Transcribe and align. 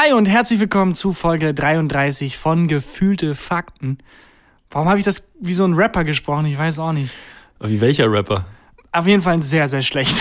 Hi 0.00 0.12
und 0.12 0.26
herzlich 0.26 0.60
willkommen 0.60 0.94
zu 0.94 1.12
Folge 1.12 1.52
33 1.52 2.38
von 2.38 2.68
Gefühlte 2.68 3.34
Fakten. 3.34 3.98
Warum 4.70 4.88
habe 4.88 5.00
ich 5.00 5.04
das 5.04 5.26
wie 5.40 5.54
so 5.54 5.64
ein 5.64 5.74
Rapper 5.74 6.04
gesprochen? 6.04 6.46
Ich 6.46 6.56
weiß 6.56 6.78
auch 6.78 6.92
nicht. 6.92 7.12
Wie 7.58 7.80
welcher 7.80 8.08
Rapper? 8.08 8.44
Auf 8.92 9.08
jeden 9.08 9.22
Fall 9.22 9.42
sehr, 9.42 9.66
sehr 9.66 9.82
schlecht. 9.82 10.14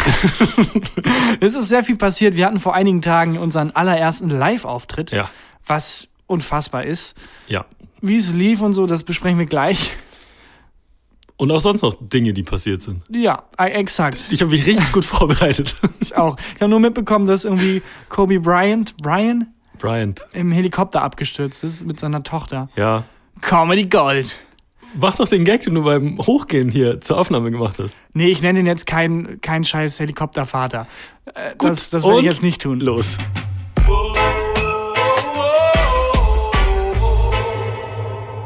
es 1.41 1.53
ist 1.53 1.67
sehr 1.67 1.83
viel 1.83 1.95
passiert. 1.95 2.35
Wir 2.35 2.47
hatten 2.47 2.57
vor 2.59 2.73
einigen 2.73 3.03
Tagen 3.03 3.37
unseren 3.37 3.69
allerersten 3.69 4.31
Live-Auftritt, 4.31 5.11
Ja. 5.11 5.29
was 5.63 6.07
unfassbar 6.25 6.83
ist. 6.83 7.15
Ja. 7.47 7.65
Wie 8.01 8.15
es 8.15 8.33
lief 8.33 8.61
und 8.61 8.73
so, 8.73 8.87
das 8.87 9.03
besprechen 9.03 9.37
wir 9.37 9.45
gleich. 9.45 9.93
Und 11.35 11.51
auch 11.51 11.59
sonst 11.59 11.83
noch 11.83 11.93
Dinge, 11.99 12.33
die 12.33 12.41
passiert 12.41 12.81
sind. 12.81 13.03
Ja, 13.11 13.43
äh, 13.59 13.69
exakt. 13.73 14.25
Ich 14.31 14.41
habe 14.41 14.49
mich 14.49 14.65
richtig 14.65 14.91
gut 14.91 15.05
vorbereitet. 15.05 15.75
Ich 15.99 16.17
auch. 16.17 16.35
Ich 16.55 16.61
habe 16.61 16.69
nur 16.71 16.79
mitbekommen, 16.79 17.27
dass 17.27 17.45
irgendwie 17.45 17.83
Kobe 18.09 18.39
Bryant, 18.39 18.97
Brian, 18.97 19.53
Bryant. 19.79 20.25
im 20.33 20.51
Helikopter 20.51 21.01
abgestürzt 21.01 21.63
ist 21.63 21.85
mit 21.85 21.99
seiner 21.99 22.23
Tochter. 22.23 22.69
Ja. 22.75 23.03
Comedy 23.41 23.85
Gold. 23.85 24.37
Mach 24.95 25.15
doch 25.15 25.27
den 25.27 25.43
Gag, 25.43 25.61
den 25.61 25.75
du 25.75 25.83
beim 25.83 26.17
Hochgehen 26.19 26.69
hier 26.69 27.01
zur 27.01 27.17
Aufnahme 27.17 27.51
gemacht 27.51 27.77
hast. 27.79 27.95
Nee, 28.13 28.27
ich 28.27 28.41
nenne 28.41 28.59
den 28.59 28.65
jetzt 28.65 28.87
keinen 28.87 29.41
kein 29.41 29.63
scheiß 29.63 29.99
Helikoptervater. 29.99 30.87
Äh, 31.25 31.53
das 31.59 31.89
das 31.89 32.03
werde 32.03 32.19
ich 32.19 32.25
jetzt 32.25 32.41
nicht 32.41 32.61
tun. 32.61 32.79
Los. 32.79 33.17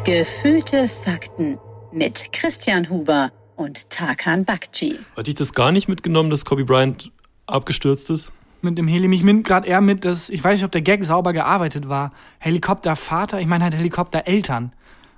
Gefühlte 0.04 0.90
Fakten 0.90 1.60
mit 1.92 2.34
Christian 2.34 2.90
Huber 2.90 3.32
und 3.56 3.90
Tarkan 3.92 4.46
Bakci. 4.46 4.98
Hatte 5.16 5.30
ich 5.30 5.36
das 5.36 5.54
gar 5.54 5.72
nicht 5.72 5.88
mitgenommen, 5.88 6.32
dass 6.32 6.44
Kobe 6.44 6.66
Bryant 6.66 7.12
abgestürzt 7.46 8.10
ist? 8.10 8.32
Mit 8.62 8.78
dem 8.78 8.88
Heli. 8.88 9.08
Mich 9.08 9.24
nimmt 9.24 9.46
gerade 9.46 9.68
eher 9.68 9.82
mit, 9.82 10.06
dass 10.06 10.30
ich 10.30 10.44
weiß 10.44 10.60
nicht, 10.60 10.66
ob 10.66 10.72
der 10.72 10.82
Gag 10.82 11.04
sauber 11.04 11.34
gearbeitet 11.34 11.90
war. 11.90 12.12
Helikoptervater, 12.40 13.40
ich 13.40 13.48
meine 13.48 13.64
halt 13.64 13.76
Helikoptereltern. 13.76 14.72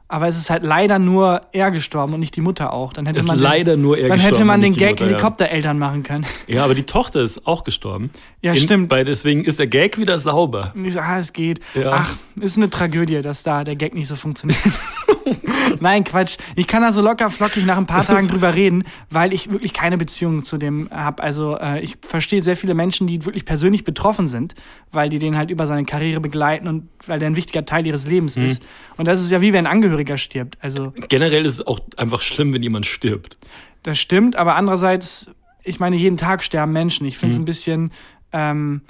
Aber 0.08 0.28
es 0.28 0.38
ist 0.38 0.52
halt 0.52 0.62
leider 0.62 1.00
nur 1.00 1.42
er 1.54 1.72
gestorben 1.72 2.14
und 2.14 2.20
nicht 2.20 2.36
die 2.36 2.42
Mutter 2.42 2.72
auch. 2.72 2.94
Dann 2.94 3.08
hätte 3.08 3.20
Ist 3.20 3.26
man 3.26 3.40
leider 3.40 3.78
nur 3.78 3.98
er 3.98 4.10
Dann 4.10 4.20
hätte 4.20 4.46
man 4.46 4.62
den 4.62 4.76
Gag 4.76 4.92
Mutter, 4.92 5.06
ja. 5.06 5.10
Helikoptereltern 5.12 5.80
machen 5.80 6.04
können. 6.04 6.24
Ja, 6.46 6.64
aber 6.64 6.76
die 6.76 6.84
Tochter 6.84 7.22
ist 7.22 7.48
auch 7.48 7.64
gestorben. 7.64 8.12
Ja, 8.42 8.56
stimmt. 8.56 8.92
Weil 8.92 9.06
deswegen 9.06 9.44
ist 9.44 9.58
der 9.58 9.66
Gag 9.66 9.98
wieder 9.98 10.20
sauber. 10.20 10.72
Ich 10.84 10.94
so, 10.94 11.00
ah, 11.00 11.18
es 11.18 11.34
geht. 11.34 11.62
Ja. 11.74 11.92
Ach, 11.94 12.16
ist 12.40 12.58
eine 12.58 12.70
Tragödie, 12.70 13.22
dass 13.22 13.42
da 13.42 13.64
der 13.64 13.76
Gag 13.76 13.96
nicht 13.96 14.08
so 14.08 14.16
funktioniert. 14.16 14.60
Nein, 15.80 16.04
Quatsch. 16.04 16.38
Ich 16.56 16.68
kann 16.68 16.82
da 16.82 16.92
so 16.92 17.02
locker 17.02 17.30
flockig 17.30 17.66
nach 17.66 17.78
ein 17.78 17.86
paar 17.86 18.06
Tagen 18.06 18.28
drüber 18.28 18.56
reden, 18.56 18.84
weil 19.10 19.34
ich 19.34 19.52
wirklich 19.52 19.74
keine 19.74 19.98
Beziehung 19.98 20.44
zu 20.44 20.58
dem 20.58 20.90
habe. 20.92 21.22
Also 21.24 21.58
äh, 21.58 21.80
ich 21.82 21.98
verstehe 22.02 22.42
sehr 22.42 22.56
viele 22.58 22.74
Menschen, 22.74 23.08
die 23.08 23.26
wirklich 23.26 23.46
persönlich 23.46 23.84
betroffen 23.84 24.28
sind, 24.28 24.56
weil 24.92 25.10
die 25.10 25.20
den 25.20 25.38
halt 25.38 25.50
über 25.52 25.68
seine 25.68 25.86
Karriere 25.86 26.20
begleiten 26.20 26.68
und 26.68 26.90
weil 27.08 27.20
der 27.20 27.30
ein 27.30 27.36
wichtiger 27.36 27.66
Teil 27.66 27.86
ihres 27.88 28.06
Lebens 28.08 28.36
Mhm. 28.38 28.46
ist. 28.46 28.64
Und 28.98 29.08
das 29.08 29.22
ist 29.22 29.32
ja 29.32 29.42
wie 29.42 29.54
wenn 29.54 29.66
ein 29.68 29.72
Angehöriger 29.72 30.18
stirbt. 30.18 30.58
Also 30.62 30.94
Generell 31.10 31.46
ist 31.46 31.54
es 31.54 31.68
auch 31.68 31.80
einfach 31.98 32.22
schlimm, 32.22 32.54
wenn 32.54 32.64
jemand 32.64 32.86
stirbt. 32.86 33.38
das 33.84 34.00
stimmt, 34.00 34.36
aber 34.38 34.56
andererseits, 34.56 35.30
ich 35.64 35.80
meine, 35.80 35.96
jeden 35.98 36.18
Tag 36.18 36.42
sterben 36.44 36.72
Menschen. 36.72 37.06
Ich 37.06 37.16
Mhm. 37.16 37.20
finde 37.20 37.34
es 37.34 37.40
ein 37.40 37.46
bisschen 37.46 37.92
ähm, 38.32 38.82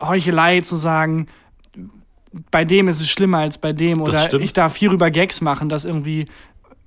Heuchelei 0.00 0.60
zu 0.60 0.76
sagen, 0.76 1.26
bei 2.50 2.64
dem 2.64 2.88
ist 2.88 3.00
es 3.00 3.08
schlimmer 3.08 3.38
als 3.38 3.58
bei 3.58 3.72
dem. 3.72 4.02
Oder 4.02 4.32
ich 4.34 4.52
darf 4.52 4.76
hierüber 4.76 5.10
Gags 5.10 5.40
machen, 5.40 5.68
dass 5.68 5.84
irgendwie, 5.84 6.26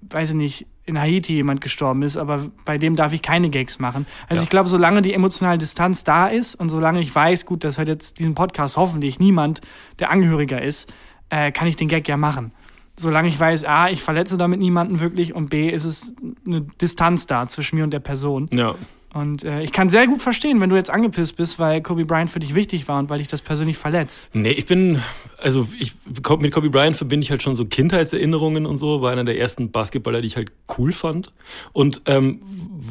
weiß 0.01 0.29
ich 0.31 0.35
nicht, 0.35 0.67
in 0.85 0.99
Haiti 0.99 1.33
jemand 1.33 1.61
gestorben 1.61 2.01
ist, 2.01 2.17
aber 2.17 2.47
bei 2.65 2.77
dem 2.77 2.95
darf 2.95 3.13
ich 3.13 3.21
keine 3.21 3.49
Gags 3.49 3.79
machen. 3.79 4.05
Also 4.27 4.41
Ja. 4.41 4.43
ich 4.43 4.49
glaube, 4.49 4.67
solange 4.67 5.01
die 5.01 5.13
emotionale 5.13 5.57
Distanz 5.57 6.03
da 6.03 6.27
ist 6.27 6.55
und 6.55 6.69
solange 6.69 6.99
ich 7.01 7.13
weiß, 7.13 7.45
gut, 7.45 7.63
das 7.63 7.77
hört 7.77 7.87
jetzt 7.87 8.19
diesen 8.19 8.33
Podcast 8.33 8.77
hoffentlich 8.77 9.19
niemand, 9.19 9.61
der 9.99 10.09
Angehöriger 10.11 10.61
ist, 10.61 10.91
äh, 11.29 11.51
kann 11.51 11.67
ich 11.67 11.75
den 11.75 11.87
Gag 11.87 12.07
ja 12.07 12.17
machen. 12.17 12.51
Solange 12.97 13.29
ich 13.29 13.39
weiß, 13.39 13.63
A, 13.63 13.89
ich 13.89 14.01
verletze 14.03 14.37
damit 14.37 14.59
niemanden 14.59 14.99
wirklich 14.99 15.33
und 15.33 15.49
B, 15.49 15.69
ist 15.69 15.85
es 15.85 16.13
eine 16.45 16.61
Distanz 16.81 17.25
da 17.25 17.47
zwischen 17.47 17.77
mir 17.77 17.83
und 17.83 17.91
der 17.91 17.99
Person. 17.99 18.49
Ja. 18.53 18.75
Und 19.13 19.43
äh, 19.43 19.61
ich 19.61 19.73
kann 19.73 19.89
sehr 19.89 20.07
gut 20.07 20.21
verstehen, 20.21 20.61
wenn 20.61 20.69
du 20.69 20.77
jetzt 20.77 20.89
angepisst 20.89 21.35
bist, 21.35 21.59
weil 21.59 21.81
Kobe 21.81 22.05
Bryant 22.05 22.29
für 22.29 22.39
dich 22.39 22.55
wichtig 22.55 22.87
war 22.87 22.97
und 22.99 23.09
weil 23.09 23.17
dich 23.17 23.27
das 23.27 23.41
persönlich 23.41 23.77
verletzt. 23.77 24.29
Nee, 24.31 24.51
ich 24.51 24.65
bin, 24.65 25.01
also 25.37 25.67
ich, 25.77 25.93
mit 26.05 26.51
Kobe 26.53 26.69
Bryant 26.69 26.95
verbinde 26.95 27.23
ich 27.23 27.31
halt 27.31 27.43
schon 27.43 27.55
so 27.55 27.65
Kindheitserinnerungen 27.65 28.65
und 28.65 28.77
so, 28.77 29.01
war 29.01 29.11
einer 29.11 29.25
der 29.25 29.37
ersten 29.37 29.71
Basketballer, 29.71 30.21
die 30.21 30.27
ich 30.27 30.37
halt 30.37 30.51
cool 30.77 30.93
fand. 30.93 31.33
Und 31.73 32.03
ähm, 32.05 32.41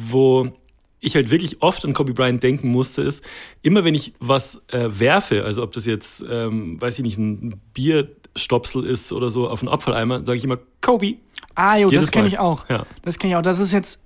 wo 0.09 0.51
ich 0.99 1.15
halt 1.15 1.31
wirklich 1.31 1.61
oft 1.63 1.83
an 1.83 1.93
Kobe 1.93 2.13
Bryant 2.13 2.43
denken 2.43 2.71
musste, 2.71 3.01
ist, 3.01 3.25
immer 3.63 3.83
wenn 3.83 3.95
ich 3.95 4.13
was 4.19 4.61
äh, 4.71 4.87
werfe, 4.91 5.43
also 5.43 5.63
ob 5.63 5.71
das 5.71 5.85
jetzt, 5.85 6.23
ähm, 6.29 6.79
weiß 6.79 6.99
ich 6.99 7.03
nicht, 7.03 7.17
ein 7.17 7.59
Bierstopsel 7.73 8.85
ist 8.85 9.11
oder 9.11 9.31
so 9.31 9.49
auf 9.49 9.61
einen 9.61 9.69
Abfalleimer, 9.69 10.23
sage 10.23 10.37
ich 10.37 10.43
immer 10.43 10.59
Kobe. 10.81 11.15
Ah, 11.55 11.77
jo, 11.77 11.89
Jedes 11.89 12.05
das 12.05 12.11
kenne 12.11 12.27
ich 12.27 12.37
auch. 12.37 12.69
Ja. 12.69 12.85
Das 13.01 13.17
kenne 13.17 13.33
ich 13.33 13.37
auch. 13.37 13.41
Das 13.41 13.59
ist 13.59 13.71
jetzt, 13.71 14.01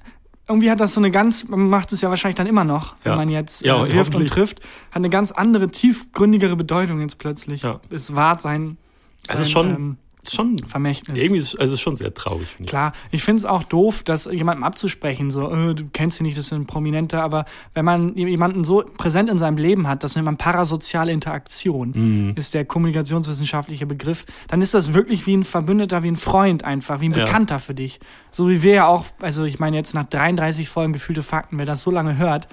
irgendwie 0.48 0.70
hat 0.70 0.80
das 0.80 0.94
so 0.94 1.00
eine 1.02 1.12
ganz, 1.12 1.48
man 1.48 1.70
macht 1.70 1.92
es 1.92 2.02
ja 2.02 2.10
wahrscheinlich 2.10 2.36
dann 2.36 2.48
immer 2.48 2.64
noch, 2.64 2.96
wenn 3.04 3.12
Ja. 3.14 3.16
man 3.18 3.30
jetzt 3.30 3.66
Ja, 3.66 3.84
äh, 3.86 3.94
wirft 3.94 4.14
und 4.16 4.28
trifft, 4.28 4.60
hat 4.92 4.98
eine 4.98 5.10
ganz 5.10 5.32
andere, 5.32 5.70
tiefgründigere 5.70 6.56
Bedeutung 6.56 7.00
jetzt 7.02 7.18
plötzlich. 7.18 7.64
Ja. 7.64 7.80
Es 7.90 8.16
wahrt 8.16 8.42
sein, 8.42 8.78
sein 9.24 9.36
es 9.38 9.42
ist 9.44 9.52
schon, 9.52 9.70
ähm, 9.70 9.98
schon 10.34 10.58
Vermächtnis. 10.68 11.22
irgendwie, 11.22 11.40
ist, 11.40 11.60
also 11.60 11.74
es 11.74 11.80
ist 11.80 11.82
schon 11.82 11.96
sehr 11.96 12.14
traurig, 12.14 12.48
ich. 12.60 12.66
Klar, 12.66 12.94
ich 13.12 13.24
finde 13.24 13.40
es 13.40 13.46
auch 13.46 13.64
doof, 13.64 14.04
das 14.04 14.26
jemandem 14.26 14.64
abzusprechen, 14.64 15.30
so, 15.32 15.52
äh, 15.52 15.76
du 15.76 15.86
kennst 15.92 16.20
ihn 16.20 16.24
nicht, 16.26 16.38
das 16.38 16.46
ist 16.46 16.54
ein 16.54 16.66
Prominenter, 16.66 17.22
aber 17.22 17.46
wenn 17.74 17.86
man 17.86 18.16
jemanden 18.16 18.64
so 18.64 18.84
präsent 18.98 19.30
in 19.30 19.38
seinem 19.38 19.58
Leben 19.58 19.88
hat, 19.88 20.04
das 20.04 20.16
nennt 20.16 20.26
man 20.26 20.38
parasoziale 20.38 21.12
Interaktion, 21.12 21.92
Mhm. 21.96 22.34
ist 22.36 22.54
der 22.54 22.66
kommunikationswissenschaftliche 22.66 23.86
Begriff, 23.86 24.26
dann 24.48 24.62
ist 24.62 24.74
das 24.74 24.94
wirklich 24.94 25.26
wie 25.28 25.36
ein 25.38 25.44
Verbündeter, 25.44 26.04
wie 26.04 26.08
ein 26.10 26.16
Freund 26.16 26.64
einfach, 26.64 27.00
wie 27.02 27.10
ein 27.10 27.14
Ja. 27.14 27.26
Bekannter 27.26 27.60
für 27.60 27.74
dich. 27.74 28.00
So 28.32 28.50
wie 28.50 28.62
wir 28.64 28.74
ja 28.74 28.88
auch, 28.88 29.06
also 29.22 29.44
ich 29.44 29.60
meine 29.60 29.78
jetzt 29.78 29.94
nach 29.94 30.06
33 30.06 30.68
Folgen 30.70 30.94
gefühlte 30.94 31.22
Fakten, 31.24 31.58
wer 31.60 31.66
das 31.66 31.82
so 31.82 31.92
lange 31.92 32.18
hört, 32.18 32.48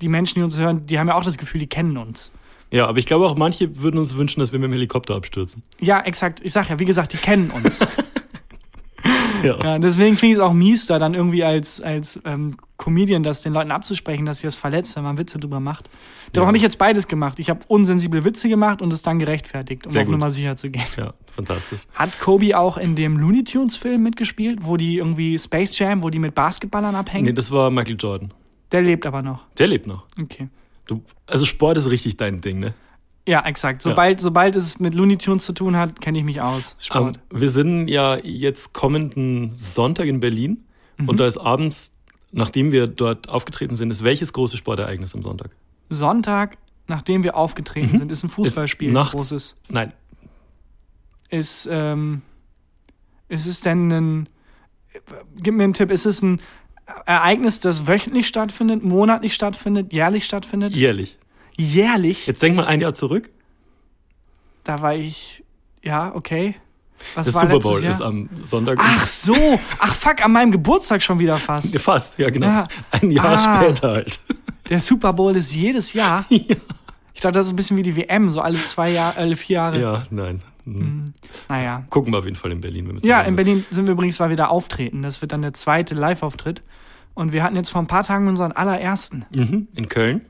die 0.00 0.08
Menschen, 0.08 0.34
die 0.36 0.42
uns 0.42 0.58
hören, 0.58 0.82
die 0.82 0.98
haben 0.98 1.08
ja 1.08 1.14
auch 1.14 1.24
das 1.24 1.38
Gefühl, 1.38 1.60
die 1.60 1.66
kennen 1.68 1.96
uns. 1.96 2.30
Ja, 2.74 2.86
aber 2.88 2.98
ich 2.98 3.06
glaube 3.06 3.26
auch, 3.26 3.36
manche 3.36 3.80
würden 3.82 3.98
uns 3.98 4.16
wünschen, 4.16 4.40
dass 4.40 4.50
wir 4.52 4.58
mit 4.58 4.68
dem 4.68 4.72
Helikopter 4.72 5.14
abstürzen. 5.14 5.62
Ja, 5.80 6.00
exakt. 6.00 6.40
Ich 6.42 6.52
sag 6.52 6.68
ja, 6.70 6.78
wie 6.80 6.84
gesagt, 6.84 7.12
die 7.12 7.16
kennen 7.18 7.50
uns. 7.50 7.86
Ja. 9.42 9.62
Ja, 9.62 9.78
deswegen 9.78 10.16
finde 10.16 10.32
ich 10.32 10.38
es 10.38 10.42
auch 10.42 10.54
mies, 10.54 10.86
da 10.86 10.98
dann 10.98 11.12
irgendwie 11.12 11.44
als, 11.44 11.78
als 11.82 12.18
ähm, 12.24 12.56
Comedian 12.78 13.22
das 13.22 13.42
den 13.42 13.52
Leuten 13.52 13.70
abzusprechen, 13.72 14.24
dass 14.24 14.38
sie 14.38 14.46
das 14.46 14.56
verletzt, 14.56 14.96
wenn 14.96 15.02
man 15.02 15.18
Witze 15.18 15.38
drüber 15.38 15.60
macht. 15.60 15.90
Darum 16.32 16.44
Ja. 16.44 16.46
habe 16.46 16.56
ich 16.56 16.62
jetzt 16.62 16.78
beides 16.78 17.08
gemacht. 17.08 17.38
Ich 17.38 17.50
habe 17.50 17.60
unsensible 17.68 18.24
Witze 18.24 18.48
gemacht 18.48 18.80
und 18.80 18.90
es 18.90 19.02
dann 19.02 19.18
gerechtfertigt, 19.18 19.84
um 19.84 19.92
Sehr 19.92 20.00
auf 20.00 20.06
gut. 20.06 20.12
Nummer 20.12 20.30
sicher 20.30 20.56
zu 20.56 20.70
gehen. 20.70 20.84
ja, 20.96 21.12
fantastisch. 21.30 21.82
Hat 21.92 22.18
Kobe 22.20 22.58
auch 22.58 22.78
in 22.78 22.96
dem 22.96 23.18
Looney 23.18 23.44
Tunes 23.44 23.76
Film 23.76 24.02
mitgespielt, 24.02 24.60
wo 24.62 24.78
die 24.78 24.96
irgendwie 24.96 25.38
Space 25.38 25.78
Jam, 25.78 26.02
wo 26.02 26.08
die 26.08 26.20
mit 26.20 26.34
Basketballern 26.34 26.94
abhängen? 26.94 27.26
Nee, 27.26 27.32
das 27.34 27.50
war 27.50 27.70
Michael 27.70 27.96
Jordan. 28.00 28.32
Der 28.72 28.80
lebt 28.80 29.04
aber 29.04 29.20
noch. 29.20 29.44
Der 29.58 29.66
lebt 29.66 29.86
noch. 29.86 30.04
Okay. 30.18 30.48
Du, 30.86 31.02
also 31.26 31.46
Sport 31.46 31.76
ist 31.78 31.90
richtig 31.90 32.16
dein 32.16 32.40
Ding, 32.40 32.58
ne? 32.58 32.74
Ja, 33.26 33.44
exakt. 33.46 33.80
Sobald, 33.80 34.20
sobald 34.20 34.54
es 34.54 34.78
mit 34.78 34.94
Looney 34.94 35.16
Tunes 35.16 35.46
zu 35.46 35.54
tun 35.54 35.76
hat, 35.78 36.00
kenne 36.02 36.18
ich 36.18 36.24
mich 36.24 36.42
aus. 36.42 36.72
Ähm, 36.72 36.80
Sport. 36.80 37.20
wir 37.30 37.48
sind 37.50 37.88
ja 37.88 38.18
jetzt 38.18 38.74
kommenden 38.74 39.54
Sonntag 39.54 40.06
in 40.06 40.20
Berlin 40.20 40.64
Mhm. 40.98 41.08
und 41.08 41.18
da 41.20 41.26
ist 41.26 41.38
abends, 41.38 41.96
nachdem 42.32 42.70
wir 42.70 42.86
dort 42.86 43.28
aufgetreten 43.28 43.74
sind, 43.74 43.90
ist 43.90 44.04
welches 44.04 44.32
große 44.32 44.56
Sportereignis 44.56 45.14
am 45.14 45.22
Sonntag? 45.22 45.50
Sonntag, 45.88 46.56
nachdem 46.86 47.22
wir 47.24 47.34
aufgetreten 47.36 47.96
sind, 47.98 48.12
ist 48.12 48.22
ein 48.22 48.28
Fußballspiel. 48.28 48.88
Mhm. 48.90 48.92
Ist 48.92 48.98
nachts, 49.00 49.12
großes. 49.12 49.56
Nein, 49.70 49.92
ist, 51.30 51.66
ähm, 51.70 52.22
ist 53.28 53.46
es 53.46 53.60
denn 53.60 53.90
ein, 53.90 54.28
gib 55.36 55.54
mir 55.54 55.64
einen 55.64 55.72
Tipp, 55.72 55.90
ist 55.90 56.06
es 56.06 56.22
ein 56.22 56.40
Ereignis, 57.06 57.60
das 57.60 57.86
wöchentlich 57.86 58.26
stattfindet, 58.26 58.82
monatlich 58.84 59.34
stattfindet, 59.34 59.92
jährlich 59.92 60.24
stattfindet? 60.24 60.76
jährlich. 60.76 61.18
Jährlich? 61.56 62.26
Jetzt 62.26 62.42
denk 62.42 62.56
mal 62.56 62.64
ein 62.66 62.80
Jahr 62.80 62.94
zurück. 62.94 63.30
Da 64.64 64.82
war 64.82 64.94
ich, 64.94 65.44
ja, 65.82 66.14
okay. 66.14 66.56
Was 67.14 67.26
Das 67.26 67.34
Super 67.40 67.58
Bowl 67.58 67.84
ist 67.84 68.00
am 68.00 68.28
Sonntag. 68.42 68.78
Ach 68.80 69.04
so, 69.06 69.34
ach 69.78 69.94
fuck, 69.94 70.24
an 70.24 70.32
meinem 70.32 70.50
Geburtstag 70.52 71.02
schon 71.02 71.18
wieder 71.18 71.36
fast. 71.36 71.78
Fast, 71.78 72.18
ja 72.18 72.30
genau. 72.30 72.46
Ja. 72.46 72.68
Ein 72.90 73.10
Jahr 73.10 73.26
Ah. 73.38 73.62
später 73.62 73.90
halt. 73.90 74.20
Der 74.70 74.80
Super 74.80 75.12
Bowl 75.12 75.36
ist 75.36 75.54
jedes 75.54 75.92
Jahr. 75.92 76.24
ja. 76.30 76.56
Ich 77.12 77.20
dachte, 77.20 77.38
das 77.38 77.46
ist 77.46 77.52
ein 77.52 77.56
bisschen 77.56 77.76
wie 77.76 77.82
die 77.82 77.94
WM, 77.96 78.30
so 78.30 78.40
alle 78.40 78.62
zwei 78.64 78.90
Jahre, 78.90 79.16
alle 79.18 79.36
vier 79.36 79.54
Jahre. 79.54 79.80
ja, 79.80 80.06
nein. 80.10 80.42
Hm. 80.64 81.12
Naja. 81.48 81.84
Gucken 81.90 82.12
wir 82.12 82.18
auf 82.18 82.24
jeden 82.24 82.36
Fall 82.36 82.52
in 82.52 82.60
Berlin. 82.60 82.88
Wenn 82.88 83.02
wir 83.02 83.08
Ja, 83.08 83.20
in. 83.22 83.36
Berlin 83.36 83.64
sind 83.70 83.86
wir 83.86 83.92
übrigens 83.92 84.18
mal 84.18 84.30
wieder 84.30 84.50
auftreten. 84.50 85.02
Das 85.02 85.20
wird 85.20 85.32
dann 85.32 85.42
der 85.42 85.52
zweite 85.52 85.94
Live-Auftritt. 85.94 86.62
Und 87.14 87.32
wir 87.32 87.42
hatten 87.42 87.54
jetzt 87.56 87.70
vor 87.70 87.80
ein 87.80 87.86
paar 87.86 88.02
Tagen 88.02 88.26
unseren 88.28 88.52
allerersten. 88.52 89.24
Mhm. 89.30 89.68
In 89.76 89.88
Köln. 89.88 90.22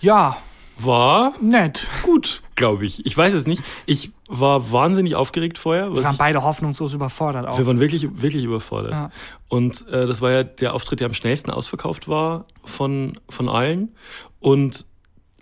Ja, 0.00 0.36
War 0.78 1.32
nett. 1.40 1.86
gut, 2.02 2.42
glaube 2.56 2.84
ich. 2.84 3.06
Ich 3.06 3.16
weiß 3.16 3.32
es 3.34 3.46
nicht. 3.46 3.62
Ich 3.86 4.10
war 4.28 4.72
wahnsinnig 4.72 5.14
aufgeregt 5.14 5.58
vorher. 5.58 5.94
Wir 5.94 6.02
waren 6.04 6.16
beide 6.16 6.42
hoffnungslos 6.42 6.92
überfordert 6.92 7.46
auch. 7.46 7.56
wir 7.58 7.66
waren 7.66 7.78
wirklich, 7.80 8.20
wirklich 8.20 8.44
überfordert. 8.44 8.92
Ja. 8.92 9.10
Und 9.48 9.86
äh, 9.88 10.06
das 10.06 10.20
war 10.20 10.32
ja 10.32 10.42
der 10.42 10.74
Auftritt, 10.74 11.00
der 11.00 11.06
am 11.06 11.14
schnellsten 11.14 11.50
ausverkauft 11.50 12.08
war 12.08 12.46
von, 12.64 13.18
von 13.28 13.48
allen. 13.48 13.94
Und 14.40 14.84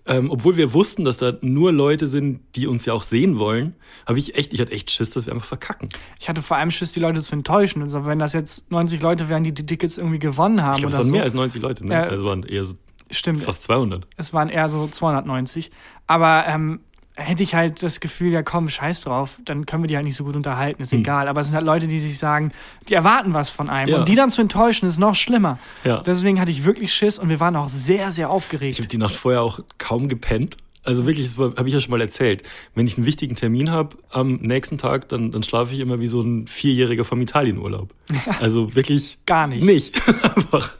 ähm, 0.06 0.30
obwohl 0.30 0.56
wir 0.56 0.72
wussten, 0.72 1.04
dass 1.04 1.18
da 1.18 1.32
nur 1.42 1.72
Leute 1.72 2.06
sind, 2.06 2.40
die 2.56 2.66
uns 2.66 2.86
ja 2.86 2.92
auch 2.92 3.02
sehen 3.02 3.38
wollen, 3.38 3.74
habe 4.06 4.18
ich 4.18 4.34
echt, 4.34 4.52
ich 4.52 4.60
hatte 4.60 4.72
echt 4.72 4.90
Schiss, 4.90 5.10
dass 5.10 5.26
wir 5.26 5.32
einfach 5.32 5.46
verkacken. 5.46 5.90
Ich 6.18 6.28
hatte 6.28 6.42
vor 6.42 6.56
allem 6.56 6.70
Schiss, 6.70 6.92
die 6.92 7.00
Leute 7.00 7.20
zu 7.20 7.32
enttäuschen. 7.34 7.82
Also 7.82 8.06
wenn 8.06 8.18
das 8.18 8.32
jetzt 8.32 8.70
90 8.70 9.00
Leute 9.02 9.28
wären, 9.28 9.44
die 9.44 9.52
die 9.52 9.66
Tickets 9.66 9.98
irgendwie 9.98 10.18
gewonnen 10.18 10.62
haben 10.62 10.76
Ich 10.76 10.80
glaube, 10.80 10.92
es 10.92 10.98
waren 10.98 11.06
so. 11.06 11.12
mehr 11.12 11.22
als 11.22 11.34
90 11.34 11.62
Leute, 11.62 11.86
ne? 11.86 11.94
Ja. 11.94 12.02
Also 12.04 12.24
es 12.24 12.24
waren 12.24 12.42
eher 12.44 12.64
so 12.64 12.74
Stimmt. 13.10 13.42
fast 13.42 13.64
200. 13.64 14.06
Es 14.16 14.32
waren 14.32 14.48
eher 14.48 14.68
so 14.70 14.86
290. 14.86 15.70
Aber 16.06 16.44
ähm, 16.46 16.80
hätte 17.20 17.42
ich 17.42 17.54
halt 17.54 17.82
das 17.82 18.00
Gefühl, 18.00 18.32
ja 18.32 18.42
komm, 18.42 18.68
scheiß 18.68 19.02
drauf, 19.02 19.38
dann 19.44 19.66
können 19.66 19.84
wir 19.84 19.88
die 19.88 19.96
halt 19.96 20.06
nicht 20.06 20.16
so 20.16 20.24
gut 20.24 20.36
unterhalten, 20.36 20.82
ist 20.82 20.92
egal. 20.92 21.28
Aber 21.28 21.40
es 21.40 21.46
sind 21.48 21.56
halt 21.56 21.66
Leute, 21.66 21.86
die 21.86 21.98
sich 21.98 22.18
sagen, 22.18 22.52
die 22.88 22.94
erwarten 22.94 23.34
was 23.34 23.50
von 23.50 23.68
einem. 23.70 23.86
Hm. 23.86 23.92
Ja. 23.92 23.98
Und 24.00 24.08
die 24.08 24.14
dann 24.14 24.30
zu 24.30 24.40
enttäuschen, 24.40 24.86
ist 24.88 24.98
noch 24.98 25.14
schlimmer. 25.14 25.58
Ja. 25.84 26.02
Deswegen 26.02 26.40
hatte 26.40 26.50
ich 26.50 26.64
wirklich 26.64 26.92
Schiss 26.92 27.18
und 27.18 27.28
wir 27.28 27.40
waren 27.40 27.54
auch 27.56 27.68
sehr, 27.68 28.10
sehr 28.10 28.26
Ich 28.26 28.32
aufgeregt. 28.32 28.78
habe 28.78 28.88
die 28.88 28.98
Nacht 28.98 29.14
vorher 29.14 29.42
auch 29.42 29.60
kaum 29.78 30.08
gepennt. 30.08 30.56
Also 30.82 31.04
wirklich, 31.04 31.26
das 31.26 31.36
habe 31.38 31.68
ich 31.68 31.74
ja 31.74 31.80
schon 31.80 31.90
mal 31.90 32.00
erzählt. 32.00 32.42
Wenn 32.74 32.86
ich 32.86 32.96
einen 32.96 33.04
wichtigen 33.04 33.36
Termin 33.36 33.70
habe 33.70 33.98
am 34.10 34.36
nächsten 34.36 34.78
Tag, 34.78 35.10
dann, 35.10 35.30
dann 35.30 35.42
schlafe 35.42 35.74
ich 35.74 35.80
immer 35.80 36.00
wie 36.00 36.06
so 36.06 36.22
ein 36.22 36.46
Vierjähriger 36.46 37.04
vom 37.04 37.20
Italienurlaub. 37.20 37.92
Also 38.40 38.74
wirklich 38.74 39.18
Gar 39.26 39.46
nicht. 39.48 39.62
Nicht. 39.62 40.00
Einfach. 40.22 40.74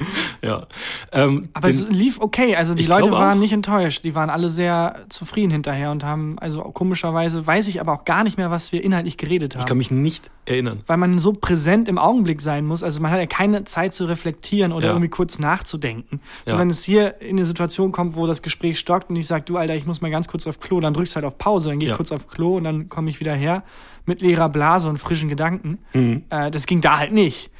Ja. 0.42 0.66
Ähm, 1.12 1.50
Aber 1.52 1.68
den- 1.68 1.76
es 1.78 1.88
lief 1.90 2.18
okay. 2.20 2.56
Also 2.56 2.74
die 2.74 2.86
Leute 2.86 3.10
waren 3.12 3.36
auch. 3.36 3.40
nicht 3.40 3.52
enttäuscht. 3.52 4.04
Die 4.04 4.14
waren 4.14 4.30
alle 4.30 4.48
sehr 4.48 5.04
zufrieden 5.10 5.50
hinterher 5.50 5.90
und 5.90 6.02
haben, 6.02 6.38
also 6.38 6.62
komischerweise 6.62 7.46
weiß 7.46 7.68
ich 7.68 7.80
aber 7.80 7.92
auch 7.92 8.04
gar 8.06 8.24
nicht 8.24 8.38
mehr, 8.38 8.50
was 8.50 8.72
wir 8.72 8.82
inhaltlich 8.82 9.18
geredet 9.18 9.54
haben. 9.54 9.60
ich 9.60 9.66
kann 9.66 9.76
mich 9.78 9.90
nicht 9.90 10.30
erinnern. 10.46 10.80
weil 10.86 10.96
man 10.96 11.18
so 11.18 11.32
präsent 11.34 11.88
im 11.88 11.98
Augenblick 11.98 12.40
sein 12.40 12.64
muss. 12.66 12.82
Also 12.82 13.00
man 13.02 13.10
hat 13.10 13.18
ja 13.20 13.26
keine 13.26 13.64
Zeit 13.64 13.92
zu 13.92 14.06
reflektieren 14.06 14.72
oder 14.72 14.86
Ja. 14.88 14.92
irgendwie 14.94 15.10
kurz 15.10 15.38
nachzudenken. 15.38 16.20
So 16.46 16.54
Ja. 16.54 16.58
wenn 16.58 16.70
es 16.70 16.82
hier 16.84 17.20
in 17.20 17.36
eine 17.36 17.44
Situation 17.44 17.92
kommt, 17.92 18.16
wo 18.16 18.26
das 18.26 18.40
Gespräch 18.42 18.78
stockt 18.78 19.10
und 19.10 19.16
ich 19.16 19.26
sage, 19.26 19.44
du 19.44 19.58
Alter, 19.58 19.74
ich 19.76 19.84
muss 19.86 20.00
mal 20.00 20.10
ganz 20.10 20.26
kurz 20.26 20.46
auf 20.46 20.58
Klo, 20.58 20.80
dann 20.80 20.94
drückst 20.94 21.12
du 21.12 21.16
halt 21.16 21.26
auf 21.26 21.36
Pause, 21.36 21.68
dann 21.68 21.78
gehe 21.78 21.88
ich 21.88 21.90
Ja. 21.90 21.96
kurz 21.96 22.12
auf 22.12 22.26
Klo 22.26 22.56
und 22.56 22.64
dann 22.64 22.88
komme 22.88 23.10
ich 23.10 23.20
wieder 23.20 23.34
her 23.34 23.62
mit 24.06 24.22
leerer 24.22 24.48
Blase 24.48 24.88
und 24.88 24.96
frischen 24.98 25.28
Gedanken. 25.28 25.78
Mhm. 25.92 26.22
Äh, 26.30 26.50
das 26.50 26.64
ging 26.66 26.80
da 26.80 26.98
halt 26.98 27.12
nicht. 27.12 27.50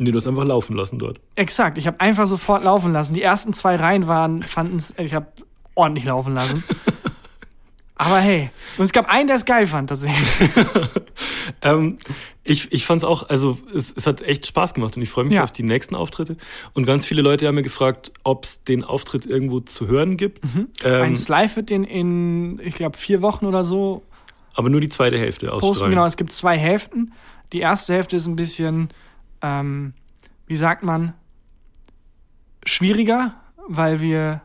Nee, 0.00 0.10
du 0.10 0.16
hast 0.16 0.26
einfach 0.26 0.44
laufen 0.46 0.74
lassen 0.76 0.98
dort. 0.98 1.20
Exakt, 1.36 1.78
ich 1.78 1.86
habe 1.86 2.00
einfach 2.00 2.26
sofort 2.26 2.64
laufen 2.64 2.92
lassen. 2.92 3.14
Die 3.14 3.22
ersten 3.22 3.52
zwei 3.52 3.76
Reihen 3.76 4.06
waren, 4.08 4.42
fanden 4.42 4.76
es, 4.76 4.94
ich 4.98 5.14
habe 5.14 5.26
ordentlich 5.74 6.04
laufen 6.06 6.34
lassen. 6.34 6.64
Aber 7.96 8.16
hey, 8.18 8.50
und 8.78 8.84
es 8.84 8.92
gab 8.92 9.10
einen, 9.10 9.26
der 9.26 9.36
es 9.36 9.44
geil 9.44 9.66
fand 9.66 9.88
tatsächlich. 9.90 10.50
Ähm, 11.62 11.98
ich 12.44 12.72
ich 12.72 12.86
fand 12.86 13.02
es 13.02 13.04
auch, 13.04 13.28
also 13.28 13.58
es, 13.74 13.92
es 13.94 14.06
hat 14.06 14.22
echt 14.22 14.46
Spaß 14.46 14.72
gemacht 14.72 14.96
und 14.96 15.02
ich 15.02 15.10
freue 15.10 15.24
mich 15.24 15.34
Ja. 15.34 15.42
auf 15.44 15.52
die 15.52 15.62
nächsten 15.64 15.94
Auftritte. 15.94 16.36
Und 16.72 16.86
ganz 16.86 17.04
viele 17.04 17.20
Leute 17.20 17.46
haben 17.46 17.56
mir 17.56 17.62
gefragt, 17.62 18.12
ob 18.22 18.44
es 18.44 18.62
den 18.64 18.82
Auftritt 18.84 19.26
irgendwo 19.26 19.60
zu 19.60 19.86
hören 19.88 20.16
gibt. 20.16 20.40
Ähm, 20.82 21.02
Ein 21.02 21.14
Live 21.28 21.56
wird 21.56 21.68
den 21.68 21.84
in, 21.84 22.58
ich 22.64 22.74
glaube, 22.74 22.96
vier 22.96 23.20
Wochen 23.20 23.44
oder 23.46 23.64
so 23.64 24.02
aber 24.54 24.70
nur 24.70 24.80
die 24.80 24.88
zweite 24.88 25.18
Hälfte 25.18 25.46
posten. 25.48 25.66
ausstrahlen. 25.70 25.90
Genau, 25.94 26.06
es 26.06 26.16
gibt 26.16 26.32
zwei 26.32 26.56
Hälften. 26.56 27.12
Die 27.52 27.60
erste 27.60 27.92
Hälfte 27.94 28.16
ist 28.16 28.26
ein 28.26 28.36
bisschen, 28.36 28.88
ähm, 29.42 29.94
wie 30.46 30.56
sagt 30.56 30.82
man, 30.82 31.14
schwieriger, 32.64 33.34
weil 33.68 34.00
wir 34.00 34.42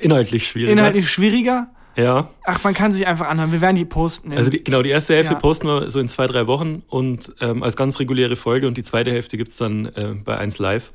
Inhaltlich 0.00 0.46
schwierig. 0.46 0.72
inhaltlich 0.72 1.10
schwieriger. 1.10 1.68
Ja. 1.96 2.28
Ach, 2.44 2.62
man 2.62 2.74
kann 2.74 2.92
sich 2.92 3.06
einfach 3.06 3.26
anhören. 3.28 3.52
Wir 3.52 3.62
werden 3.62 3.76
die 3.76 3.86
posten. 3.86 4.32
Also 4.34 4.50
die, 4.50 4.62
genau, 4.62 4.82
die 4.82 4.90
erste 4.90 5.14
Hälfte 5.14 5.32
Ja. 5.34 5.38
posten 5.40 5.66
wir 5.66 5.88
so 5.90 5.98
in 5.98 6.08
zwei, 6.08 6.26
drei 6.26 6.46
Wochen 6.46 6.82
und 6.88 7.32
ähm, 7.40 7.62
als 7.62 7.74
ganz 7.74 7.98
reguläre 7.98 8.36
Folge 8.36 8.66
und 8.66 8.76
die 8.76 8.82
zweite 8.82 9.10
Hälfte 9.10 9.38
gibt's 9.38 9.56
dann 9.56 9.86
äh, 9.86 10.14
bei 10.22 10.36
1 10.36 10.58
Live. 10.58 10.92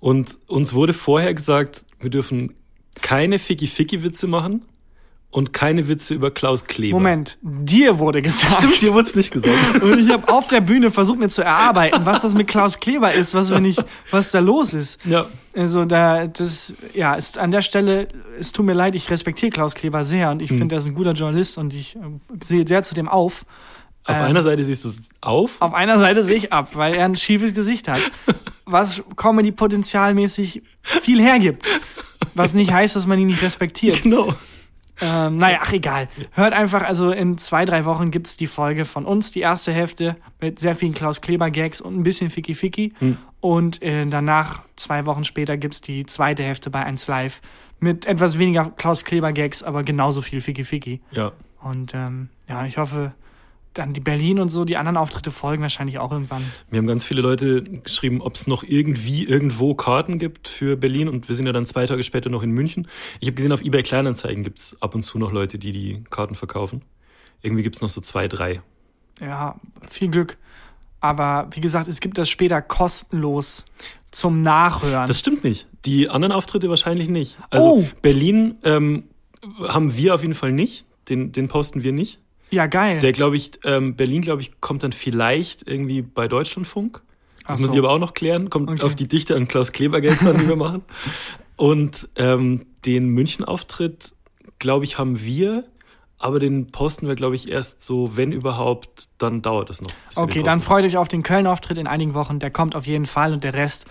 Und 0.00 0.38
uns 0.48 0.74
wurde 0.74 0.92
vorher 0.92 1.34
gesagt, 1.34 1.84
wir 2.00 2.10
dürfen 2.10 2.54
keine 3.00 3.38
Ficky-Ficky-Witze 3.38 4.26
machen 4.26 4.62
und 5.32 5.52
keine 5.52 5.86
Witze 5.88 6.14
über 6.14 6.30
Klaus 6.32 6.64
Kleber. 6.64 6.96
Moment, 6.96 7.38
dir 7.40 7.98
wurde 8.00 8.20
gesagt. 8.20 8.54
Stimmt, 8.62 8.80
dir 8.82 8.92
wurde 8.94 9.08
es 9.08 9.14
nicht 9.14 9.30
gesagt. 9.30 9.80
Und 9.82 10.00
ich 10.00 10.10
habe 10.10 10.26
auf 10.32 10.48
der 10.48 10.60
Bühne 10.60 10.90
versucht 10.90 11.20
mir 11.20 11.28
zu 11.28 11.42
erarbeiten, 11.42 12.04
was 12.04 12.22
das 12.22 12.34
mit 12.34 12.48
Klaus 12.48 12.80
Kleber 12.80 13.12
ist, 13.12 13.32
was 13.32 13.50
wir 13.50 13.60
nicht, 13.60 13.84
was 14.10 14.32
da 14.32 14.40
los 14.40 14.72
ist. 14.74 14.98
ja. 15.04 15.26
Also 15.54 15.84
da, 15.84 16.28
das, 16.28 16.72
ja, 16.94 17.14
ist 17.14 17.36
an 17.36 17.50
der 17.50 17.62
Stelle, 17.62 18.06
es 18.38 18.52
tut 18.52 18.64
mir 18.66 18.72
leid, 18.72 18.94
ich 18.94 19.10
respektiere 19.10 19.50
Klaus 19.50 19.74
Kleber 19.74 20.04
sehr 20.04 20.30
und 20.30 20.42
ich 20.42 20.48
finde, 20.48 20.76
er 20.76 20.78
ist 20.78 20.86
ein 20.86 20.94
guter 20.94 21.12
Journalist 21.12 21.58
und 21.58 21.74
ich 21.74 21.96
äh, 21.96 21.98
sehe 22.44 22.66
sehr 22.66 22.82
zu 22.84 22.94
dem 22.94 23.08
auf. 23.08 23.44
Auf 24.04 24.16
Ähm, 24.16 24.22
einer 24.22 24.42
Seite 24.42 24.62
siehst 24.64 24.84
du 24.84 24.88
es 24.88 25.08
auf. 25.20 25.60
Auf 25.60 25.74
einer 25.74 25.98
Seite 25.98 26.22
sehe 26.24 26.36
ich 26.36 26.52
ab, 26.52 26.70
weil 26.74 26.94
er 26.94 27.04
ein 27.04 27.16
schiefes 27.16 27.52
Gesicht 27.52 27.88
hat, 27.88 28.00
was 28.64 29.02
Comedy 29.16 29.50
potenzialmäßig 29.50 30.62
viel 30.82 31.20
hergibt. 31.20 31.68
Was 32.34 32.54
nicht 32.54 32.72
heißt, 32.72 32.94
dass 32.94 33.06
man 33.06 33.18
ihn 33.18 33.26
nicht 33.26 33.42
respektiert. 33.42 34.02
Genau. 34.02 34.34
Ähm, 35.00 35.36
naja, 35.36 35.58
ach 35.62 35.72
egal. 35.72 36.08
Hört 36.32 36.52
einfach, 36.52 36.82
also 36.82 37.10
in 37.10 37.38
zwei, 37.38 37.64
drei 37.64 37.84
Wochen 37.84 38.10
gibt's 38.10 38.36
die 38.36 38.46
Folge 38.46 38.84
von 38.84 39.06
uns, 39.06 39.30
die 39.30 39.40
erste 39.40 39.72
Hälfte 39.72 40.16
mit 40.40 40.58
sehr 40.58 40.74
vielen 40.74 40.94
Klaus 40.94 41.20
Kleber-Gags 41.20 41.80
und 41.80 41.98
ein 41.98 42.02
bisschen 42.02 42.30
Ficky 42.30 42.54
Ficky. 42.54 42.92
Und 43.40 43.82
äh, 43.82 44.06
danach, 44.06 44.62
zwei 44.76 45.06
Wochen 45.06 45.24
später, 45.24 45.56
gibt's 45.56 45.80
die 45.80 46.04
zweite 46.06 46.42
Hälfte 46.42 46.70
bei 46.70 46.84
1 46.84 47.06
Live 47.06 47.40
mit 47.80 48.04
etwas 48.06 48.38
weniger 48.38 48.70
Klaus 48.76 49.04
Kleber-Gags, 49.04 49.62
aber 49.62 49.82
genauso 49.82 50.20
viel 50.20 50.40
Ficky 50.40 50.64
Ficky. 50.64 51.00
Ja. 51.10 51.32
Und 51.62 51.94
ähm, 51.94 52.28
ja, 52.48 52.66
ich 52.66 52.76
hoffe, 52.78 53.12
dann 53.74 53.92
die 53.92 54.00
Berlin 54.00 54.40
und 54.40 54.48
so, 54.48 54.64
die 54.64 54.76
anderen 54.76 54.96
Auftritte 54.96 55.30
folgen 55.30 55.62
wahrscheinlich 55.62 55.98
auch 55.98 56.10
irgendwann. 56.10 56.44
Mir 56.70 56.78
haben 56.78 56.86
ganz 56.86 57.04
viele 57.04 57.20
Leute 57.22 57.62
geschrieben, 57.62 58.20
ob 58.20 58.34
es 58.34 58.46
noch 58.46 58.62
irgendwie 58.64 59.24
irgendwo 59.24 59.74
Karten 59.74 60.18
gibt 60.18 60.48
für 60.48 60.76
Berlin 60.76 61.08
und 61.08 61.28
wir 61.28 61.34
sind 61.36 61.46
ja 61.46 61.52
dann 61.52 61.64
zwei 61.64 61.86
Tage 61.86 62.02
später 62.02 62.30
noch 62.30 62.42
in 62.42 62.50
München. 62.50 62.88
Ich 63.20 63.28
habe 63.28 63.36
gesehen, 63.36 63.52
auf 63.52 63.62
eBay 63.62 63.82
Kleinanzeigen 63.82 64.42
gibt's 64.42 64.76
ab 64.80 64.94
und 64.94 65.02
zu 65.02 65.18
noch 65.18 65.32
Leute, 65.32 65.58
die 65.58 65.72
die 65.72 66.02
Karten 66.10 66.34
verkaufen. 66.34 66.82
Irgendwie 67.42 67.62
gibt's 67.62 67.80
noch 67.80 67.88
so 67.88 68.00
zwei, 68.00 68.26
drei. 68.28 68.60
Ja, 69.20 69.56
viel 69.88 70.08
Glück. 70.08 70.36
Aber 71.00 71.48
wie 71.52 71.60
gesagt, 71.60 71.88
es 71.88 72.00
gibt 72.00 72.18
das 72.18 72.28
später 72.28 72.60
kostenlos 72.60 73.64
zum 74.10 74.42
Nachhören. 74.42 75.06
Das 75.06 75.18
stimmt 75.20 75.44
nicht. 75.44 75.66
Die 75.84 76.08
anderen 76.08 76.32
Auftritte 76.32 76.68
wahrscheinlich 76.68 77.08
nicht. 77.08 77.38
Also 77.50 77.66
Oh. 77.70 77.84
Berlin 78.02 78.56
ähm, 78.64 79.04
haben 79.66 79.96
wir 79.96 80.14
auf 80.14 80.22
jeden 80.22 80.34
Fall 80.34 80.52
nicht. 80.52 80.84
Den, 81.08 81.32
den 81.32 81.48
posten 81.48 81.82
wir 81.82 81.92
nicht. 81.92 82.18
Ja, 82.50 82.66
geil. 82.66 83.00
Der, 83.00 83.12
glaube 83.12 83.36
ich, 83.36 83.52
ähm, 83.64 83.96
Berlin, 83.96 84.22
glaube 84.22 84.42
ich, 84.42 84.60
kommt 84.60 84.82
dann 84.82 84.92
vielleicht 84.92 85.66
irgendwie 85.68 86.02
bei 86.02 86.28
Deutschlandfunk. 86.28 87.02
Das 87.38 87.44
Ach 87.46 87.58
müssen 87.58 87.66
so. 87.68 87.72
die 87.72 87.78
aber 87.80 87.90
auch 87.90 87.98
noch 87.98 88.14
klären. 88.14 88.50
Kommt 88.50 88.70
Okay. 88.70 88.82
auf 88.82 88.94
die 88.94 89.08
Dichte 89.08 89.34
an 89.34 89.48
Klaus 89.48 89.72
Kleber 89.72 90.00
Gags 90.00 90.24
an, 90.26 90.38
die 90.38 90.48
wir 90.48 90.56
machen. 90.56 90.82
Und 91.56 92.08
ähm, 92.16 92.66
den 92.86 93.08
München-Auftritt, 93.08 94.14
glaube 94.58 94.84
ich, 94.84 94.98
haben 94.98 95.20
wir. 95.22 95.64
Aber 96.18 96.38
den 96.38 96.66
posten 96.70 97.08
wir, 97.08 97.14
glaube 97.14 97.34
ich, 97.34 97.48
erst 97.50 97.82
so, 97.82 98.16
wenn 98.16 98.30
überhaupt, 98.30 99.08
dann 99.16 99.40
dauert 99.40 99.70
es 99.70 99.80
noch. 99.80 99.90
Okay, 100.16 100.42
dann 100.42 100.60
freut 100.60 100.84
euch 100.84 100.98
auf 100.98 101.08
den 101.08 101.22
Köln-Auftritt 101.22 101.78
in 101.78 101.86
einigen 101.86 102.12
Wochen. 102.14 102.38
Der 102.38 102.50
kommt 102.50 102.76
auf 102.76 102.86
jeden 102.86 103.06
Fall 103.06 103.32
und 103.32 103.42
der 103.42 103.54
Rest 103.54 103.86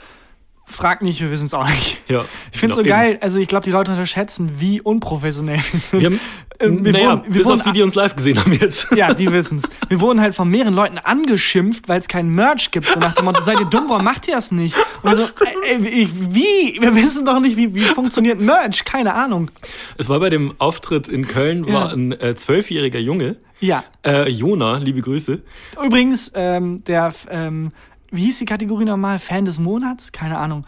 fragt 0.69 1.01
nicht, 1.01 1.19
wir 1.21 1.31
wissen 1.31 1.47
es 1.47 1.53
auch 1.53 1.67
nicht. 1.67 2.01
Ja, 2.07 2.25
Ich 2.51 2.59
finde 2.59 2.71
es 2.71 2.77
so 2.77 2.83
genau, 2.83 2.95
geil, 2.95 3.17
also 3.21 3.37
ich 3.39 3.47
glaube, 3.47 3.63
die 3.65 3.71
Leute 3.71 3.91
unterschätzen, 3.91 4.51
wie 4.59 4.79
unprofessionell 4.81 5.59
wir 5.71 5.79
sind. 5.79 5.99
Wir 5.99 6.05
haben, 6.07 6.19
Ähm, 6.61 6.83
wir 6.83 6.91
naja, 6.91 7.09
wurden- 7.11 7.23
wir 7.25 7.31
bis 7.31 7.45
wurden 7.45 7.59
auf 7.61 7.65
die, 7.65 7.71
die 7.71 7.81
uns 7.81 7.95
live 7.95 8.15
gesehen 8.15 8.37
haben 8.39 8.51
jetzt. 8.53 8.87
ja, 8.95 9.13
die 9.13 9.31
wissen's. 9.31 9.63
Wir 9.87 10.01
wurden 10.01 10.19
halt 10.19 10.35
von 10.35 10.49
mehreren 10.49 10.73
Leuten 10.73 10.97
angeschimpft, 10.97 11.87
weil 11.87 11.99
es 11.99 12.07
keinen 12.09 12.35
Merch 12.35 12.71
gibt. 12.71 12.85
So 12.87 12.99
nach 12.99 13.13
dem 13.15 13.25
Motto, 13.25 13.41
seid 13.41 13.59
ihr 13.59 13.65
dumm, 13.65 13.85
warum 13.87 14.03
macht 14.03 14.27
ihr 14.27 14.33
das 14.35 14.51
nicht? 14.51 14.75
Und 15.01 15.15
so, 15.15 15.23
ey, 15.45 15.77
ey, 15.81 15.87
ich, 15.87 16.09
wie? 16.33 16.77
Wir 16.81 16.93
wissen 16.95 17.25
doch 17.25 17.39
nicht, 17.39 17.55
wie, 17.55 17.73
wie 17.75 17.81
funktioniert 17.81 18.41
Merch. 18.41 18.83
Keine 18.83 19.13
Ahnung. 19.13 19.49
Es 19.97 20.09
war 20.09 20.19
bei 20.19 20.29
dem 20.29 20.53
Auftritt 20.57 21.07
in 21.07 21.27
Köln, 21.27 21.63
Ja. 21.65 21.73
war 21.73 21.93
ein 21.93 22.11
äh, 22.11 22.35
zwölfjähriger 22.35 22.99
Junge, 22.99 23.37
Ja. 23.61 23.85
äh, 24.05 24.29
Jona, 24.29 24.77
liebe 24.79 24.99
Grüße. 25.01 25.41
Übrigens, 25.85 26.29
ähm, 26.35 26.83
der, 26.83 27.13
ähm, 27.29 27.71
wie 28.11 28.25
hieß 28.25 28.39
die 28.39 28.45
Kategorie 28.45 28.85
nochmal? 28.85 29.19
Fan 29.19 29.45
des 29.45 29.59
Monats? 29.59 30.11
Keine 30.11 30.37
Ahnung. 30.37 30.65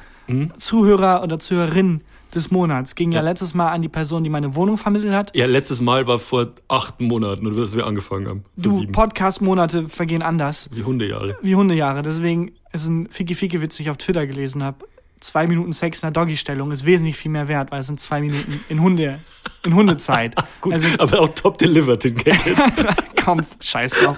Zuhörer 0.57 1.23
oder 1.23 1.39
Zuhörerin 1.39 2.01
des 2.33 2.51
Monats. 2.51 2.95
Ging 2.95 3.11
ja. 3.11 3.19
Ja. 3.19 3.25
letztes 3.25 3.53
Mal 3.53 3.69
an 3.71 3.81
die 3.81 3.89
Person, 3.89 4.23
die 4.23 4.29
meine 4.29 4.55
Wohnung 4.55 4.77
vermittelt 4.77 5.13
hat. 5.13 5.35
Ja, 5.35 5.45
letztes 5.45 5.81
Mal 5.81 6.07
war 6.07 6.19
vor 6.19 6.53
acht 6.69 7.01
Monaten, 7.01 7.47
oder 7.47 7.57
dass 7.57 7.75
wir 7.75 7.85
angefangen 7.85 8.27
haben. 8.27 8.45
Du. 8.55 8.87
Podcast-Monate 8.87 9.89
vergehen 9.89 10.21
anders. 10.21 10.69
Wie 10.71 10.83
Hundejahre. 10.83 11.37
Wie 11.41 11.55
Hundejahre. 11.55 12.01
Deswegen 12.01 12.53
ist 12.71 12.87
ein 12.87 13.07
Fiki-Fiki-Witz, 13.09 13.77
den 13.77 13.85
ich 13.85 13.89
auf 13.89 13.97
Twitter 13.97 14.25
gelesen 14.25 14.63
habe. 14.63 14.85
Zwei 15.21 15.47
Minuten 15.47 15.71
Sex 15.71 16.03
in 16.03 16.07
der 16.07 16.11
Doggy-Stellung 16.11 16.71
ist 16.71 16.85
wesentlich 16.85 17.15
viel 17.15 17.31
mehr 17.31 17.47
wert, 17.47 17.71
weil 17.71 17.79
es 17.79 17.87
sind 17.87 17.99
zwei 17.99 18.21
Minuten 18.21 18.59
in 18.69 18.81
Hunde, 18.81 19.19
in 19.63 19.73
Hundezeit. 19.75 20.35
Gut, 20.61 20.73
Also 20.73 20.87
aber 20.97 21.21
auch 21.21 21.29
top 21.29 21.57
delivered 21.57 22.03
den 22.03 22.15
Gag 22.15 22.39
komm, 23.23 23.41
scheiß 23.59 23.91
drauf. 23.93 24.17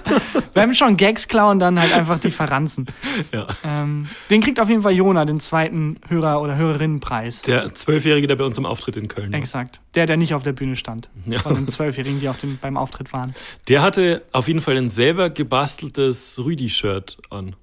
Wenn 0.54 0.70
wir 0.70 0.74
schon 0.74 0.96
Gags 0.96 1.28
klauen, 1.28 1.58
dann 1.58 1.78
halt 1.78 1.92
einfach 1.92 2.18
die 2.18 2.30
verranzen. 2.30 2.86
ja. 3.32 3.46
Ähm, 3.64 4.08
den 4.30 4.40
kriegt 4.40 4.58
auf 4.60 4.68
jeden 4.68 4.82
Fall 4.82 4.92
Jona, 4.94 5.24
den 5.24 5.40
zweiten 5.40 5.98
Hörer- 6.08 6.40
oder 6.40 6.56
Hörerinnenpreis. 6.56 7.42
Der 7.42 7.74
Zwölfjährige, 7.74 8.26
der 8.26 8.36
bei 8.36 8.44
uns 8.44 8.58
im 8.58 8.66
Auftritt 8.66 8.96
in 8.96 9.08
Köln 9.08 9.32
war. 9.32 9.38
Exakt. 9.38 9.80
Der, 9.94 10.06
der 10.06 10.16
nicht 10.16 10.34
auf 10.34 10.42
der 10.42 10.52
Bühne 10.52 10.76
stand. 10.76 11.10
Ja. 11.26 11.40
Von 11.40 11.54
den 11.54 11.68
Zwölfjährigen, 11.68 12.20
die 12.20 12.28
auf 12.28 12.38
dem, 12.38 12.58
beim 12.60 12.76
Auftritt 12.76 13.12
waren. 13.12 13.34
Der 13.68 13.82
hatte 13.82 14.22
auf 14.32 14.48
jeden 14.48 14.60
Fall 14.60 14.76
ein 14.76 14.90
selber 14.90 15.30
gebasteltes 15.30 16.40
Rüdi-Shirt 16.42 17.18
an. 17.30 17.56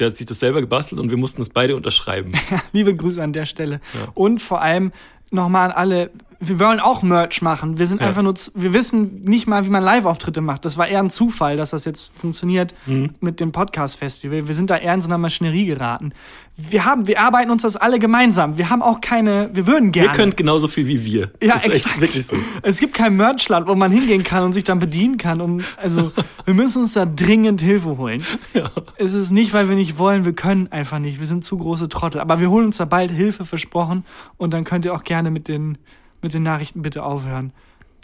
Der 0.00 0.08
hat 0.08 0.16
sich 0.16 0.26
das 0.26 0.40
selber 0.40 0.60
gebastelt 0.60 1.00
und 1.00 1.10
wir 1.10 1.18
mussten 1.18 1.42
es 1.42 1.50
beide 1.50 1.76
unterschreiben. 1.76 2.32
Liebe 2.72 2.94
Grüße 2.94 3.22
an 3.22 3.32
der 3.32 3.46
Stelle. 3.46 3.80
Ja. 3.94 4.08
Und 4.14 4.40
vor 4.40 4.62
allem 4.62 4.92
nochmal 5.30 5.70
an 5.70 5.76
alle, 5.76 6.10
wir 6.42 6.58
wollen 6.58 6.80
auch 6.80 7.02
Merch 7.02 7.42
machen. 7.42 7.78
Wir 7.78 7.86
sind 7.86 8.00
Ja. 8.00 8.08
einfach 8.08 8.22
nur, 8.22 8.34
wir 8.54 8.72
wissen 8.72 9.22
nicht 9.24 9.46
mal, 9.46 9.66
wie 9.66 9.70
man 9.70 9.82
Live-Auftritte 9.84 10.40
macht. 10.40 10.64
Das 10.64 10.78
war 10.78 10.88
eher 10.88 11.00
ein 11.00 11.10
Zufall, 11.10 11.56
dass 11.58 11.70
das 11.70 11.84
jetzt 11.84 12.12
funktioniert 12.18 12.74
Mhm. 12.86 13.10
mit 13.20 13.40
dem 13.40 13.52
Podcast-Festival. 13.52 14.46
Wir 14.48 14.54
sind 14.54 14.70
da 14.70 14.76
eher 14.78 14.94
in 14.94 15.00
so 15.02 15.08
einer 15.08 15.18
Maschinerie 15.18 15.66
geraten. 15.66 16.12
Wir 16.56 16.84
haben, 16.84 17.06
wir 17.06 17.20
arbeiten 17.20 17.50
uns 17.50 17.62
das 17.62 17.76
alle 17.76 17.98
gemeinsam. 17.98 18.58
Wir 18.58 18.70
haben 18.70 18.82
auch 18.82 19.00
keine, 19.00 19.50
wir 19.52 19.66
würden 19.66 19.92
gerne. 19.92 20.08
Ihr 20.10 20.14
könnt 20.14 20.36
genauso 20.36 20.66
viel 20.68 20.86
wie 20.88 21.04
wir. 21.04 21.30
Ja, 21.42 21.54
das 21.54 21.64
exakt. 21.64 22.00
wirklich 22.00 22.26
so. 22.26 22.36
Es 22.62 22.78
gibt 22.80 22.94
kein 22.94 23.16
Merchland, 23.16 23.68
wo 23.68 23.74
man 23.74 23.90
hingehen 23.92 24.24
kann 24.24 24.42
und 24.42 24.52
sich 24.52 24.64
dann 24.64 24.78
bedienen 24.78 25.16
kann. 25.18 25.40
Um, 25.40 25.60
also, 25.76 26.10
wir 26.46 26.54
müssen 26.54 26.82
uns 26.82 26.94
da 26.94 27.06
dringend 27.06 27.60
Hilfe 27.60 27.96
holen. 27.98 28.24
Ja. 28.54 28.70
Es 28.96 29.12
ist 29.12 29.30
nicht, 29.30 29.52
weil 29.52 29.68
wir 29.68 29.76
nicht 29.76 29.98
wollen, 29.98 30.24
wir 30.24 30.32
können 30.34 30.68
einfach 30.72 30.98
nicht. 30.98 31.18
Wir 31.20 31.26
sind 31.26 31.44
zu 31.44 31.56
große 31.58 31.88
Trottel. 31.88 32.20
Aber 32.20 32.40
wir 32.40 32.50
holen 32.50 32.66
uns 32.66 32.78
da 32.78 32.84
bald 32.84 33.10
Hilfe 33.10 33.44
versprochen 33.44 34.04
und 34.36 34.52
dann 34.54 34.64
könnt 34.64 34.84
ihr 34.84 34.94
auch 34.94 35.02
gerne 35.04 35.30
mit 35.30 35.48
den, 35.48 35.78
mit 36.22 36.34
den 36.34 36.42
Nachrichten 36.42 36.82
bitte 36.82 37.02
aufhören. 37.02 37.52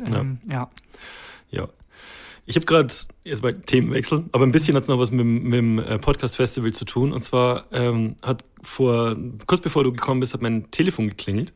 Ähm, 0.05 0.39
ja. 0.49 0.71
Ja. 1.51 1.69
Ich 2.49 2.55
habe 2.55 2.65
gerade 2.67 2.95
jetzt 3.25 3.43
bei 3.43 3.53
Themenwechsel, 3.53 4.25
aber 4.31 4.45
ein 4.47 4.53
bisschen 4.53 4.77
hat 4.77 4.83
es 4.85 4.89
noch 4.89 4.99
was 4.99 5.11
mit, 5.11 5.21
dem- 5.21 5.43
mit 5.43 5.55
dem 5.55 5.79
äh, 5.81 5.99
Podcast-Festival 5.99 6.73
zu 6.73 6.85
tun. 6.85 7.13
Und 7.13 7.23
zwar 7.23 7.65
ähm, 7.73 8.17
hat 8.23 8.45
vor, 8.63 9.17
kurz 9.47 9.61
bevor 9.61 9.83
du 9.85 9.93
gekommen 9.93 10.21
bist, 10.21 10.33
hat 10.35 10.43
mein 10.43 10.71
Telefon 10.71 11.09
geklingelt. 11.09 11.53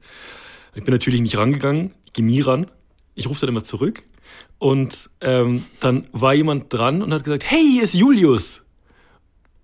Ich 0.75 0.83
bin 0.85 0.93
natürlich 0.93 1.21
nicht 1.21 1.37
rangegangen, 1.37 1.93
ich 2.07 2.12
gehe 2.12 2.25
nie 2.25 2.40
ran. 2.40 2.67
Ich 3.14 3.29
rufe 3.29 3.40
dann 3.40 3.50
immer 3.50 3.62
zurück. 3.62 4.05
Und 4.59 5.11
ähm, 5.21 5.64
dann 5.81 6.07
war 6.12 6.35
jemand 6.35 6.73
dran 6.73 7.02
und 7.02 7.12
hat 7.12 7.25
gesagt, 7.25 7.45
hey, 7.49 7.62
hier 7.73 7.83
ist 7.83 7.95
Julius. 7.95 8.64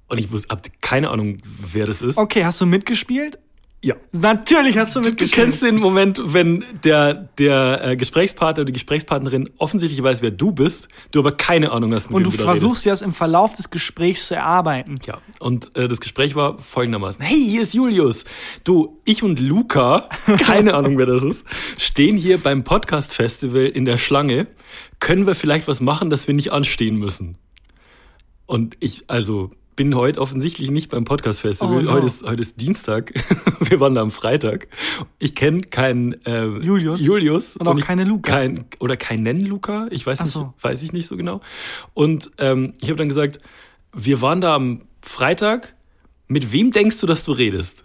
Und 0.08 0.18
ich 0.18 0.30
wusste, 0.30 0.48
hab 0.48 0.62
keine 0.80 1.10
Ahnung, 1.10 1.38
wer 1.72 1.86
das 1.86 2.02
ist. 2.02 2.18
Okay, 2.18 2.44
hast 2.44 2.60
du 2.60 2.66
mitgespielt? 2.66 3.38
Ja. 3.86 3.94
Natürlich 4.10 4.78
hast 4.78 4.96
du 4.96 5.00
Du 5.00 5.10
mitgespielt. 5.10 5.44
kennst 5.46 5.62
den 5.62 5.76
Moment, 5.76 6.20
wenn 6.24 6.64
der, 6.82 7.14
der 7.38 7.84
äh, 7.84 7.96
Gesprächspartner 7.96 8.62
oder 8.62 8.64
die 8.64 8.72
Gesprächspartnerin 8.72 9.48
offensichtlich 9.58 10.02
weiß, 10.02 10.22
wer 10.22 10.32
du 10.32 10.50
bist, 10.50 10.88
du 11.12 11.20
aber 11.20 11.30
keine 11.30 11.70
Ahnung 11.70 11.94
hast, 11.94 12.08
mit 12.10 12.16
und 12.16 12.24
du 12.24 12.32
versuchst 12.32 12.84
ja 12.84 12.92
es 12.92 13.00
im 13.00 13.12
Verlauf 13.12 13.54
des 13.54 13.70
Gesprächs 13.70 14.26
zu 14.26 14.34
erarbeiten. 14.34 14.94
redest. 14.94 15.06
Ja, 15.06 15.18
und 15.38 15.76
äh, 15.76 15.86
das 15.86 16.00
Gespräch 16.00 16.34
war 16.34 16.58
folgendermaßen. 16.58 17.22
Hey, 17.24 17.38
hier 17.40 17.62
ist 17.62 17.74
Julius. 17.74 18.24
Du, 18.64 19.00
ich 19.04 19.22
und 19.22 19.38
Luca, 19.38 20.08
keine 20.38 20.74
Ahnung, 20.74 20.98
wer 20.98 21.06
das 21.06 21.22
ist, 21.22 21.44
stehen 21.78 22.16
hier 22.16 22.38
beim 22.38 22.64
Podcast-Festival 22.64 23.66
in 23.66 23.84
der 23.84 23.98
Schlange. 23.98 24.48
Können 24.98 25.28
wir 25.28 25.36
vielleicht 25.36 25.68
was 25.68 25.80
machen, 25.80 26.10
dass 26.10 26.26
wir 26.26 26.34
nicht 26.34 26.50
anstehen 26.50 26.96
müssen? 26.96 27.38
Und 28.46 28.76
ich, 28.80 29.04
also, 29.06 29.52
bin 29.76 29.94
heute 29.94 30.20
offensichtlich 30.20 30.70
nicht 30.70 30.90
beim 30.90 31.04
Podcast-Festival. 31.04 31.76
Oh 31.78 31.82
no. 31.82 31.92
heute, 31.92 32.06
ist, 32.06 32.22
heute 32.22 32.40
ist 32.40 32.60
Dienstag. 32.60 33.12
Wir 33.60 33.78
waren 33.78 33.94
da 33.94 34.00
am 34.00 34.10
Freitag. 34.10 34.68
Ich 35.18 35.34
kenne 35.34 35.60
keinen 35.60 36.24
äh, 36.24 36.46
Julius. 36.46 37.00
Julius 37.02 37.56
Und 37.58 37.68
auch 37.68 37.76
ich- 37.76 37.84
keine 37.84 38.04
Luca. 38.04 38.32
Kein, 38.32 38.64
oder 38.80 38.96
keinen 38.96 39.44
Luca. 39.44 39.86
Ich 39.90 40.06
weiß 40.06 40.20
Ach 40.20 40.24
nicht, 40.24 40.32
so. 40.32 40.54
weiß 40.62 40.82
ich 40.82 40.92
nicht 40.92 41.06
so 41.06 41.16
genau. 41.16 41.42
Und 41.94 42.30
ähm, 42.38 42.72
ich 42.80 42.88
habe 42.88 42.96
dann 42.96 43.08
gesagt, 43.08 43.38
wir 43.92 44.20
waren 44.22 44.40
da 44.40 44.54
am 44.54 44.82
Freitag. 45.02 45.74
Mit 46.26 46.52
wem 46.52 46.72
denkst 46.72 46.98
du, 47.00 47.06
dass 47.06 47.24
du 47.24 47.32
redest? 47.32 47.84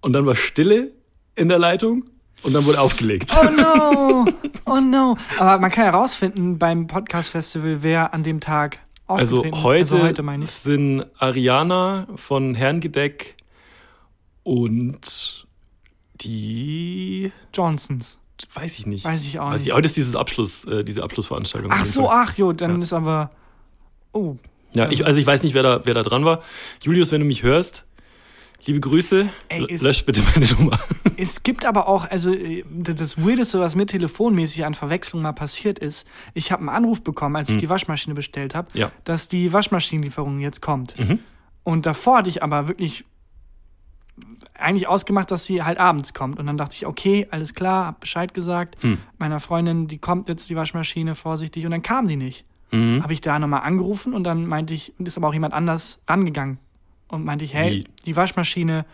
Und 0.00 0.12
dann 0.12 0.26
war 0.26 0.36
Stille 0.36 0.92
in 1.34 1.48
der 1.48 1.58
Leitung 1.58 2.04
und 2.42 2.52
dann 2.52 2.66
wurde 2.66 2.80
aufgelegt. 2.80 3.32
Oh 3.34 3.50
no! 3.50 4.26
Oh 4.66 4.80
no! 4.80 5.18
Aber 5.38 5.60
man 5.60 5.70
kann 5.70 5.84
herausfinden 5.84 6.58
beim 6.58 6.86
Podcast-Festival, 6.86 7.78
wer 7.82 8.14
an 8.14 8.22
dem 8.22 8.40
Tag 8.40 8.78
Also 9.06 9.36
aufgetreten 9.38 9.62
heute, 9.64 9.80
Also 9.80 10.02
heute 10.02 10.46
sind 10.46 11.06
Ariana 11.18 12.06
von 12.14 12.54
Herrengedeck 12.54 13.36
und 14.42 15.46
die 16.20 17.32
Johnsons. 17.52 18.18
weiß 18.54 18.78
ich 18.78 18.86
nicht. 18.86 19.04
Weiß 19.04 19.24
ich 19.24 19.38
auch 19.38 19.50
Weiß 19.50 19.64
nicht. 19.64 19.72
heute 19.74 19.86
ist 19.86 19.96
dieses 19.96 20.16
Abschluss, 20.16 20.64
äh, 20.64 20.84
diese 20.84 21.02
Abschlussveranstaltung. 21.02 21.70
Ach 21.72 21.84
so, 21.84 22.08
ach 22.08 22.36
jo, 22.36 22.52
dann 22.52 22.76
Ja. 22.76 22.82
ist 22.82 22.92
aber. 22.92 23.30
Oh. 24.12 24.36
Ja, 24.74 24.90
ich, 24.90 25.04
also 25.06 25.20
ich 25.20 25.26
weiß 25.26 25.42
nicht, 25.42 25.54
wer 25.54 25.62
da, 25.62 25.80
wer 25.84 25.94
da 25.94 26.02
dran 26.02 26.24
war. 26.24 26.42
Julius, 26.82 27.12
wenn 27.12 27.20
du 27.20 27.26
mich 27.26 27.42
hörst, 27.42 27.84
liebe 28.66 28.80
Grüße. 28.80 29.28
Ey, 29.48 29.64
ist- 29.66 29.82
Lösch 29.82 30.04
bitte 30.04 30.22
meine 30.34 30.46
Nummer. 30.52 30.78
Es 31.16 31.44
gibt 31.44 31.64
aber 31.64 31.86
auch, 31.86 32.10
also 32.10 32.34
äh, 32.34 32.64
das 32.68 33.16
Weirdeste, 33.24 33.60
was 33.60 33.76
mir 33.76 33.86
telefonmäßig 33.86 34.64
an 34.64 34.74
Verwechslung 34.74 35.22
mal 35.22 35.32
passiert 35.32 35.78
ist, 35.78 36.08
ich 36.34 36.50
habe 36.50 36.60
einen 36.62 36.70
Anruf 36.70 37.02
bekommen, 37.02 37.36
als 37.36 37.50
ich 37.50 37.56
die 37.56 37.68
Waschmaschine 37.68 38.14
bestellt 38.16 38.56
habe. 38.56 38.66
Ja. 38.76 38.90
dass 39.04 39.28
die 39.28 39.52
Waschmaschinenlieferung 39.52 40.40
jetzt 40.40 40.60
kommt. 40.60 40.98
Mhm. 40.98 41.20
Und 41.62 41.86
davor 41.86 42.16
hatte 42.18 42.28
ich 42.30 42.42
aber 42.42 42.66
wirklich 42.66 43.04
eigentlich 44.54 44.88
ausgemacht, 44.88 45.30
dass 45.30 45.44
sie 45.44 45.62
halt 45.62 45.78
abends 45.78 46.14
kommt. 46.14 46.38
Und 46.40 46.46
dann 46.46 46.56
dachte 46.56 46.74
ich, 46.74 46.84
okay, 46.86 47.26
alles 47.30 47.54
klar, 47.54 47.86
hab 47.86 48.00
Bescheid 48.00 48.34
gesagt. 48.34 48.76
Hm. 48.82 48.98
Meiner 49.18 49.40
Freundin, 49.40 49.86
die 49.88 49.98
kommt 49.98 50.28
jetzt 50.28 50.48
die 50.50 50.56
Waschmaschine, 50.56 51.14
vorsichtig. 51.14 51.64
Und 51.64 51.70
dann 51.72 51.82
kam 51.82 52.06
die 52.08 52.16
nicht. 52.16 52.44
Mhm. 52.70 53.02
Habe 53.02 53.12
ich 53.12 53.20
da 53.20 53.38
nochmal 53.38 53.62
angerufen 53.62 54.14
und 54.14 54.24
dann 54.24 54.46
meinte 54.46 54.74
ich, 54.74 54.92
ist 54.98 55.16
aber 55.16 55.28
auch 55.28 55.34
jemand 55.34 55.54
anders 55.54 56.00
rangegangen. 56.08 56.58
Und 57.08 57.24
meinte 57.24 57.44
ich, 57.44 57.54
hey, 57.54 57.70
Wie? 57.70 57.84
die 58.06 58.16
Waschmaschine, 58.16 58.86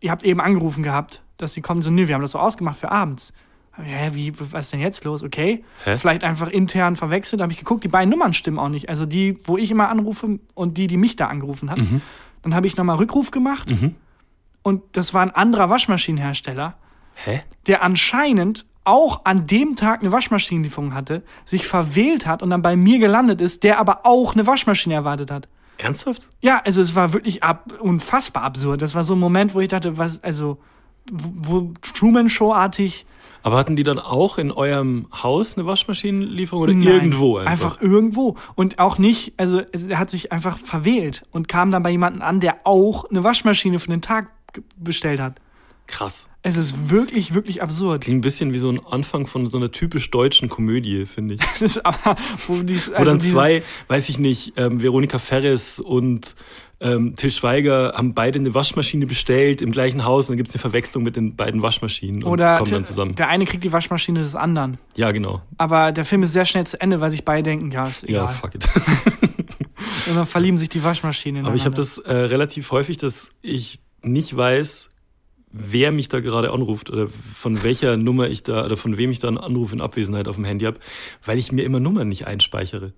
ihr 0.00 0.10
habt 0.10 0.24
eben 0.24 0.40
angerufen 0.40 0.82
gehabt, 0.82 1.22
dass 1.36 1.52
sie 1.52 1.60
kommen. 1.60 1.82
So, 1.82 1.90
nö, 1.90 2.08
wir 2.08 2.14
haben 2.14 2.22
das 2.22 2.32
so 2.32 2.38
ausgemacht 2.38 2.78
für 2.78 2.90
abends. 2.90 3.32
Hä, 3.76 4.10
wie, 4.12 4.34
was 4.38 4.66
ist 4.66 4.72
denn 4.72 4.80
jetzt 4.80 5.04
los? 5.04 5.22
Okay. 5.22 5.64
Hä? 5.84 5.96
Vielleicht 5.96 6.24
einfach 6.24 6.48
intern 6.48 6.96
verwechselt. 6.96 7.40
Da 7.40 7.44
habe 7.44 7.52
ich 7.52 7.58
geguckt, 7.58 7.84
die 7.84 7.88
beiden 7.88 8.10
Nummern 8.10 8.34
stimmen 8.34 8.58
auch 8.58 8.68
nicht. 8.68 8.88
Also 8.88 9.06
die, 9.06 9.38
wo 9.44 9.56
ich 9.56 9.70
immer 9.70 9.88
anrufe 9.88 10.38
und 10.54 10.76
die, 10.76 10.86
die 10.86 10.98
mich 10.98 11.16
da 11.16 11.28
angerufen 11.28 11.70
hat. 11.70 11.78
Mhm. 11.78 12.02
Dann 12.42 12.54
habe 12.54 12.66
ich 12.66 12.76
nochmal 12.76 12.96
Rückruf 12.96 13.30
gemacht 13.30 13.70
und 14.62 14.82
das 14.92 15.14
war 15.14 15.22
ein 15.22 15.30
anderer 15.30 15.70
Waschmaschinenhersteller, 15.70 16.74
Hä? 17.14 17.40
der 17.66 17.82
anscheinend 17.82 18.66
auch 18.84 19.24
an 19.24 19.46
dem 19.46 19.76
Tag 19.76 20.00
eine 20.00 20.10
Waschmaschinenlieferung 20.10 20.92
hatte, 20.94 21.22
sich 21.44 21.66
verwählt 21.66 22.26
hat 22.26 22.42
und 22.42 22.50
dann 22.50 22.62
bei 22.62 22.76
mir 22.76 22.98
gelandet 22.98 23.40
ist, 23.40 23.62
der 23.62 23.78
aber 23.78 24.04
auch 24.04 24.34
eine 24.34 24.46
Waschmaschine 24.46 24.94
erwartet 24.94 25.30
hat. 25.30 25.48
Ernsthaft? 25.82 26.28
Ja, 26.40 26.60
also 26.64 26.80
es 26.80 26.94
war 26.94 27.12
wirklich 27.12 27.42
ab, 27.42 27.72
unfassbar 27.80 28.44
absurd. 28.44 28.82
Das 28.82 28.94
war 28.94 29.04
so 29.04 29.14
ein 29.14 29.18
Moment, 29.18 29.54
wo 29.54 29.60
ich 29.60 29.68
dachte, 29.68 29.98
was, 29.98 30.22
also, 30.22 30.58
wo, 31.10 31.60
wo 31.60 31.72
Truman 31.94 32.28
Show-artig. 32.28 33.06
Aber 33.42 33.56
hatten 33.56 33.74
die 33.74 33.82
dann 33.82 33.98
auch 33.98 34.38
in 34.38 34.52
eurem 34.52 35.08
Haus 35.12 35.56
eine 35.56 35.66
Waschmaschinenlieferung 35.66 36.62
oder 36.62 36.74
Nein, 36.74 36.86
irgendwo 36.86 37.38
einfach? 37.38 37.50
Einfach 37.50 37.80
irgendwo. 37.80 38.36
Und 38.54 38.78
auch 38.78 38.98
nicht, 38.98 39.34
also 39.36 39.60
er 39.60 39.98
hat 39.98 40.10
sich 40.10 40.30
einfach 40.30 40.58
verwählt 40.58 41.26
und 41.32 41.48
kam 41.48 41.70
dann 41.72 41.82
bei 41.82 41.90
jemandem 41.90 42.22
an, 42.22 42.38
der 42.38 42.60
auch 42.64 43.04
eine 43.10 43.24
Waschmaschine 43.24 43.80
für 43.80 43.88
den 43.88 44.00
Tag 44.00 44.30
bestellt 44.76 45.20
hat. 45.20 45.40
Krass. 45.88 46.28
Es 46.44 46.56
ist 46.56 46.90
wirklich, 46.90 47.34
wirklich 47.34 47.62
absurd. 47.62 48.02
Klingt 48.02 48.18
ein 48.18 48.20
bisschen 48.20 48.52
wie 48.52 48.58
so 48.58 48.68
ein 48.68 48.84
Anfang 48.84 49.26
von 49.28 49.46
so 49.48 49.58
einer 49.58 49.70
typisch 49.70 50.10
deutschen 50.10 50.48
Komödie, 50.48 51.06
finde 51.06 51.34
ich. 51.34 51.40
Es 51.54 51.62
ist 51.62 51.86
aber, 51.86 52.16
wo 52.48 52.56
die, 52.62 52.76
Wo 52.96 53.04
dann 53.04 53.20
zwei, 53.20 53.62
weiß 53.88 54.08
ich 54.08 54.18
nicht, 54.18 54.54
ähm, 54.56 54.82
Veronika 54.82 55.18
Ferres 55.18 55.78
und 55.78 56.34
ähm, 56.80 57.14
Till 57.14 57.30
Schweiger 57.30 57.92
haben 57.96 58.12
beide 58.14 58.40
eine 58.40 58.52
Waschmaschine 58.54 59.06
bestellt 59.06 59.62
im 59.62 59.70
gleichen 59.70 60.04
Haus 60.04 60.28
und 60.28 60.32
dann 60.32 60.38
gibt 60.38 60.48
es 60.48 60.54
eine 60.56 60.60
Verwechslung 60.62 61.04
mit 61.04 61.14
den 61.14 61.36
beiden 61.36 61.62
Waschmaschinen 61.62 62.24
und 62.24 62.32
oder 62.32 62.56
kommen 62.58 62.72
dann 62.72 62.84
zusammen. 62.84 63.14
der 63.14 63.28
eine 63.28 63.44
kriegt 63.44 63.62
die 63.62 63.70
Waschmaschine 63.70 64.18
des 64.18 64.34
anderen. 64.34 64.78
Ja, 64.96 65.12
genau. 65.12 65.42
Aber 65.58 65.92
der 65.92 66.04
Film 66.04 66.24
ist 66.24 66.32
sehr 66.32 66.44
schnell 66.44 66.66
zu 66.66 66.80
Ende, 66.80 67.00
weil 67.00 67.10
sich 67.10 67.24
beide 67.24 67.44
denken, 67.44 67.70
ja, 67.70 67.86
ist 67.86 68.02
Ja, 68.02 68.24
egal. 68.24 68.34
fuck 68.34 68.54
it. 68.56 68.68
Und 70.08 70.16
dann 70.16 70.26
verlieben 70.26 70.58
sich 70.58 70.68
die 70.70 70.82
Waschmaschinen. 70.82 71.46
Aber 71.46 71.54
ich 71.54 71.64
habe 71.64 71.76
das 71.76 71.98
äh, 71.98 72.12
relativ 72.12 72.72
häufig, 72.72 72.96
dass 72.98 73.28
ich 73.42 73.78
nicht 74.02 74.36
weiß, 74.36 74.88
wer 75.52 75.92
mich 75.92 76.08
da 76.08 76.20
gerade 76.20 76.50
anruft 76.52 76.90
oder 76.90 77.08
von 77.08 77.62
welcher 77.62 77.96
Nummer 77.96 78.28
ich 78.28 78.42
da 78.42 78.64
oder 78.64 78.76
von 78.76 78.96
wem 78.96 79.10
ich 79.10 79.18
da 79.18 79.28
einen 79.28 79.38
Anruf 79.38 79.72
in 79.72 79.80
Abwesenheit 79.80 80.26
auf 80.28 80.36
dem 80.36 80.44
Handy 80.44 80.64
habe, 80.64 80.78
weil 81.24 81.38
ich 81.38 81.52
mir 81.52 81.62
immer 81.62 81.78
Nummern 81.80 82.08
nicht 82.08 82.26
einspeichere. 82.26 82.92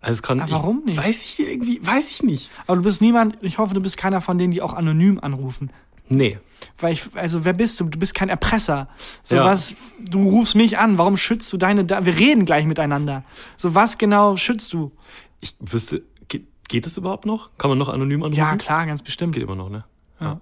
Also 0.00 0.20
kann 0.22 0.40
Aber 0.40 0.52
warum 0.52 0.80
ich, 0.80 0.86
nicht? 0.86 0.96
Weiß 0.98 1.24
ich 1.24 1.40
irgendwie, 1.40 1.86
weiß 1.86 2.10
ich 2.10 2.22
nicht. 2.22 2.50
Aber 2.66 2.76
du 2.76 2.82
bist 2.82 3.00
niemand, 3.00 3.36
ich 3.42 3.58
hoffe, 3.58 3.74
du 3.74 3.80
bist 3.80 3.96
keiner 3.96 4.20
von 4.20 4.36
denen, 4.38 4.50
die 4.52 4.60
auch 4.62 4.74
anonym 4.74 5.18
anrufen. 5.20 5.70
Nee. 6.08 6.38
Weil 6.78 6.92
ich, 6.92 7.04
also 7.14 7.44
wer 7.46 7.54
bist 7.54 7.80
du? 7.80 7.84
Du 7.84 7.98
bist 7.98 8.14
kein 8.14 8.28
Erpresser. 8.28 8.88
So 9.22 9.36
Ja. 9.36 9.46
was, 9.46 9.74
du 9.98 10.28
rufst 10.28 10.54
mich 10.54 10.76
an, 10.78 10.98
warum 10.98 11.16
schützt 11.16 11.50
du 11.52 11.56
deine, 11.56 11.84
da 11.86 12.04
wir 12.04 12.18
reden 12.18 12.44
gleich 12.44 12.66
miteinander. 12.66 13.24
So 13.56 13.74
was 13.74 13.96
genau 13.96 14.36
schützt 14.36 14.72
du? 14.74 14.92
Ich 15.40 15.54
wüsste, 15.60 16.02
geht, 16.28 16.46
geht 16.68 16.84
das 16.84 16.98
überhaupt 16.98 17.24
noch? 17.24 17.50
Kann 17.56 17.70
man 17.70 17.78
noch 17.78 17.88
anonym 17.88 18.22
anrufen? 18.22 18.38
Ja, 18.38 18.56
klar, 18.56 18.86
ganz 18.86 19.02
bestimmt. 19.02 19.34
Geht 19.34 19.42
immer 19.42 19.56
noch, 19.56 19.70
ne? 19.70 19.84
Ja. 20.20 20.40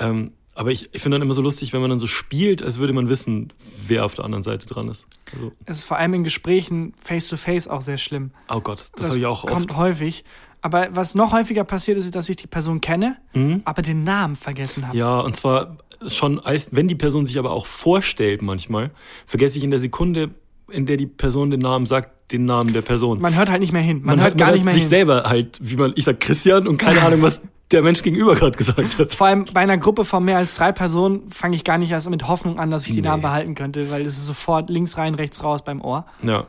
Ähm, 0.00 0.32
aber 0.56 0.72
ich, 0.72 0.88
ich 0.92 1.02
finde 1.02 1.16
dann 1.16 1.22
immer 1.22 1.34
so 1.34 1.42
lustig, 1.42 1.72
wenn 1.72 1.80
man 1.80 1.90
dann 1.90 1.98
so 1.98 2.06
spielt, 2.06 2.62
als 2.62 2.78
würde 2.78 2.92
man 2.92 3.08
wissen, 3.08 3.52
wer 3.86 4.04
auf 4.04 4.14
der 4.14 4.24
anderen 4.24 4.42
Seite 4.42 4.66
dran 4.66 4.88
ist. 4.88 5.06
Also, 5.34 5.52
Das 5.66 5.78
ist 5.78 5.84
vor 5.84 5.98
allem 5.98 6.14
in 6.14 6.24
Gesprächen 6.24 6.94
face 6.96 7.28
to 7.28 7.36
face 7.36 7.68
auch 7.68 7.82
sehr 7.82 7.98
schlimm. 7.98 8.30
oh 8.48 8.60
Gott, 8.60 8.88
das, 8.96 9.08
habe 9.08 9.18
ich 9.18 9.26
auch 9.26 9.46
kommt 9.46 9.70
oft. 9.72 9.76
häufig. 9.78 10.24
Aber 10.62 10.88
was 10.90 11.14
noch 11.14 11.32
häufiger 11.32 11.62
passiert 11.62 11.98
ist, 11.98 12.12
dass 12.14 12.28
ich 12.28 12.36
die 12.36 12.46
Person 12.48 12.80
kenne, 12.80 13.18
aber 13.64 13.82
den 13.82 14.02
Namen 14.02 14.34
vergessen 14.34 14.84
habe. 14.86 14.96
Mhm. 14.96 15.00
Ja, 15.00 15.20
und 15.20 15.36
zwar 15.36 15.76
schon, 16.08 16.40
als, 16.40 16.70
wenn 16.72 16.88
die 16.88 16.94
Person 16.96 17.24
sich 17.26 17.38
aber 17.38 17.50
auch 17.52 17.66
vorstellt 17.66 18.42
manchmal, 18.42 18.90
vergesse 19.26 19.58
ich 19.58 19.64
in 19.64 19.70
der 19.70 19.78
Sekunde, 19.78 20.30
in 20.70 20.86
der 20.86 20.96
die 20.96 21.06
Person 21.06 21.50
den 21.50 21.60
Namen 21.60 21.86
sagt, 21.86 22.32
den 22.32 22.44
Namen 22.46 22.72
der 22.72 22.82
Person. 22.82 23.20
Man 23.20 23.36
hört 23.36 23.50
halt 23.50 23.60
nicht 23.60 23.72
mehr 23.72 23.82
hin. 23.82 24.00
Man, 24.02 24.20
hört 24.20 24.36
gar 24.36 24.46
man 24.48 24.54
nicht 24.56 24.64
mehr 24.64 24.74
sich 24.74 24.82
hin. 24.84 24.90
selber 24.90 25.24
halt, 25.24 25.58
wie 25.62 25.76
man, 25.76 25.92
ich 25.94 26.04
sag 26.04 26.18
Christian 26.18 26.66
und 26.66 26.78
keine 26.78 27.00
Ahnung, 27.06 27.22
was 27.22 27.40
der 27.72 27.82
Mensch 27.82 28.02
gegenüber 28.02 28.34
gerade 28.34 28.56
gesagt 28.56 28.98
hat. 28.98 29.14
Vor 29.14 29.26
allem 29.26 29.44
bei 29.52 29.60
einer 29.60 29.78
Gruppe 29.78 30.04
von 30.04 30.24
mehr 30.24 30.36
als 30.38 30.54
drei 30.54 30.72
Personen 30.72 31.28
fange 31.28 31.56
ich 31.56 31.64
gar 31.64 31.78
nicht 31.78 31.90
erst 31.90 32.08
mit 32.10 32.28
Hoffnung 32.28 32.58
an, 32.58 32.70
dass 32.70 32.86
ich 32.86 32.92
die 32.94 33.00
Nee. 33.00 33.08
Namen 33.08 33.22
behalten 33.22 33.54
könnte, 33.54 33.90
weil 33.90 34.04
das 34.04 34.16
ist 34.16 34.26
sofort 34.26 34.70
links 34.70 34.96
rein, 34.96 35.14
rechts 35.14 35.42
raus 35.42 35.62
beim 35.64 35.80
Ohr. 35.80 36.06
Ja. 36.22 36.46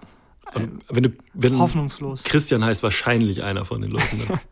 Und 0.54 0.84
wenn 0.90 1.04
du, 1.04 1.10
wenn 1.34 1.58
Hoffnungslos. 1.60 2.24
Christian 2.24 2.64
heißt 2.64 2.82
wahrscheinlich 2.84 3.44
einer 3.44 3.66
von 3.66 3.82
den 3.82 3.92
Leuten. 3.92 4.22
Dann. 4.28 4.40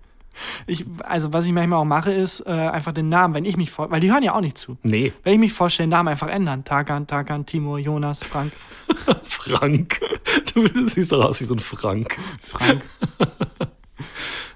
Ich, 0.67 0.84
also 1.01 1.31
was 1.31 1.45
ich 1.45 1.53
manchmal 1.53 1.79
auch 1.79 1.86
mache, 1.86 2.12
ist 2.12 2.41
äh, 2.41 2.50
einfach 2.50 2.91
den 2.91 3.07
Namen, 3.07 3.34
wenn 3.34 3.45
ich 3.45 3.55
mich 3.55 3.72
vor, 3.72 3.89
weil 3.89 4.01
die 4.01 4.12
hören 4.12 4.22
ja 4.22 4.36
auch 4.36 4.41
nicht 4.41 4.57
zu. 4.57 4.77
Nee, 4.84 5.13
Wenn 5.24 5.31
ich 5.31 5.39
mich 5.39 5.53
vorstelle, 5.53 5.88
den 5.88 5.91
Namen 5.91 6.10
einfach 6.10 6.27
ändern. 6.27 6.65
Tarkan, 6.65 7.07
Tarkan, 7.07 7.45
Timo, 7.45 7.77
Jonas, 7.77 8.22
Frank, 8.22 8.51
Frank. 9.24 10.01
Du 10.53 10.67
siehst 10.89 11.13
doch 11.13 11.24
aus 11.24 11.39
wie 11.39 11.45
so 11.45 11.53
ein 11.55 11.60
Frank. 11.60 12.17
Frank. 12.41 12.84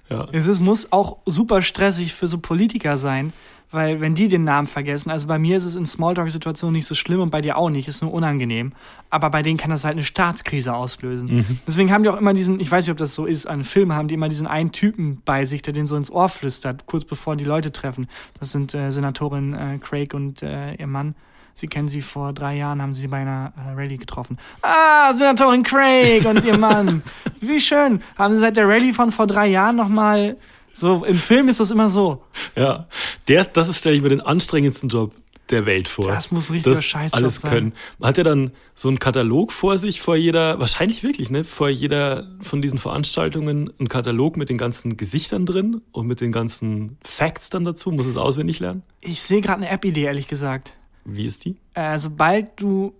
Ja. 0.10 0.28
Es 0.32 0.48
ist, 0.48 0.60
muss 0.60 0.92
auch 0.92 1.18
super 1.26 1.62
stressig 1.62 2.14
für 2.14 2.28
so 2.28 2.40
Politiker 2.40 2.98
sein, 2.98 3.34
weil 3.72 4.02
wenn 4.02 4.16
die 4.16 4.28
den 4.28 4.44
Namen 4.44 4.68
vergessen, 4.68 5.12
also 5.12 5.28
bei 5.28 5.38
mir 5.38 5.58
ist 5.58 5.64
es 5.64 5.76
in 5.76 5.86
Smalltalk-Situationen 5.86 6.74
nicht 6.74 6.88
so 6.88 6.96
schlimm 6.96 7.22
und 7.22 7.30
bei 7.30 7.42
dir 7.42 7.56
auch 7.56 7.70
nicht, 7.70 7.88
ist 7.88 8.02
nur 8.02 8.12
unangenehm. 8.12 8.74
Aber 9.12 9.30
bei 9.30 9.44
denen 9.44 9.58
kann 9.58 9.70
das 9.70 9.86
halt 9.86 9.94
eine 9.94 10.04
Staatskrise 10.04 10.74
auslösen. 10.74 11.62
Deswegen 11.68 11.92
haben 11.92 12.02
die 12.04 12.10
auch 12.10 12.18
immer 12.18 12.34
diesen, 12.34 12.60
ich 12.60 12.72
weiß 12.72 12.86
nicht, 12.86 12.92
ob 12.92 12.98
das 12.98 13.14
so 13.14 13.28
ist, 13.28 13.46
an 13.46 13.64
Filmen 13.64 13.94
haben 13.94 14.08
die 14.08 14.16
immer 14.16 14.30
diesen 14.30 14.48
einen 14.48 14.72
Typen 14.72 15.22
bei 15.24 15.46
sich, 15.46 15.62
der 15.62 15.74
den 15.74 15.86
so 15.86 15.96
ins 15.96 16.12
Ohr 16.12 16.30
flüstert, 16.30 16.88
kurz 16.88 17.06
bevor 17.06 17.36
die 17.36 17.46
Leute 17.46 17.72
treffen. 17.72 18.08
Das 18.40 18.52
sind 18.52 18.74
äh, 18.74 18.92
Senatorin 18.92 19.54
äh, 19.54 19.78
Craig 19.80 20.16
und 20.16 20.42
äh, 20.42 20.74
ihr 20.74 20.88
Mann. 20.88 21.14
Sie 21.60 21.68
kennen 21.68 21.90
sie 21.90 22.02
vor 22.02 22.32
drei 22.32 22.56
Jahren, 22.56 22.82
haben 22.82 22.94
sie 22.94 23.08
bei 23.08 23.18
einer 23.18 23.52
äh, 23.58 23.74
Rallye 23.74 23.98
getroffen. 23.98 24.38
Ah, 24.62 25.14
Senatorin 25.14 25.64
Craig 25.64 26.26
und 26.26 26.46
ihr 26.46 26.58
Mann. 26.58 27.04
Wie 27.42 27.60
schön. 27.60 28.02
Haben 28.18 28.36
sie 28.36 28.40
seit 28.40 28.56
der 28.56 28.66
Rallye 28.66 28.94
von 28.94 29.12
vor 29.12 29.28
drei 29.28 29.48
Jahren 29.48 29.76
nochmal. 29.76 30.38
So, 30.74 31.04
im 31.04 31.18
Film 31.18 31.50
ist 31.50 31.60
das 31.60 31.72
immer 31.72 31.90
so. 31.90 32.24
Ja, 32.56 32.88
der, 33.28 33.44
das 33.44 33.68
ist, 33.68 33.80
stelle 33.80 33.98
ich 33.98 34.02
mir 34.02 34.08
den 34.08 34.22
anstrengendsten 34.22 34.88
Job 34.88 35.12
der 35.50 35.66
Welt 35.66 35.90
vor. 35.90 36.08
Das 36.08 36.32
muss 36.32 36.50
ein 36.50 36.54
richtiger 36.54 36.76
Das 36.76 36.86
Scheißjob 36.86 37.18
alles 37.18 37.42
sein. 37.42 37.52
können. 37.52 37.74
Hat 38.02 38.18
er 38.18 38.24
dann 38.24 38.52
so 38.76 38.88
einen 38.88 39.00
Katalog 39.00 39.52
vor 39.52 39.78
sich, 39.78 40.00
vor 40.00 40.16
jeder, 40.16 40.60
wahrscheinlich 40.62 41.04
wirklich, 41.04 41.30
ne, 41.30 41.44
vor 41.44 41.68
jeder 41.68 42.30
von 42.40 42.62
diesen 42.62 42.80
Veranstaltungen 42.80 43.70
einen 43.80 43.90
Katalog 43.90 44.38
mit 44.38 44.50
den 44.50 44.58
ganzen 44.58 44.96
Gesichtern 44.96 45.46
drin 45.46 45.82
und 45.92 46.08
mit 46.08 46.22
den 46.22 46.32
ganzen 46.32 46.98
Facts 47.04 47.50
dann 47.50 47.66
dazu? 47.66 47.92
Muss 47.92 48.06
es 48.06 48.16
auswendig 48.16 48.60
lernen? 48.60 48.84
Ich 49.02 49.22
sehe 49.22 49.42
gerade 49.42 49.64
eine 49.64 49.70
App-Idee, 49.70 50.04
ehrlich 50.04 50.30
gesagt. 50.30 50.72
Wie 51.06 51.26
ist 51.26 51.46
die? 51.46 51.56
Äh, 51.74 51.98
sobald 52.00 52.60
du 52.62 52.94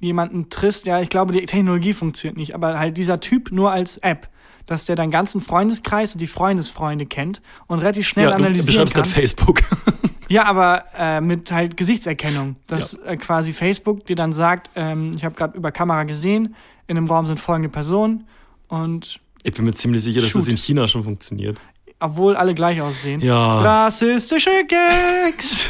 jemanden 0.00 0.50
triffst, 0.50 0.86
ja, 0.86 1.00
ich 1.00 1.08
glaube, 1.08 1.32
die 1.32 1.44
Technologie 1.44 1.92
funktioniert 1.94 2.36
nicht, 2.36 2.54
aber 2.54 2.78
halt 2.78 2.96
dieser 2.96 3.20
Typ 3.20 3.52
nur 3.52 3.70
als 3.70 3.98
App, 3.98 4.28
dass 4.66 4.84
der 4.84 4.96
deinen 4.96 5.10
ganzen 5.10 5.40
Freundeskreis 5.40 6.14
und 6.14 6.20
die 6.20 6.26
Freundesfreunde 6.26 7.06
kennt 7.06 7.40
und 7.66 7.78
relativ 7.80 8.06
schnell 8.06 8.24
ja, 8.26 8.30
du 8.30 8.36
analysieren 8.36 8.66
beschreibst 8.66 8.94
kann. 8.94 9.02
gerade 9.04 9.14
Facebook. 9.14 9.60
Ja, 10.28 10.44
aber 10.46 10.84
äh, 10.96 11.20
mit 11.20 11.52
halt 11.52 11.76
Gesichtserkennung, 11.76 12.56
dass 12.66 12.94
äh, 12.94 13.18
quasi 13.18 13.52
Facebook 13.52 14.06
dir 14.06 14.16
dann 14.16 14.32
sagt, 14.32 14.70
ähm, 14.76 15.12
ich 15.14 15.26
habe 15.26 15.34
gerade 15.34 15.58
über 15.58 15.70
Kamera 15.72 16.04
gesehen, 16.04 16.54
in 16.86 16.94
dem 16.94 17.06
Raum 17.06 17.26
sind 17.26 17.38
folgende 17.38 17.68
Personen 17.68 18.26
und 18.68 19.20
Ich 19.42 19.52
bin 19.52 19.66
mir 19.66 19.74
ziemlich 19.74 20.02
sicher, 20.02 20.22
dass 20.22 20.30
Shoot. 20.30 20.42
das 20.42 20.48
in 20.48 20.56
China 20.56 20.88
schon 20.88 21.04
funktioniert. 21.04 21.58
obwohl 22.00 22.34
alle 22.34 22.54
gleich 22.54 22.80
aussehen. 22.80 23.20
Ja. 23.20 23.60
Rassistische 23.60 24.48
Gags. 24.68 25.68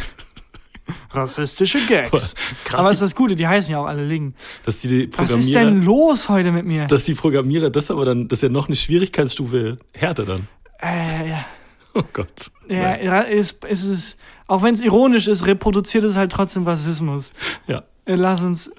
Rassistische 1.14 1.84
Gags. 1.86 2.34
Krass, 2.64 2.80
Aber 2.80 2.88
die- 2.88 2.94
ist 2.94 3.02
das 3.02 3.14
Gute, 3.14 3.36
die 3.36 3.46
heißen 3.46 3.72
ja 3.72 3.78
auch 3.80 3.86
alle 3.86 4.04
Ling. 4.04 4.34
Dass 4.64 4.78
die, 4.80 4.88
die 4.88 5.08
Was 5.12 5.16
Programmierer, 5.30 5.38
ist 5.38 5.54
denn 5.54 5.84
los 5.84 6.28
heute 6.28 6.52
mit 6.52 6.66
mir? 6.66 6.86
dass 6.86 7.04
die 7.04 7.14
Programmierer 7.14 7.70
das 7.70 7.90
aber 7.90 8.04
dann, 8.04 8.28
das 8.28 8.38
ist 8.38 8.42
ja 8.44 8.48
noch 8.48 8.66
eine 8.66 8.76
Schwierigkeitsstufe 8.76 9.78
härter 9.92 10.24
dann. 10.24 10.48
äh, 10.80 11.28
ja. 11.30 11.44
Oh 11.94 12.02
Gott. 12.14 12.50
Ja, 12.68 12.96
ja, 12.98 13.20
ist, 13.20 13.62
ist 13.66 13.84
es, 13.84 14.16
auch 14.46 14.62
wenn 14.62 14.72
es 14.72 14.80
ironisch 14.80 15.28
ist, 15.28 15.44
reproduziert 15.46 16.04
es 16.04 16.16
halt 16.16 16.32
trotzdem 16.32 16.66
Rassismus. 16.66 17.32
ja. 17.66 17.82
Äh, 18.06 18.14
Lass 18.16 18.40
uns, 18.42 18.70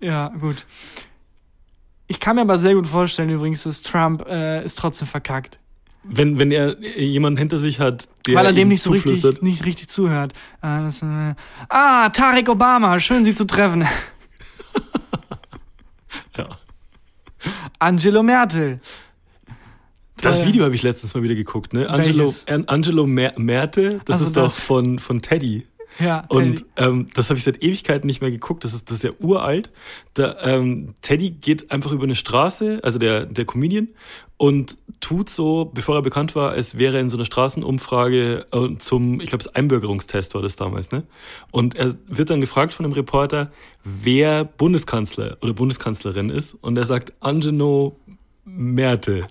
ja, 0.00 0.28
gut. 0.40 0.64
Ich 2.06 2.18
kann 2.18 2.36
mir 2.36 2.42
aber 2.42 2.58
sehr 2.58 2.74
gut 2.74 2.86
vorstellen, 2.88 3.30
übrigens, 3.30 3.62
dass 3.64 3.82
Trump 3.82 4.26
äh, 4.28 4.64
ist 4.64 4.76
trotzdem 4.78 5.06
verkackt. 5.06 5.59
Wenn, 6.02 6.38
wenn 6.38 6.50
er 6.50 6.78
jemanden 6.98 7.36
hinter 7.38 7.58
sich 7.58 7.78
hat, 7.78 8.08
der 8.26 8.34
weil 8.34 8.46
er 8.46 8.52
dem 8.54 8.68
nicht 8.68 8.80
so 8.82 8.90
richtig, 8.90 9.42
nicht 9.42 9.64
richtig 9.66 9.88
zuhört. 9.88 10.32
Äh, 10.62 10.80
das, 10.82 11.02
äh, 11.02 11.34
ah, 11.68 12.08
Tarek 12.08 12.48
Obama, 12.48 12.98
schön 13.00 13.22
Sie 13.24 13.34
zu 13.34 13.44
treffen. 13.46 13.86
Ja. 16.36 16.48
Angelo 17.78 18.22
Merkel. 18.22 18.80
Das 20.16 20.40
Äh, 20.40 20.46
Video 20.46 20.64
habe 20.64 20.74
ich 20.74 20.82
letztens 20.82 21.14
mal 21.14 21.22
wieder 21.22 21.34
geguckt, 21.34 21.72
ne? 21.72 21.88
Angelo, 21.88 22.32
Angelo 22.66 23.06
Mer 23.06 23.32
Merte, 23.38 24.00
das 24.04 24.14
Also 24.14 24.26
ist 24.26 24.36
doch 24.36 24.42
das. 24.44 24.60
von, 24.60 24.98
von 24.98 25.20
Teddy. 25.22 25.66
Ja, 25.98 26.24
Und 26.28 26.64
ähm, 26.76 27.08
das 27.14 27.28
habe 27.30 27.38
ich 27.38 27.44
seit 27.44 27.62
Ewigkeiten 27.62 28.06
nicht 28.06 28.20
mehr 28.20 28.30
geguckt. 28.30 28.64
Das 28.64 28.72
ist, 28.72 28.88
das 28.88 28.98
ist 28.98 29.04
ja 29.04 29.10
uralt. 29.18 29.70
Da, 30.14 30.36
ähm, 30.42 30.94
Teddy 31.02 31.30
geht 31.30 31.70
einfach 31.70 31.92
über 31.92 32.04
eine 32.04 32.14
Straße, 32.14 32.78
also 32.82 32.98
der, 32.98 33.26
der 33.26 33.44
Comedian, 33.44 33.88
und 34.36 34.78
tut 35.00 35.28
so, 35.28 35.70
bevor 35.74 35.96
er 35.96 36.02
bekannt 36.02 36.34
war, 36.34 36.52
als 36.52 36.78
wäre 36.78 36.96
er 36.96 37.00
in 37.02 37.10
so 37.10 37.18
einer 37.18 37.26
Straßenumfrage 37.26 38.46
äh, 38.52 38.72
zum, 38.78 39.20
ich 39.20 39.28
glaube, 39.28 39.44
das 39.44 39.54
Einbürgerungstest 39.54 40.34
war 40.34 40.40
das 40.40 40.56
damals, 40.56 40.92
ne? 40.92 41.02
Und 41.50 41.76
er 41.76 41.94
wird 42.06 42.30
dann 42.30 42.40
gefragt 42.40 42.72
von 42.72 42.86
einem 42.86 42.94
Reporter, 42.94 43.52
wer 43.84 44.44
Bundeskanzler 44.44 45.36
oder 45.42 45.52
Bundeskanzlerin 45.52 46.30
ist. 46.30 46.54
Und 46.54 46.78
er 46.78 46.86
sagt 46.86 47.12
Angelo 47.20 47.98
Merte. 48.44 49.26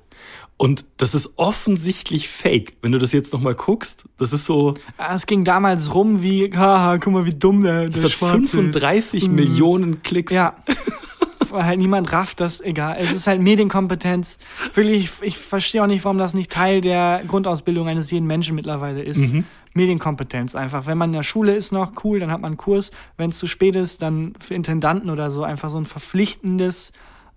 Und 0.62 0.84
das 0.98 1.16
ist 1.16 1.30
offensichtlich 1.38 2.28
fake. 2.28 2.74
Wenn 2.82 2.92
du 2.92 2.98
das 2.98 3.14
jetzt 3.14 3.32
nochmal 3.32 3.56
guckst, 3.56 4.04
das 4.18 4.34
ist 4.34 4.46
so, 4.46 4.74
Ah, 4.98 5.16
Es 5.16 5.26
ging 5.26 5.46
damals 5.46 5.94
rum 5.94 6.22
wie, 6.22 6.52
haha, 6.54 6.98
guck 6.98 7.14
mal, 7.14 7.26
wie 7.26 7.34
dumm 7.34 7.62
der, 7.62 7.84
der 7.84 7.90
das 7.92 8.04
hat 8.04 8.12
Schwarze 8.12 8.42
ist. 8.44 8.52
35 8.52 9.30
Mm. 9.30 9.36
Millionen 9.36 10.02
Klicks. 10.04 10.34
Ja. 10.34 10.58
Weil 11.50 11.64
halt 11.66 11.80
niemand 11.80 12.12
rafft 12.12 12.42
das, 12.42 12.60
egal. 12.60 12.98
Es 13.00 13.14
ist 13.14 13.26
halt 13.26 13.42
Medienkompetenz. 13.42 14.38
Wirklich, 14.74 15.06
ich, 15.22 15.28
ich 15.28 15.38
verstehe 15.38 15.82
auch 15.82 15.88
nicht, 15.88 16.04
warum 16.04 16.18
das 16.18 16.34
nicht 16.34 16.52
Teil 16.52 16.82
der 16.82 17.24
Grundausbildung 17.26 17.88
eines 17.88 18.12
jeden 18.12 18.28
Menschen 18.28 18.54
mittlerweile 18.54 19.02
ist. 19.02 19.20
Mhm. 19.20 19.46
Medienkompetenz 19.74 20.56
einfach. 20.56 20.88
Wenn 20.88 20.98
man 20.98 21.10
in 21.12 21.14
der 21.14 21.24
Schule 21.24 21.56
ist 21.56 21.72
noch, 21.72 21.94
cool, 22.04 22.20
dann 22.20 22.32
hat 22.34 22.42
man 22.42 22.50
einen 22.50 22.58
Kurs. 22.58 22.92
Wenn 23.16 23.30
es 23.30 23.38
zu 23.40 23.48
spät 23.48 23.78
ist, 23.78 24.02
dann 24.02 24.34
für 24.46 24.56
Intendanten 24.56 25.10
oder 25.10 25.32
so 25.32 25.42
einfach 25.44 25.70
so 25.70 25.78
ein 25.78 25.86
verpflichtendes 25.86 26.92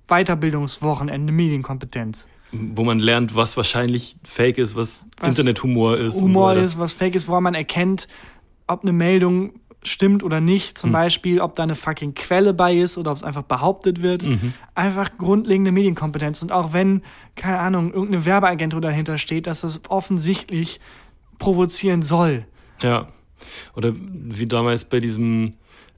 Weiterbildungswochenende 0.08 1.32
Medienkompetenz. 1.32 2.26
Wo 2.52 2.84
man 2.84 2.98
lernt, 3.00 3.34
was 3.34 3.56
wahrscheinlich 3.56 4.16
fake 4.24 4.58
ist, 4.58 4.76
was, 4.76 5.06
Was 5.18 5.30
Internethumor 5.30 5.96
ist. 5.96 6.16
so 6.16 6.22
Humor 6.22 6.50
weiter. 6.50 6.62
ist, 6.62 6.78
was 6.78 6.92
fake 6.92 7.14
ist, 7.14 7.26
woran 7.26 7.42
man 7.44 7.54
erkennt, 7.54 8.08
ob 8.66 8.82
eine 8.82 8.92
Meldung 8.92 9.54
stimmt 9.84 10.22
oder 10.22 10.40
nicht. 10.40 10.76
Zum 10.78 10.88
Hm. 10.88 10.92
Beispiel, 10.92 11.40
ob 11.40 11.54
da 11.56 11.62
eine 11.64 11.74
fucking 11.74 12.14
Quelle 12.14 12.54
bei 12.54 12.74
ist 12.74 12.98
oder 12.98 13.10
ob 13.10 13.16
es 13.16 13.24
einfach 13.24 13.42
behauptet 13.42 14.00
wird. 14.02 14.22
Mhm. 14.22 14.52
Einfach 14.74 15.16
grundlegende 15.18 15.72
Medienkompetenz. 15.72 16.42
Und 16.42 16.52
auch 16.52 16.72
wenn, 16.72 17.02
keine 17.36 17.58
Ahnung, 17.58 17.92
irgendeine 17.92 18.24
Werbeagentur 18.24 18.80
dahinter 18.80 19.18
steht, 19.18 19.46
dass 19.48 19.62
das 19.62 19.80
offensichtlich 19.88 20.78
provozieren 21.38 22.02
soll. 22.02 22.44
Ja. 22.80 23.08
Oder 23.74 23.92
wie 23.96 24.46
damals 24.46 24.84
bei 24.84 25.00
diesem, 25.00 25.54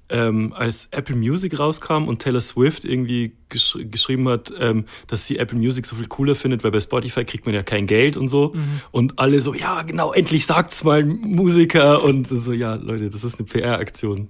ähm, 0.08 0.52
als 0.52 0.88
Apple 0.90 1.16
Music 1.16 1.58
rauskam 1.58 2.08
und 2.08 2.20
Taylor 2.20 2.40
Swift 2.40 2.84
irgendwie 2.84 3.32
gesch 3.48 3.78
geschrieben 3.90 4.28
hat, 4.28 4.52
ähm, 4.58 4.84
dass 5.06 5.26
sie 5.26 5.38
Apple 5.38 5.58
Music 5.58 5.86
so 5.86 5.96
viel 5.96 6.06
cooler 6.06 6.34
findet, 6.34 6.62
weil 6.64 6.70
bei 6.70 6.80
Spotify 6.80 7.24
kriegt 7.24 7.46
man 7.46 7.54
ja 7.54 7.62
kein 7.62 7.86
Geld 7.86 8.16
und 8.16 8.28
so. 8.28 8.52
Mhm. 8.54 8.80
Und 8.90 9.18
alle 9.18 9.40
so, 9.40 9.54
ja, 9.54 9.82
genau, 9.82 10.12
endlich 10.12 10.46
sagt's 10.46 10.84
mal 10.84 11.04
Musiker. 11.04 12.02
Und 12.02 12.28
so, 12.28 12.52
ja, 12.52 12.74
Leute, 12.74 13.08
das 13.10 13.24
ist 13.24 13.38
eine 13.38 13.46
PR-Aktion 13.46 14.28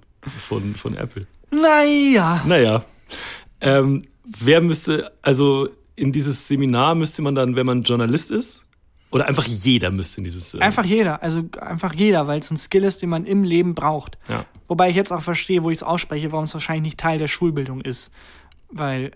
von, 0.48 0.74
von 0.74 0.96
Apple. 0.96 1.26
Naja. 1.50 2.42
Naja. 2.46 2.84
Ähm, 3.60 4.02
wer 4.24 4.60
müsste, 4.60 5.12
also 5.22 5.68
in 5.96 6.12
dieses 6.12 6.48
Seminar 6.48 6.94
müsste 6.94 7.22
man 7.22 7.34
dann, 7.34 7.56
wenn 7.56 7.66
man 7.66 7.82
Journalist 7.82 8.30
ist, 8.30 8.64
oder 9.14 9.26
einfach 9.28 9.46
jeder 9.46 9.90
müsste 9.90 10.18
in 10.18 10.24
dieses. 10.24 10.54
äh, 10.54 10.58
Einfach 10.58 10.84
jeder, 10.84 11.22
also 11.22 11.44
einfach 11.60 11.94
jeder, 11.94 12.26
weil 12.26 12.40
es 12.40 12.50
ein 12.50 12.56
Skill 12.56 12.82
ist, 12.84 13.00
den 13.00 13.08
man 13.08 13.24
im 13.24 13.44
Leben 13.44 13.74
braucht. 13.74 14.18
Ja. 14.28 14.44
Wobei 14.68 14.90
ich 14.90 14.96
jetzt 14.96 15.12
auch 15.12 15.22
verstehe, 15.22 15.62
wo 15.62 15.70
ich 15.70 15.78
es 15.78 15.82
ausspreche, 15.84 16.32
warum 16.32 16.44
es 16.44 16.52
wahrscheinlich 16.52 16.82
nicht 16.82 16.98
Teil 16.98 17.18
der 17.18 17.28
Schulbildung 17.28 17.80
ist. 17.80 18.10
Weil, 18.70 19.12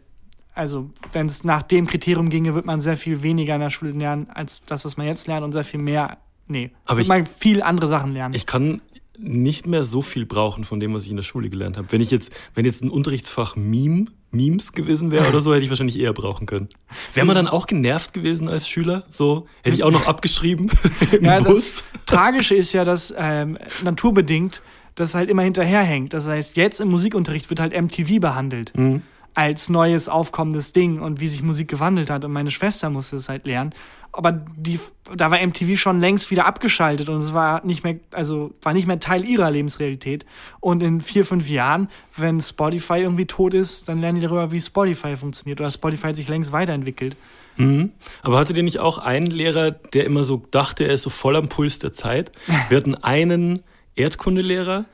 also, 0.54 0.90
wenn 1.12 1.26
es 1.26 1.42
nach 1.42 1.62
dem 1.62 1.86
Kriterium 1.88 2.30
ginge, 2.30 2.54
wird 2.54 2.64
man 2.64 2.80
sehr 2.80 2.96
viel 2.96 3.22
weniger 3.24 3.54
in 3.56 3.60
der 3.60 3.70
Schule 3.70 3.90
lernen, 3.92 4.28
als 4.32 4.62
das, 4.66 4.84
was 4.84 4.96
man 4.96 5.06
jetzt 5.06 5.26
lernt, 5.26 5.44
und 5.44 5.52
sehr 5.52 5.64
viel 5.64 5.80
mehr. 5.80 6.18
Nee, 6.46 6.70
Aber 6.86 7.00
ich- 7.00 7.08
man 7.08 7.26
viel 7.26 7.62
andere 7.62 7.88
Sachen 7.88 8.12
lernen. 8.12 8.34
Ich 8.34 8.46
kann 8.46 8.80
nicht 9.18 9.66
mehr 9.66 9.82
so 9.82 10.00
viel 10.00 10.26
brauchen 10.26 10.64
von 10.64 10.80
dem, 10.80 10.94
was 10.94 11.04
ich 11.04 11.10
in 11.10 11.16
der 11.16 11.22
Schule 11.22 11.50
gelernt 11.50 11.76
habe. 11.76 11.90
Wenn 11.90 12.00
ich 12.00 12.10
jetzt, 12.10 12.32
wenn 12.54 12.64
jetzt 12.64 12.82
ein 12.82 12.90
Unterrichtsfach 12.90 13.56
Meme, 13.56 14.06
Memes 14.30 14.72
gewesen 14.72 15.10
wäre 15.10 15.28
oder 15.28 15.40
so, 15.40 15.54
hätte 15.54 15.64
ich 15.64 15.70
wahrscheinlich 15.70 15.98
eher 15.98 16.12
brauchen 16.12 16.46
können. 16.46 16.68
Wäre 17.14 17.26
man 17.26 17.34
dann 17.34 17.48
auch 17.48 17.66
genervt 17.66 18.12
gewesen 18.12 18.48
als 18.48 18.68
Schüler? 18.68 19.04
So, 19.08 19.46
hätte 19.62 19.74
ich 19.74 19.84
auch 19.84 19.90
noch 19.90 20.06
abgeschrieben 20.06 20.70
im 21.12 21.24
ja, 21.24 21.38
Bus. 21.38 21.82
das 21.82 21.84
Tragische 22.06 22.54
ist 22.54 22.72
ja, 22.72 22.84
dass 22.84 23.12
ähm, 23.16 23.58
naturbedingt 23.82 24.62
das 24.94 25.14
halt 25.14 25.30
immer 25.30 25.42
hinterherhängt. 25.42 26.12
Das 26.12 26.28
heißt, 26.28 26.56
jetzt 26.56 26.80
im 26.80 26.88
Musikunterricht 26.88 27.48
wird 27.50 27.60
halt 27.60 27.72
MTV 27.80 28.20
behandelt. 28.20 28.76
Mhm. 28.76 29.02
Als 29.38 29.68
neues 29.68 30.08
aufkommendes 30.08 30.72
Ding 30.72 31.00
und 31.00 31.20
wie 31.20 31.28
sich 31.28 31.44
Musik 31.44 31.68
gewandelt 31.68 32.10
hat. 32.10 32.24
Und 32.24 32.32
meine 32.32 32.50
Schwester 32.50 32.90
musste 32.90 33.14
es 33.14 33.28
halt 33.28 33.46
lernen. 33.46 33.72
Aber 34.10 34.32
die, 34.32 34.80
da 35.14 35.30
war 35.30 35.38
MTV 35.38 35.78
schon 35.78 36.00
längst 36.00 36.32
wieder 36.32 36.44
abgeschaltet 36.44 37.08
und 37.08 37.18
es 37.18 37.32
war 37.32 37.64
nicht 37.64 37.84
mehr, 37.84 38.00
also 38.10 38.52
war 38.62 38.72
nicht 38.72 38.88
mehr 38.88 38.98
Teil 38.98 39.24
ihrer 39.24 39.48
Lebensrealität. 39.48 40.26
Und 40.58 40.82
in 40.82 41.00
vier, 41.00 41.24
fünf 41.24 41.48
Jahren, 41.48 41.88
wenn 42.16 42.40
Spotify 42.40 42.94
irgendwie 42.94 43.26
tot 43.26 43.54
ist, 43.54 43.88
dann 43.88 44.00
lernen 44.00 44.16
die 44.16 44.26
darüber, 44.26 44.50
wie 44.50 44.60
Spotify 44.60 45.16
funktioniert. 45.16 45.60
Oder 45.60 45.70
Spotify 45.70 46.08
hat 46.08 46.16
sich 46.16 46.26
längst 46.26 46.50
weiterentwickelt. 46.50 47.16
Mhm. 47.58 47.92
Aber 48.22 48.38
hattet 48.38 48.56
ihr 48.56 48.64
nicht 48.64 48.80
auch 48.80 48.98
einen 48.98 49.26
Lehrer, 49.26 49.70
der 49.70 50.04
immer 50.04 50.24
so 50.24 50.42
dachte, 50.50 50.82
er 50.82 50.94
ist 50.94 51.02
so 51.02 51.10
voll 51.10 51.36
am 51.36 51.48
Puls 51.48 51.78
der 51.78 51.92
Zeit? 51.92 52.32
Wir 52.70 52.76
hatten 52.76 52.96
einen 52.96 53.62
Erdkundelehrer, 53.94 54.86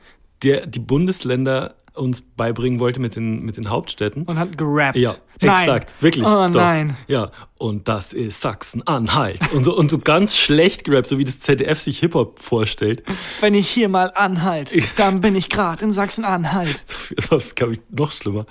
der 0.43 0.67
die 0.67 0.79
Bundesländer 0.79 1.73
uns 1.95 2.21
beibringen 2.21 2.79
wollte 2.79 2.99
mit 2.99 3.15
den, 3.15 3.43
mit 3.43 3.57
den 3.57 3.69
Hauptstädten. 3.69 4.23
Und 4.23 4.39
hat 4.39 4.57
gerappt. 4.57 4.97
Ja, 4.97 5.15
Nein. 5.41 5.61
exakt, 5.61 5.95
wirklich. 6.01 6.25
Oh 6.25 6.29
doch. 6.29 6.49
nein. 6.49 6.97
Ja, 7.07 7.31
und 7.57 7.87
das 7.87 8.13
ist 8.13 8.41
Sachsen-Anhalt. 8.41 9.39
Und 9.53 9.63
so, 9.63 9.75
und 9.75 9.89
so 9.89 9.99
ganz 9.99 10.37
schlecht 10.37 10.83
gerappt, 10.83 11.07
so 11.07 11.17
wie 11.17 11.23
das 11.23 11.39
ZDF 11.39 11.79
sich 11.79 11.99
Hip-Hop 11.99 12.39
vorstellt. 12.39 13.03
Wenn 13.41 13.53
ich 13.53 13.69
hier 13.69 13.89
mal 13.89 14.11
anhalte, 14.15 14.79
dann 14.97 15.21
bin 15.21 15.35
ich 15.35 15.49
gerade 15.49 15.83
in 15.83 15.91
Sachsen-Anhalt. 15.91 16.83
Das 17.15 17.31
war, 17.31 17.39
glaube 17.39 17.73
ich, 17.73 17.79
noch 17.89 18.11
schlimmer. 18.11 18.45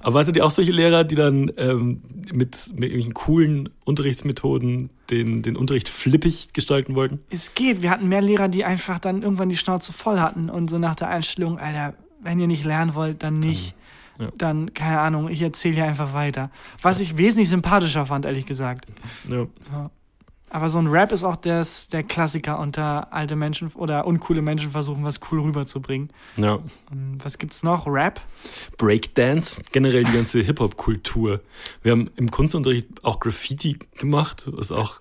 Aber 0.00 0.20
hattet 0.20 0.36
ihr 0.36 0.44
auch 0.44 0.50
solche 0.50 0.72
Lehrer, 0.72 1.04
die 1.04 1.16
dann 1.16 1.50
ähm, 1.56 2.02
mit, 2.32 2.70
mit 2.72 2.84
irgendwelchen 2.84 3.14
coolen 3.14 3.68
Unterrichtsmethoden 3.84 4.90
den, 5.10 5.42
den 5.42 5.56
Unterricht 5.56 5.88
flippig 5.88 6.52
gestalten 6.52 6.94
wollten? 6.94 7.20
Es 7.30 7.54
geht. 7.54 7.82
Wir 7.82 7.90
hatten 7.90 8.08
mehr 8.08 8.22
Lehrer, 8.22 8.48
die 8.48 8.64
einfach 8.64 8.98
dann 8.98 9.22
irgendwann 9.22 9.48
die 9.48 9.56
Schnauze 9.56 9.92
voll 9.92 10.20
hatten 10.20 10.50
und 10.50 10.70
so 10.70 10.78
nach 10.78 10.94
der 10.94 11.08
Einstellung, 11.08 11.58
Alter, 11.58 11.94
wenn 12.26 12.38
ihr 12.38 12.46
nicht 12.46 12.64
lernen 12.64 12.94
wollt, 12.94 13.22
dann 13.22 13.34
nicht. 13.34 13.74
Ja. 14.18 14.28
Dann, 14.36 14.72
keine 14.72 15.00
Ahnung, 15.00 15.28
ich 15.28 15.42
erzähle 15.42 15.74
hier 15.74 15.84
einfach 15.84 16.14
weiter. 16.14 16.50
Was 16.80 17.00
ich 17.00 17.16
wesentlich 17.18 17.50
sympathischer 17.50 18.06
fand, 18.06 18.24
ehrlich 18.24 18.46
gesagt. 18.46 18.86
Ja. 19.28 19.46
Aber 20.48 20.68
so 20.68 20.78
ein 20.78 20.86
Rap 20.86 21.12
ist 21.12 21.24
auch 21.24 21.36
das, 21.36 21.88
der 21.88 22.02
Klassiker 22.02 22.58
unter 22.60 23.12
alte 23.12 23.36
Menschen 23.36 23.70
oder 23.74 24.06
uncoole 24.06 24.42
Menschen 24.42 24.70
versuchen, 24.70 25.04
was 25.04 25.20
cool 25.30 25.40
rüberzubringen. 25.40 26.08
ja. 26.36 26.60
Und 26.90 27.18
was 27.22 27.36
gibt's 27.36 27.62
noch? 27.62 27.86
Rap? 27.86 28.20
Breakdance, 28.78 29.60
generell 29.72 30.04
die 30.04 30.12
ganze 30.12 30.40
Hip-Hop-Kultur. 30.40 31.42
Wir 31.82 31.92
haben 31.92 32.10
im 32.16 32.30
Kunstunterricht 32.30 33.04
auch 33.04 33.20
Graffiti 33.20 33.78
gemacht, 33.98 34.48
was 34.50 34.70
auch, 34.72 35.00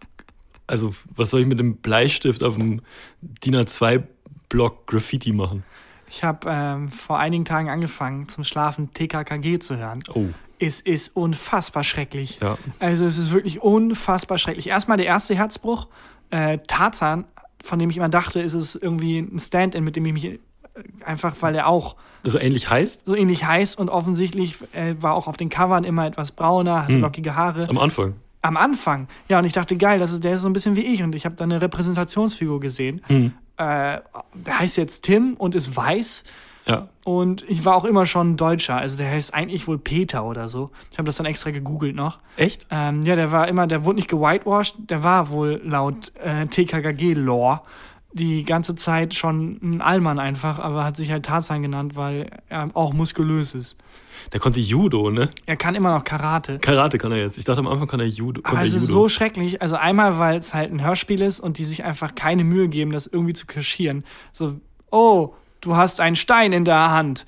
also 0.68 0.94
was 1.16 1.30
soll 1.30 1.42
ich 1.42 1.48
mit 1.48 1.60
dem 1.60 1.78
Bleistift 1.78 2.44
auf 2.44 2.56
dem 2.56 2.82
DIN 3.22 3.56
A2-Block 3.56 4.88
Graffiti 4.88 5.32
machen? 5.32 5.64
Ich 6.10 6.24
habe 6.24 6.48
ähm, 6.50 6.90
vor 6.90 7.18
einigen 7.20 7.46
Tagen 7.46 7.70
angefangen, 7.70 8.28
zum 8.28 8.44
Schlafen 8.44 8.94
TKKG 8.94 9.60
zu 9.60 9.78
hören. 9.78 10.00
Oh, 10.14 10.26
Es 10.60 10.80
ist 10.82 11.16
unfassbar 11.16 11.84
schrecklich. 11.84 12.40
ja. 12.42 12.58
Also 12.80 13.06
es 13.06 13.18
ist 13.18 13.32
wirklich 13.32 13.62
unfassbar 13.62 14.38
schrecklich. 14.38 14.68
Erstmal 14.68 14.98
der 14.98 15.08
erste 15.08 15.36
Herzbruch. 15.36 15.88
Äh, 16.30 16.60
Tarzan, 16.68 17.26
von 17.62 17.80
dem 17.80 17.90
ich 17.90 17.98
immer 17.98 18.10
dachte, 18.10 18.40
ist 18.40 18.54
es 18.54 18.76
irgendwie 18.76 19.20
ein 19.20 19.40
Stand-in, 19.40 19.84
mit 19.84 19.96
dem 19.96 20.06
ich 20.06 20.14
mich 20.14 20.26
äh, 20.26 20.40
einfach, 21.04 21.36
weil 21.42 21.56
er 21.56 21.68
auch 21.68 21.96
So 22.24 22.40
ähnlich 22.40 22.70
heißt? 22.70 23.06
so 23.06 23.16
ähnlich 23.16 23.46
heiß 23.46 23.76
und 23.76 23.90
offensichtlich 23.90 24.58
äh, 24.74 24.96
war 25.00 25.14
auch 25.16 25.28
auf 25.28 25.38
den 25.38 25.50
Covern 25.50 25.84
immer 25.84 26.06
etwas 26.06 26.32
brauner, 26.32 26.84
hatte 26.84 26.94
Hm. 26.94 27.02
lockige 27.02 27.36
Haare. 27.36 27.68
Am 27.70 27.78
Anfang. 27.78 28.14
Am 28.42 28.58
Anfang. 28.58 29.08
Ja, 29.28 29.40
und 29.40 29.46
ich 29.46 29.54
dachte, 29.54 29.76
geil, 29.76 29.98
das 30.00 30.12
ist, 30.12 30.24
der 30.24 30.36
ist 30.36 30.42
so 30.42 30.48
ein 30.50 30.54
bisschen 30.54 30.76
wie 30.76 30.82
ich 30.82 31.02
und 31.02 31.16
ich 31.16 31.26
habe 31.26 31.36
da 31.36 31.44
eine 31.46 31.62
Repräsentationsfigur 31.62 32.60
gesehen. 32.60 33.02
Hm. 33.08 33.34
Äh, 33.58 34.00
der 34.34 34.60
heißt 34.60 34.78
jetzt 34.78 35.04
Tim 35.04 35.36
und 35.36 35.56
ist 35.56 35.76
weiß. 35.76 36.24
Ja. 36.68 36.90
Und 37.04 37.48
ich 37.48 37.64
war 37.64 37.76
auch 37.76 37.86
immer 37.86 38.06
schon 38.06 38.38
Deutscher. 38.38 38.76
Also 38.76 38.98
der 38.98 39.12
heißt 39.12 39.34
eigentlich 39.34 39.68
wohl 39.68 39.78
Peter 39.78 40.26
oder 40.26 40.48
so. 40.48 40.72
Ich 40.92 40.98
habe 40.98 41.06
das 41.06 41.18
dann 41.18 41.28
extra 41.28 41.52
gegoogelt 41.52 41.96
noch. 41.96 42.20
Echt? 42.38 42.66
Ähm, 42.72 43.04
ja, 43.04 43.16
der 43.16 43.32
war 43.32 43.48
immer, 43.48 43.68
der 43.68 43.86
wurde 43.86 43.98
nicht 43.98 44.10
gewhitewashed, 44.10 44.76
der 44.78 45.04
war 45.04 45.30
wohl 45.30 45.62
laut 45.64 46.12
äh, 46.24 46.48
TKKG-Lore 46.48 47.62
die 48.16 48.46
ganze 48.46 48.76
Zeit 48.76 49.14
schon 49.14 49.60
ein 49.62 49.82
Allmann 49.82 50.20
einfach, 50.20 50.58
aber 50.58 50.86
hat 50.86 50.96
sich 50.96 51.12
halt 51.12 51.26
Tarzan 51.26 51.62
genannt, 51.62 51.98
weil 51.98 52.30
er 52.48 52.70
auch 52.74 52.94
muskulös 52.94 53.54
ist. 53.54 53.76
Der 54.32 54.40
konnte 54.40 54.60
Judo, 54.60 55.10
ne? 55.10 55.30
Er 55.46 55.58
kann 55.58 55.76
immer 55.76 55.90
noch 55.90 56.04
Karate. 56.04 56.60
Karate 56.60 56.98
kann 56.98 57.12
er 57.12 57.20
jetzt. 57.20 57.38
Ich 57.38 57.46
dachte 57.46 57.60
am 57.60 57.68
Anfang 57.68 57.88
kann 57.88 58.00
er 58.00 58.06
Judo. 58.06 58.42
Aber 58.44 58.62
es 58.62 58.74
ist 58.74 58.88
Judo. 58.90 59.02
so 59.02 59.10
schrecklich. 59.10 59.62
Also 59.62 59.76
einmal, 59.76 60.20
weil 60.20 60.40
es 60.40 60.54
halt 60.54 60.72
ein 60.72 60.86
Hörspiel 60.86 61.22
ist 61.22 61.40
und 61.40 61.58
die 61.58 61.66
sich 61.66 61.84
einfach 61.84 62.16
keine 62.16 62.44
Mühe 62.44 62.68
geben, 62.68 62.92
das 62.92 63.08
irgendwie 63.08 63.34
zu 63.34 63.46
kaschieren. 63.46 64.04
So, 64.32 64.60
oh, 64.92 65.34
du 65.62 65.76
hast 65.76 66.00
einen 66.02 66.16
Stein 66.16 66.54
in 66.54 66.66
der 66.66 66.92
Hand. 66.92 67.26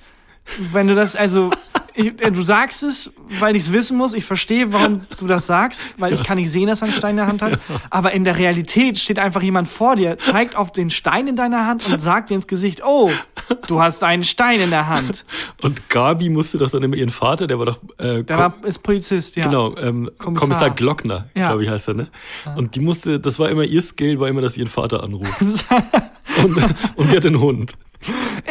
Wenn 0.72 0.88
du 0.88 0.94
das, 0.94 1.14
also, 1.16 1.50
ich, 1.94 2.20
äh, 2.22 2.30
du 2.30 2.42
sagst 2.42 2.82
es, 2.82 3.12
weil 3.40 3.56
ich 3.56 3.64
es 3.64 3.72
wissen 3.72 3.96
muss. 3.96 4.14
Ich 4.14 4.24
verstehe, 4.24 4.72
warum 4.72 5.02
du 5.18 5.26
das 5.26 5.46
sagst, 5.46 5.88
weil 5.98 6.12
ich 6.12 6.22
kann 6.22 6.38
nicht 6.38 6.50
sehen, 6.50 6.68
dass 6.68 6.80
er 6.80 6.84
einen 6.86 6.94
Stein 6.94 7.10
in 7.10 7.16
der 7.16 7.26
Hand 7.26 7.42
hat. 7.42 7.58
Aber 7.90 8.12
in 8.12 8.24
der 8.24 8.38
Realität 8.38 8.98
steht 8.98 9.18
einfach 9.18 9.42
jemand 9.42 9.68
vor 9.68 9.96
dir, 9.96 10.18
zeigt 10.18 10.56
auf 10.56 10.72
den 10.72 10.90
Stein 10.90 11.26
in 11.28 11.36
deiner 11.36 11.66
Hand 11.66 11.86
und 11.90 11.98
sagt 12.00 12.30
dir 12.30 12.34
ins 12.34 12.46
Gesicht, 12.46 12.82
oh, 12.84 13.10
du 13.66 13.80
hast 13.80 14.02
einen 14.04 14.22
Stein 14.24 14.60
in 14.60 14.70
der 14.70 14.86
Hand. 14.88 15.24
Und 15.60 15.88
Gabi 15.90 16.28
musste 16.30 16.56
doch 16.58 16.70
dann 16.70 16.82
immer 16.82 16.96
ihren 16.96 17.10
Vater, 17.10 17.46
der 17.46 17.58
war 17.58 17.66
doch 17.66 17.78
äh, 17.98 18.22
Der 18.22 18.38
war, 18.38 18.54
ist 18.64 18.78
Polizist, 18.82 19.36
ja. 19.36 19.44
Genau, 19.44 19.76
ähm, 19.76 20.10
Kommissar. 20.18 20.46
Kommissar. 20.48 20.70
Glockner, 20.70 21.26
Ja. 21.34 21.48
glaube 21.48 21.64
ich, 21.64 21.68
heißt 21.70 21.88
er, 21.88 21.94
ne? 21.94 22.08
Und 22.56 22.74
die 22.76 22.80
musste, 22.80 23.18
das 23.20 23.38
war 23.38 23.48
immer 23.50 23.64
ihr 23.64 23.82
Skill, 23.82 24.20
war 24.20 24.28
immer, 24.28 24.40
dass 24.40 24.54
sie 24.54 24.60
ihren 24.60 24.68
Vater 24.70 25.02
anruft. 25.02 25.32
und, 26.44 26.56
und 26.96 27.10
sie 27.10 27.16
hat 27.16 27.26
einen 27.26 27.40
Hund. 27.40 27.74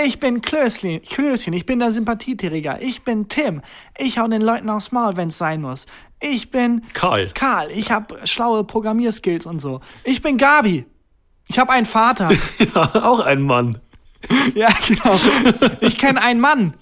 Ich 0.03 0.19
bin 0.19 0.41
Klößchen, 0.41 1.01
Klößchen, 1.03 1.53
ich 1.53 1.65
bin 1.65 1.79
der 1.79 1.91
Sympathieträger. 1.91 2.81
Ich 2.81 3.03
bin 3.03 3.29
Tim. 3.29 3.61
Ich 3.97 4.17
hau 4.19 4.27
den 4.27 4.41
Leuten 4.41 4.69
aufs 4.69 4.91
Maul, 4.91 5.15
wenn's 5.15 5.37
sein 5.37 5.61
muss. 5.61 5.85
Ich 6.19 6.51
bin 6.51 6.83
Karl. 6.93 7.31
Karl. 7.33 7.71
Ich 7.71 7.91
hab 7.91 8.27
schlaue 8.27 8.63
Programmierskills 8.63 9.45
und 9.45 9.59
so. 9.59 9.81
Ich 10.03 10.21
bin 10.21 10.37
Gabi. 10.37 10.85
Ich 11.47 11.59
hab 11.59 11.69
einen 11.69 11.85
Vater. 11.85 12.29
Ja, 12.75 13.03
auch 13.05 13.19
ein 13.19 13.41
Mann. 13.41 13.79
ja, 14.55 14.69
genau. 14.87 15.17
Ich 15.79 15.97
kenne 15.97 16.21
einen 16.21 16.39
Mann. 16.39 16.73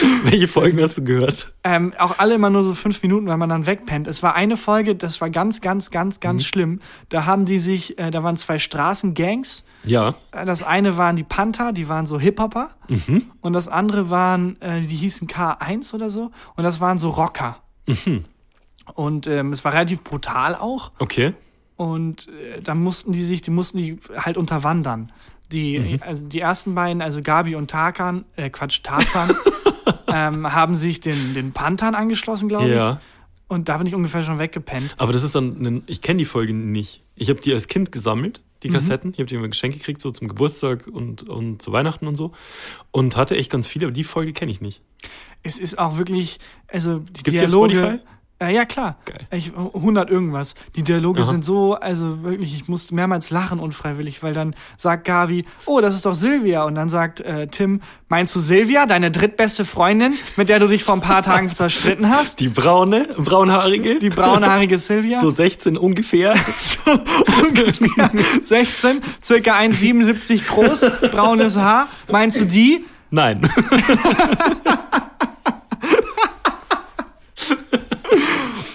Welche 0.24 0.46
Folgen 0.46 0.80
hast 0.80 0.96
du 0.98 1.04
gehört? 1.04 1.52
Ähm, 1.64 1.92
auch 1.98 2.18
alle 2.18 2.34
immer 2.34 2.50
nur 2.50 2.62
so 2.62 2.74
fünf 2.74 3.02
Minuten, 3.02 3.26
weil 3.26 3.36
man 3.36 3.48
dann 3.48 3.66
wegpennt. 3.66 4.06
Es 4.06 4.22
war 4.22 4.34
eine 4.34 4.56
Folge, 4.56 4.94
das 4.94 5.20
war 5.20 5.28
ganz, 5.28 5.60
ganz, 5.60 5.90
ganz, 5.90 6.20
ganz 6.20 6.44
schlimm. 6.44 6.80
Da 7.08 7.26
haben 7.26 7.44
die 7.44 7.58
sich, 7.58 7.98
äh, 7.98 8.10
da 8.10 8.22
waren 8.22 8.36
zwei 8.36 8.58
Straßengangs. 8.58 9.64
Ja. 9.84 10.14
Äh, 10.32 10.44
Das 10.44 10.62
eine 10.62 10.96
waren 10.96 11.16
die 11.16 11.24
Panther, 11.24 11.72
die 11.72 11.88
waren 11.88 12.06
so 12.06 12.18
Hip-Hopper. 12.18 12.70
Und 13.40 13.52
das 13.52 13.68
andere 13.68 14.10
waren, 14.10 14.60
äh, 14.60 14.80
die 14.80 14.96
hießen 14.96 15.28
K1 15.28 15.94
oder 15.94 16.10
so. 16.10 16.30
Und 16.56 16.64
das 16.64 16.80
waren 16.80 16.98
so 16.98 17.10
Rocker. 17.10 17.58
Und 18.94 19.26
ähm, 19.26 19.52
es 19.52 19.64
war 19.64 19.72
relativ 19.72 20.02
brutal 20.02 20.54
auch. 20.54 20.92
Okay. 20.98 21.34
Und 21.76 22.28
äh, 22.28 22.60
dann 22.60 22.82
mussten 22.82 23.12
die 23.12 23.22
sich, 23.22 23.40
die 23.42 23.50
mussten 23.50 23.78
die 23.78 23.98
halt 24.16 24.36
unterwandern. 24.36 25.10
Die, 25.50 25.98
also 26.00 26.24
die 26.24 26.40
ersten 26.40 26.74
beiden, 26.74 27.02
also 27.02 27.20
Gabi 27.22 27.56
und 27.56 27.70
Tarkan, 27.70 28.24
äh, 28.36 28.48
Quatsch, 28.48 28.82
Tarzan, 28.82 29.36
ähm, 30.12 30.52
haben 30.52 30.74
sich 30.74 31.00
den, 31.00 31.34
den 31.34 31.52
Panthern 31.52 31.94
angeschlossen, 31.94 32.48
glaube 32.48 32.68
ich. 32.68 32.74
Ja. 32.74 33.00
Und 33.48 33.68
da 33.68 33.76
bin 33.78 33.86
ich 33.86 33.94
ungefähr 33.94 34.22
schon 34.22 34.38
weggepennt. 34.38 34.94
Aber 34.98 35.12
das 35.12 35.22
ist 35.22 35.34
dann, 35.34 35.60
ein, 35.64 35.82
ich 35.86 36.00
kenne 36.00 36.18
die 36.18 36.24
Folge 36.24 36.54
nicht. 36.54 37.02
Ich 37.16 37.28
habe 37.28 37.40
die 37.40 37.52
als 37.52 37.68
Kind 37.68 37.92
gesammelt, 37.92 38.42
die 38.62 38.68
Mhm. 38.70 38.72
Kassetten. 38.74 39.10
Ich 39.12 39.18
habe 39.18 39.26
die 39.26 39.34
immer 39.34 39.48
geschenkt 39.48 39.76
gekriegt, 39.76 40.00
so 40.00 40.10
zum 40.10 40.28
Geburtstag 40.28 40.86
und, 40.86 41.28
und 41.28 41.60
zu 41.60 41.72
Weihnachten 41.72 42.06
und 42.06 42.16
so. 42.16 42.32
Und 42.92 43.16
hatte 43.16 43.36
echt 43.36 43.50
ganz 43.50 43.66
viele, 43.66 43.86
aber 43.86 43.92
die 43.92 44.04
Folge 44.04 44.32
kenne 44.32 44.50
ich 44.50 44.60
nicht. 44.60 44.80
Es 45.42 45.58
ist 45.58 45.78
auch 45.78 45.98
wirklich, 45.98 46.38
also 46.68 47.00
die 47.00 47.22
Gibt's 47.24 47.40
die 47.40 47.46
auf 47.46 47.50
Dialoge. 47.50 47.74
Spotify? 47.76 47.98
Äh, 48.42 48.54
ja, 48.54 48.64
klar. 48.64 48.96
Geil. 49.04 49.26
Ich, 49.32 49.52
100 49.56 50.10
irgendwas. 50.10 50.54
Die 50.74 50.82
Dialoge 50.82 51.20
Aha. 51.20 51.30
sind 51.30 51.44
so, 51.44 51.74
also 51.74 52.22
wirklich, 52.24 52.54
ich 52.54 52.68
musste 52.68 52.94
mehrmals 52.94 53.30
lachen 53.30 53.60
unfreiwillig, 53.60 54.22
weil 54.22 54.32
dann 54.32 54.54
sagt 54.76 55.04
Gavi, 55.04 55.44
oh, 55.66 55.80
das 55.80 55.94
ist 55.94 56.04
doch 56.04 56.14
Silvia. 56.14 56.64
Und 56.64 56.74
dann 56.74 56.88
sagt 56.88 57.20
äh, 57.20 57.46
Tim, 57.46 57.80
meinst 58.08 58.34
du 58.34 58.40
Silvia, 58.40 58.86
deine 58.86 59.10
drittbeste 59.10 59.64
Freundin, 59.64 60.14
mit 60.36 60.48
der 60.48 60.58
du 60.58 60.66
dich 60.66 60.82
vor 60.82 60.94
ein 60.94 61.00
paar 61.00 61.22
Tagen 61.22 61.50
zerstritten 61.54 62.10
hast? 62.10 62.40
Die 62.40 62.48
braune, 62.48 63.08
braunhaarige. 63.16 64.00
Die 64.00 64.10
braunhaarige 64.10 64.78
Silvia? 64.78 65.20
So 65.20 65.30
16 65.30 65.76
ungefähr. 65.76 66.34
so 66.58 66.80
ungefähr 67.40 68.10
16, 68.42 69.00
circa 69.22 69.56
1,77 69.56 70.46
groß, 70.46 71.10
braunes 71.12 71.56
Haar. 71.56 71.88
Meinst 72.10 72.40
du 72.40 72.44
die? 72.44 72.84
Nein. 73.10 73.42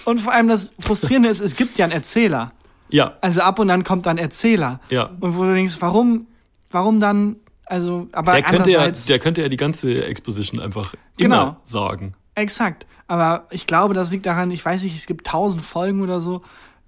Und 0.08 0.20
vor 0.22 0.32
allem 0.34 0.48
das 0.48 0.74
Frustrierende 0.80 1.28
ist, 1.30 1.42
es 1.42 1.56
gibt 1.56 1.78
ja 1.78 1.86
einen 1.86 1.94
Erzähler. 1.94 2.54
ja. 2.90 3.18
Also 3.22 3.42
ab 3.42 3.60
und 3.60 3.70
an 3.70 3.84
kommt 3.84 4.06
dann 4.06 4.18
Erzähler. 4.18 4.80
Ja. 4.90 5.10
Und 5.20 5.38
wo 5.38 5.44
du 5.44 5.54
denkst, 5.54 5.76
warum, 5.82 6.28
warum 6.72 7.00
dann, 7.02 7.36
also, 7.66 8.08
aber 8.14 8.32
Der 8.32 8.44
könnte, 8.44 8.72
ja, 8.72 8.90
der 8.90 9.20
könnte 9.20 9.42
ja 9.42 9.50
die 9.50 9.58
ganze 9.58 10.06
Exposition 10.06 10.62
einfach 10.62 10.94
Genau. 11.18 11.42
immer 11.44 11.62
sagen. 11.66 12.14
exakt. 12.36 12.88
Aber 13.10 13.48
ich 13.52 13.68
glaube, 13.68 13.94
das 13.94 14.12
liegt 14.12 14.26
daran, 14.26 14.52
ich 14.52 14.64
weiß 14.64 14.84
nicht, 14.84 14.96
es 14.96 15.08
gibt 15.08 15.28
tausend 15.28 15.62
Folgen 15.62 16.02
oder 16.02 16.20
so. 16.22 16.42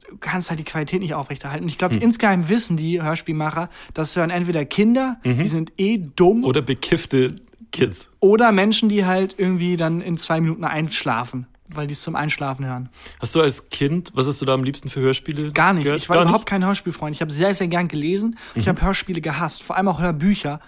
Du 0.10 0.17
kannst 0.19 0.49
halt 0.49 0.60
die 0.60 0.63
Qualität 0.65 1.01
nicht 1.01 1.13
aufrechterhalten. 1.13 1.65
Ich 1.67 1.73
Hm. 1.73 1.77
glaube, 1.79 1.95
insgeheim 1.97 2.47
wissen 2.49 2.77
die 2.77 3.01
Hörspielmacher, 3.01 3.69
das 3.93 4.15
hören 4.15 4.29
entweder 4.29 4.63
Kinder, 4.65 5.17
die 5.25 5.47
sind 5.47 5.71
eh 5.77 5.97
dumm. 5.97 6.43
Oder 6.45 6.62
bekiffte 6.62 7.36
Kids. 7.71 8.10
Oder 8.21 8.51
Menschen, 8.51 8.89
die 8.89 9.05
halt 9.05 9.36
irgendwie 9.38 9.75
dann 9.77 10.01
in 10.01 10.17
zwei 10.17 10.39
Minuten 10.41 10.63
einschlafen, 10.63 11.45
weil 11.73 11.88
die 11.88 11.93
es 11.93 12.01
zum 12.01 12.15
Einschlafen 12.15 12.65
hören. 12.65 12.89
Hast 13.19 13.36
du 13.36 13.41
als 13.41 13.69
Kind, 13.69 14.12
was 14.15 14.27
hast 14.27 14.41
du 14.41 14.45
da 14.45 14.53
am 14.53 14.63
liebsten 14.63 14.89
für 14.89 14.99
Hörspiele? 15.01 15.51
Gar 15.51 15.73
nicht. 15.73 15.84
gehört? 15.84 16.01
Ich 16.01 16.10
war 16.10 16.15
Gar 16.15 16.23
überhaupt 16.23 16.41
nicht? 16.41 16.47
kein 16.49 16.65
Hörspielfreund. 16.65 17.15
Ich 17.15 17.21
habe 17.21 17.32
sehr, 17.32 17.53
sehr 17.53 17.67
gern 17.67 17.88
gelesen. 17.88 18.38
Ich 18.55 18.67
habe 18.67 18.82
Hörspiele 18.82 19.21
gehasst, 19.21 19.63
vor 19.63 19.77
allem 19.77 19.88
auch 19.88 19.99
Hörbücher, 20.01 20.60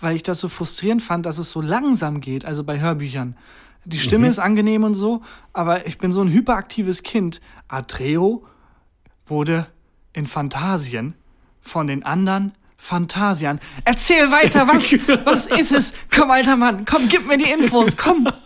weil 0.00 0.16
ich 0.16 0.22
das 0.22 0.40
so 0.40 0.48
frustrierend 0.48 1.02
fand, 1.02 1.26
dass 1.26 1.38
es 1.38 1.50
so 1.50 1.60
langsam 1.60 2.20
geht, 2.20 2.44
also 2.44 2.64
bei 2.64 2.80
Hörbüchern. 2.80 3.36
Die 3.84 3.98
Stimme 3.98 4.28
ist 4.28 4.38
angenehm 4.38 4.84
und 4.84 4.94
so, 4.94 5.22
aber 5.52 5.86
ich 5.86 5.98
bin 5.98 6.12
so 6.12 6.20
ein 6.20 6.30
hyperaktives 6.30 7.02
Kind. 7.02 7.40
Atreo 7.68 8.44
wurde 9.26 9.66
in 10.12 10.26
Phantasien 10.26 11.14
von 11.60 11.86
den 11.86 12.02
anderen 12.02 12.52
Phantasian. 12.80 13.60
Erzähl 13.84 14.30
weiter, 14.30 14.66
was, 14.68 14.92
was 15.26 15.46
ist 15.46 15.72
es? 15.72 15.92
Komm, 16.14 16.30
alter 16.30 16.56
Mann, 16.56 16.84
komm, 16.84 17.08
gib 17.08 17.26
mir 17.26 17.36
die 17.36 17.50
Infos, 17.50 17.96
komm. 17.96 18.26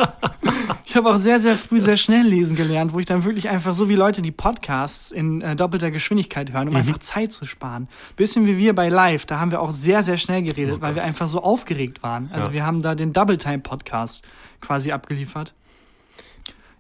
Ich 0.85 0.97
habe 0.97 1.09
auch 1.09 1.17
sehr, 1.17 1.41
sehr 1.41 1.57
früh 1.57 1.79
sehr 1.81 1.97
schnell 1.97 2.27
lesen 2.27 2.55
gelernt, 2.55 2.93
wo 2.93 2.99
ich 2.99 3.07
dann 3.07 3.25
wirklich 3.25 3.49
einfach 3.49 3.73
so 3.73 3.89
wie 3.89 3.95
Leute 3.95 4.21
die 4.21 4.31
Podcasts 4.33 5.11
in 5.11 5.41
äh, 5.41 5.57
doppelter 5.57 5.91
Geschwindigkeit 5.91 6.53
hören, 6.53 6.69
um 6.69 6.77
einfach 6.77 6.99
Zeit 6.99 7.33
zu 7.33 7.47
sparen. 7.47 7.89
Bisschen 8.17 8.47
wie 8.47 8.59
wir 8.59 8.75
bei 8.75 8.89
Live, 8.91 9.25
da 9.25 9.39
haben 9.41 9.51
wir 9.53 9.61
auch 9.63 9.71
sehr, 9.71 10.03
sehr 10.03 10.19
schnell 10.19 10.43
geredet, 10.43 10.81
weil 10.83 10.95
wir 10.95 11.03
einfach 11.05 11.29
so 11.29 11.43
aufgeregt 11.43 12.03
waren. 12.03 12.31
Also 12.33 12.49
Ja. 12.49 12.53
wir 12.55 12.67
haben 12.67 12.83
da 12.83 12.95
den 12.95 13.13
Double 13.15 13.39
Time 13.39 13.61
Podcast 13.61 14.23
quasi 14.61 14.93
abgeliefert. 14.93 15.55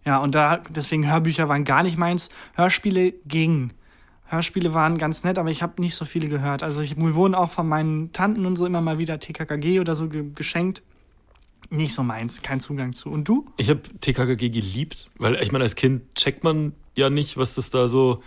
Ja, 0.05 0.19
und 0.19 0.35
da, 0.35 0.61
deswegen 0.69 1.11
Hörbücher 1.11 1.49
waren 1.49 1.65
gar 1.65 1.83
nicht 1.83 1.97
meins. 1.97 2.29
Hörspiele 2.55 3.13
gingen. 3.27 3.73
Hörspiele 4.33 4.73
waren 4.73 4.97
ganz 4.99 5.25
nett, 5.25 5.39
aber 5.39 5.51
ich 5.51 5.63
habe 5.63 5.81
nicht 5.81 5.95
so 5.95 6.05
viele 6.05 6.29
gehört. 6.29 6.63
Also 6.63 6.81
ich, 6.81 6.97
mir 6.97 7.15
wurden 7.15 7.35
auch 7.35 7.51
von 7.51 7.69
meinen 7.69 8.13
Tanten 8.13 8.47
und 8.47 8.57
so 8.57 8.65
immer 8.65 8.81
mal 8.81 8.99
wieder 8.99 9.19
TKKG 9.19 9.81
oder 9.81 9.95
so 9.95 10.09
ge 10.09 10.25
geschenkt. 10.35 10.83
Nicht 11.71 11.95
so 11.95 12.03
meins, 12.03 12.43
kein 12.43 12.61
Zugang 12.61 12.95
zu. 12.95 13.11
Und 13.11 13.29
du? 13.29 13.47
Ich 13.57 13.69
habe 13.69 13.81
TKKG 14.01 14.51
geliebt, 14.51 15.11
weil 15.19 15.35
ich 15.43 15.53
meine, 15.53 15.65
als 15.65 15.75
Kind 15.75 16.15
checkt 16.15 16.45
man 16.45 16.73
ja 16.95 17.11
nicht, 17.11 17.37
was 17.37 17.55
das 17.55 17.71
da 17.71 17.87
so 17.87 18.23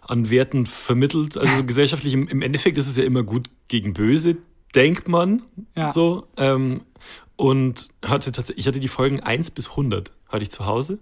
an 0.00 0.30
Werten 0.30 0.66
vermittelt. 0.66 1.36
Also 1.36 1.56
so 1.56 1.64
gesellschaftlich, 1.66 2.14
im, 2.14 2.28
im 2.28 2.42
Endeffekt 2.42 2.78
ist 2.78 2.88
es 2.88 2.96
ja 2.96 3.04
immer 3.04 3.22
gut 3.22 3.50
gegen 3.68 3.92
böse, 3.92 4.36
denkt 4.74 5.08
man. 5.08 5.42
Ja. 5.76 5.92
So. 5.92 6.28
Ähm, 6.36 6.82
und 7.36 7.88
hatte 8.04 8.30
tatsächlich, 8.30 8.58
ich 8.58 8.68
hatte 8.68 8.80
die 8.80 8.88
Folgen 8.88 9.20
1 9.20 9.50
bis 9.50 9.70
100 9.70 10.12
hatte 10.28 10.42
ich 10.44 10.50
zu 10.50 10.66
Hause. 10.66 10.98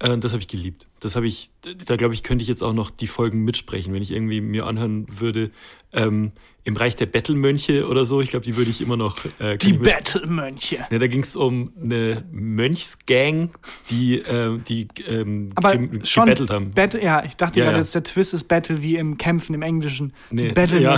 Äh, 0.00 0.18
das 0.18 0.32
habe 0.32 0.40
ich 0.42 0.48
geliebt. 0.48 0.86
Das 1.00 1.16
habe 1.16 1.26
ich, 1.26 1.50
da 1.86 1.96
glaube 1.96 2.14
ich, 2.14 2.22
könnte 2.22 2.42
ich 2.42 2.48
jetzt 2.48 2.62
auch 2.62 2.72
noch 2.72 2.90
die 2.90 3.06
Folgen 3.06 3.44
mitsprechen, 3.44 3.92
wenn 3.92 4.02
ich 4.02 4.10
irgendwie 4.10 4.40
mir 4.40 4.66
anhören 4.66 5.06
würde, 5.20 5.50
ähm, 5.92 6.32
im 6.64 6.76
Reich 6.76 6.96
der 6.96 7.06
Bettelmönche 7.06 7.88
oder 7.88 8.04
so. 8.04 8.20
Ich 8.20 8.28
glaube, 8.30 8.44
die 8.44 8.56
würde 8.56 8.70
ich 8.70 8.80
immer 8.82 8.96
noch. 8.98 9.16
Äh, 9.38 9.56
Die 9.56 9.72
Battle-Mönche. 9.72 10.86
Ne, 10.90 10.98
da 10.98 11.06
ging 11.06 11.22
es 11.22 11.34
um 11.34 11.72
eine 11.82 12.24
Mönchsgang, 12.30 13.50
die, 13.88 14.18
äh, 14.18 14.58
die 14.68 14.88
ähm, 15.06 15.48
Aber 15.54 15.72
schon 16.04 16.24
gebettelt 16.26 16.50
haben. 16.50 16.72
Battle, 16.72 17.02
ja, 17.02 17.24
ich 17.24 17.36
dachte 17.36 17.58
Ja, 17.60 17.64
gerade, 17.66 17.78
ja. 17.78 17.82
jetzt 17.82 17.94
der 17.94 18.02
Twist 18.02 18.34
ist 18.34 18.44
Battle 18.44 18.82
wie 18.82 18.96
im 18.96 19.16
Kämpfen 19.16 19.54
im 19.54 19.62
Englischen. 19.62 20.12
Nee, 20.30 20.48
Die 20.48 20.52
Battle 20.52 20.80
ja. 20.82 20.96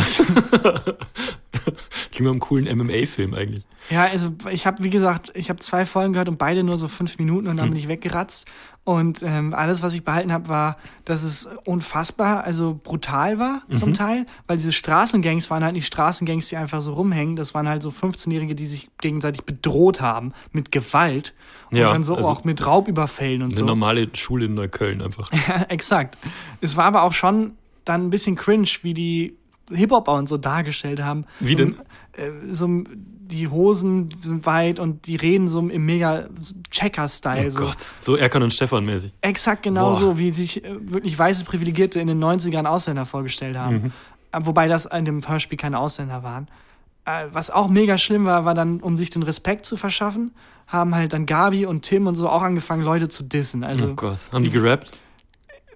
ja. 0.64 0.82
Klingt 2.12 2.26
nach 2.26 2.32
einem 2.32 2.40
coolen 2.40 2.78
MMA-Film 2.78 3.34
eigentlich. 3.34 3.64
ja, 3.88 4.04
also 4.04 4.32
ich 4.50 4.66
habe, 4.66 4.82
wie 4.84 4.90
gesagt, 4.90 5.30
ich 5.34 5.48
habe 5.48 5.58
zwei 5.60 5.86
Folgen 5.86 6.12
gehört 6.12 6.28
und 6.28 6.38
beide 6.38 6.62
nur 6.64 6.76
so 6.78 6.88
fünf 6.88 7.18
Minuten 7.18 7.46
und 7.48 7.56
dann 7.56 7.66
Hm. 7.66 7.72
bin 7.74 7.78
ich 7.80 7.88
weggeratzt. 7.88 8.46
Und 8.84 9.22
ähm, 9.22 9.54
alles, 9.54 9.82
was 9.82 9.94
ich 9.94 10.04
behalten 10.04 10.32
habe, 10.32 10.48
war, 10.48 10.76
dass 11.04 11.22
es 11.22 11.46
unfassbar, 11.64 12.44
also 12.44 12.78
brutal 12.82 13.38
war 13.38 13.62
Mhm. 13.68 13.74
zum 13.76 13.94
Teil, 13.94 14.26
weil 14.46 14.56
diese 14.56 14.72
Straßengangs 14.72 15.48
waren 15.50 15.62
halt 15.62 15.74
nicht 15.74 15.86
Straßengangs, 15.86 16.48
die 16.48 16.56
einfach 16.56 16.80
so 16.80 16.94
rumhängen. 16.94 17.36
Das 17.36 17.54
waren 17.54 17.68
halt 17.68 17.82
so 17.82 17.90
15-Jährige, 17.90 18.54
die 18.54 18.66
sich 18.66 18.90
gegenseitig 19.00 19.42
bedroht 19.44 20.00
haben 20.00 20.32
mit 20.52 20.72
Gewalt 20.72 21.34
und 21.70 21.76
Ja, 21.78 21.88
dann 21.88 22.02
so 22.02 22.16
also 22.16 22.28
auch 22.28 22.44
mit 22.44 22.64
Raubüberfällen 22.66 23.42
und 23.42 23.50
Eine 23.50 23.58
so. 23.58 23.64
normale 23.64 24.08
Schule 24.14 24.46
in 24.46 24.54
Neukölln 24.54 25.00
einfach. 25.02 25.30
Ja, 25.48 25.62
exakt. 25.68 26.18
Es 26.60 26.76
war 26.76 26.84
aber 26.84 27.02
auch 27.02 27.12
schon 27.14 27.52
dann 27.84 28.06
ein 28.06 28.10
bisschen 28.10 28.34
cringe, 28.36 28.68
wie 28.82 28.94
die 28.94 29.36
Hip-Hopper 29.72 30.14
und 30.14 30.28
so 30.28 30.36
dargestellt 30.36 31.00
haben. 31.02 31.24
Wie 31.38 31.54
denn? 31.54 31.72
So, 31.72 31.78
äh, 32.12 32.30
so 32.50 32.84
die 33.30 33.48
Hosen 33.48 34.08
sind 34.18 34.44
weit 34.44 34.80
und 34.80 35.06
die 35.06 35.16
reden 35.16 35.48
so 35.48 35.60
im 35.60 35.86
mega 35.86 36.28
Checker-Style. 36.70 37.46
Oh 37.46 37.50
so. 37.50 37.60
Gott, 37.60 37.76
so 38.00 38.16
Erkan 38.16 38.42
und 38.42 38.52
Stefan 38.52 38.84
mäßig. 38.84 39.12
Exakt 39.20 39.62
genauso, 39.62 40.18
wie 40.18 40.30
sich 40.30 40.64
äh, 40.64 40.76
wirklich 40.80 41.16
weiße 41.18 41.44
Privilegierte 41.44 42.00
in 42.00 42.08
den 42.08 42.22
90ern 42.22 42.66
Ausländer 42.66 43.06
vorgestellt 43.06 43.56
haben. 43.56 43.74
Mhm. 43.74 43.92
Äh, 44.32 44.40
Wobei 44.42 44.66
das 44.68 44.86
in 44.86 45.04
dem 45.04 45.26
Hörspiel 45.26 45.58
keine 45.58 45.78
Ausländer 45.78 46.22
waren. 46.22 46.48
Äh, 47.04 47.26
Was 47.32 47.50
auch 47.50 47.68
mega 47.68 47.98
schlimm 47.98 48.24
war, 48.24 48.44
war 48.44 48.54
dann, 48.54 48.80
um 48.80 48.96
sich 48.96 49.10
den 49.10 49.22
Respekt 49.22 49.64
zu 49.64 49.76
verschaffen, 49.76 50.32
haben 50.66 50.94
halt 50.94 51.12
dann 51.12 51.26
Gabi 51.26 51.66
und 51.66 51.82
Tim 51.82 52.06
und 52.06 52.14
so 52.14 52.28
auch 52.28 52.42
angefangen, 52.42 52.82
Leute 52.82 53.08
zu 53.08 53.22
dissen. 53.22 53.64
Also 53.64 53.88
oh 53.90 53.94
Gott, 53.94 54.18
haben 54.32 54.44
die 54.44 54.50
gerappt? 54.50 54.98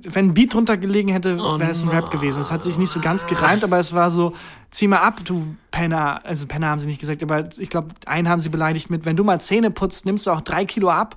Wenn 0.02 0.26
ein 0.26 0.34
Beat 0.34 0.54
drunter 0.54 0.76
gelegen 0.76 1.08
hätte, 1.08 1.38
Oh 1.40 1.58
wäre 1.58 1.70
es 1.70 1.82
ein 1.82 1.88
Rap 1.88 2.10
gewesen. 2.10 2.40
Es 2.40 2.50
hat 2.50 2.62
sich 2.62 2.78
nicht 2.78 2.90
so 2.90 3.00
ganz 3.00 3.26
gereimt, 3.26 3.64
aber 3.64 3.78
es 3.78 3.92
war 3.92 4.10
so, 4.10 4.34
zieh 4.70 4.88
mal 4.88 4.98
ab, 4.98 5.24
du 5.24 5.56
Penner. 5.70 6.20
Also 6.24 6.46
Penner 6.46 6.68
haben 6.68 6.80
sie 6.80 6.86
nicht 6.86 7.00
gesagt, 7.00 7.22
aber 7.22 7.48
ich 7.58 7.70
glaube, 7.70 7.88
einen 8.06 8.28
haben 8.28 8.40
sie 8.40 8.48
beleidigt 8.48 8.90
mit, 8.90 9.04
wenn 9.06 9.16
du 9.16 9.24
mal 9.24 9.40
Zähne 9.40 9.70
putzt, 9.70 10.04
nimmst 10.06 10.26
du 10.26 10.32
auch 10.32 10.40
drei 10.40 10.64
Kilo 10.64 10.90
ab. 10.90 11.16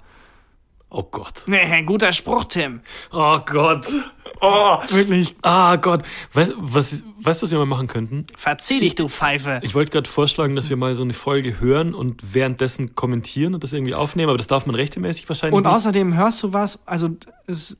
Oh 0.89 1.03
Gott. 1.03 1.43
Nee, 1.47 1.83
guter 1.83 2.13
Spruch, 2.13 2.45
Tim. 2.45 2.79
Oh 3.11 3.39
Gott. 3.45 3.87
Oh. 4.39 4.77
Wirklich. 4.89 5.35
Ah 5.41 5.75
Gott. 5.75 6.03
Weißt 6.31 6.51
du, 6.51 6.55
was, 6.59 7.03
weißt, 7.21 7.43
was 7.43 7.51
wir 7.51 7.57
mal 7.57 7.65
machen 7.65 7.87
könnten? 7.87 8.25
Verzieh 8.37 8.79
dich, 8.79 8.95
du 8.95 9.09
Pfeife. 9.09 9.59
Ich 9.63 9.75
wollte 9.75 9.91
gerade 9.91 10.09
vorschlagen, 10.09 10.55
dass 10.55 10.69
wir 10.69 10.77
mal 10.77 10.95
so 10.95 11.03
eine 11.03 11.11
Folge 11.13 11.59
hören 11.59 11.93
und 11.93 12.33
währenddessen 12.33 12.95
kommentieren 12.95 13.53
und 13.53 13.63
das 13.63 13.73
irgendwie 13.73 13.95
aufnehmen, 13.95 14.29
aber 14.29 14.37
das 14.37 14.47
darf 14.47 14.65
man 14.65 14.75
rechtmäßig 14.75 15.27
wahrscheinlich 15.27 15.57
Und 15.57 15.63
nicht. 15.63 15.75
außerdem 15.75 16.15
hörst 16.15 16.41
du 16.43 16.53
was, 16.53 16.79
also 16.87 17.09
es, 17.47 17.75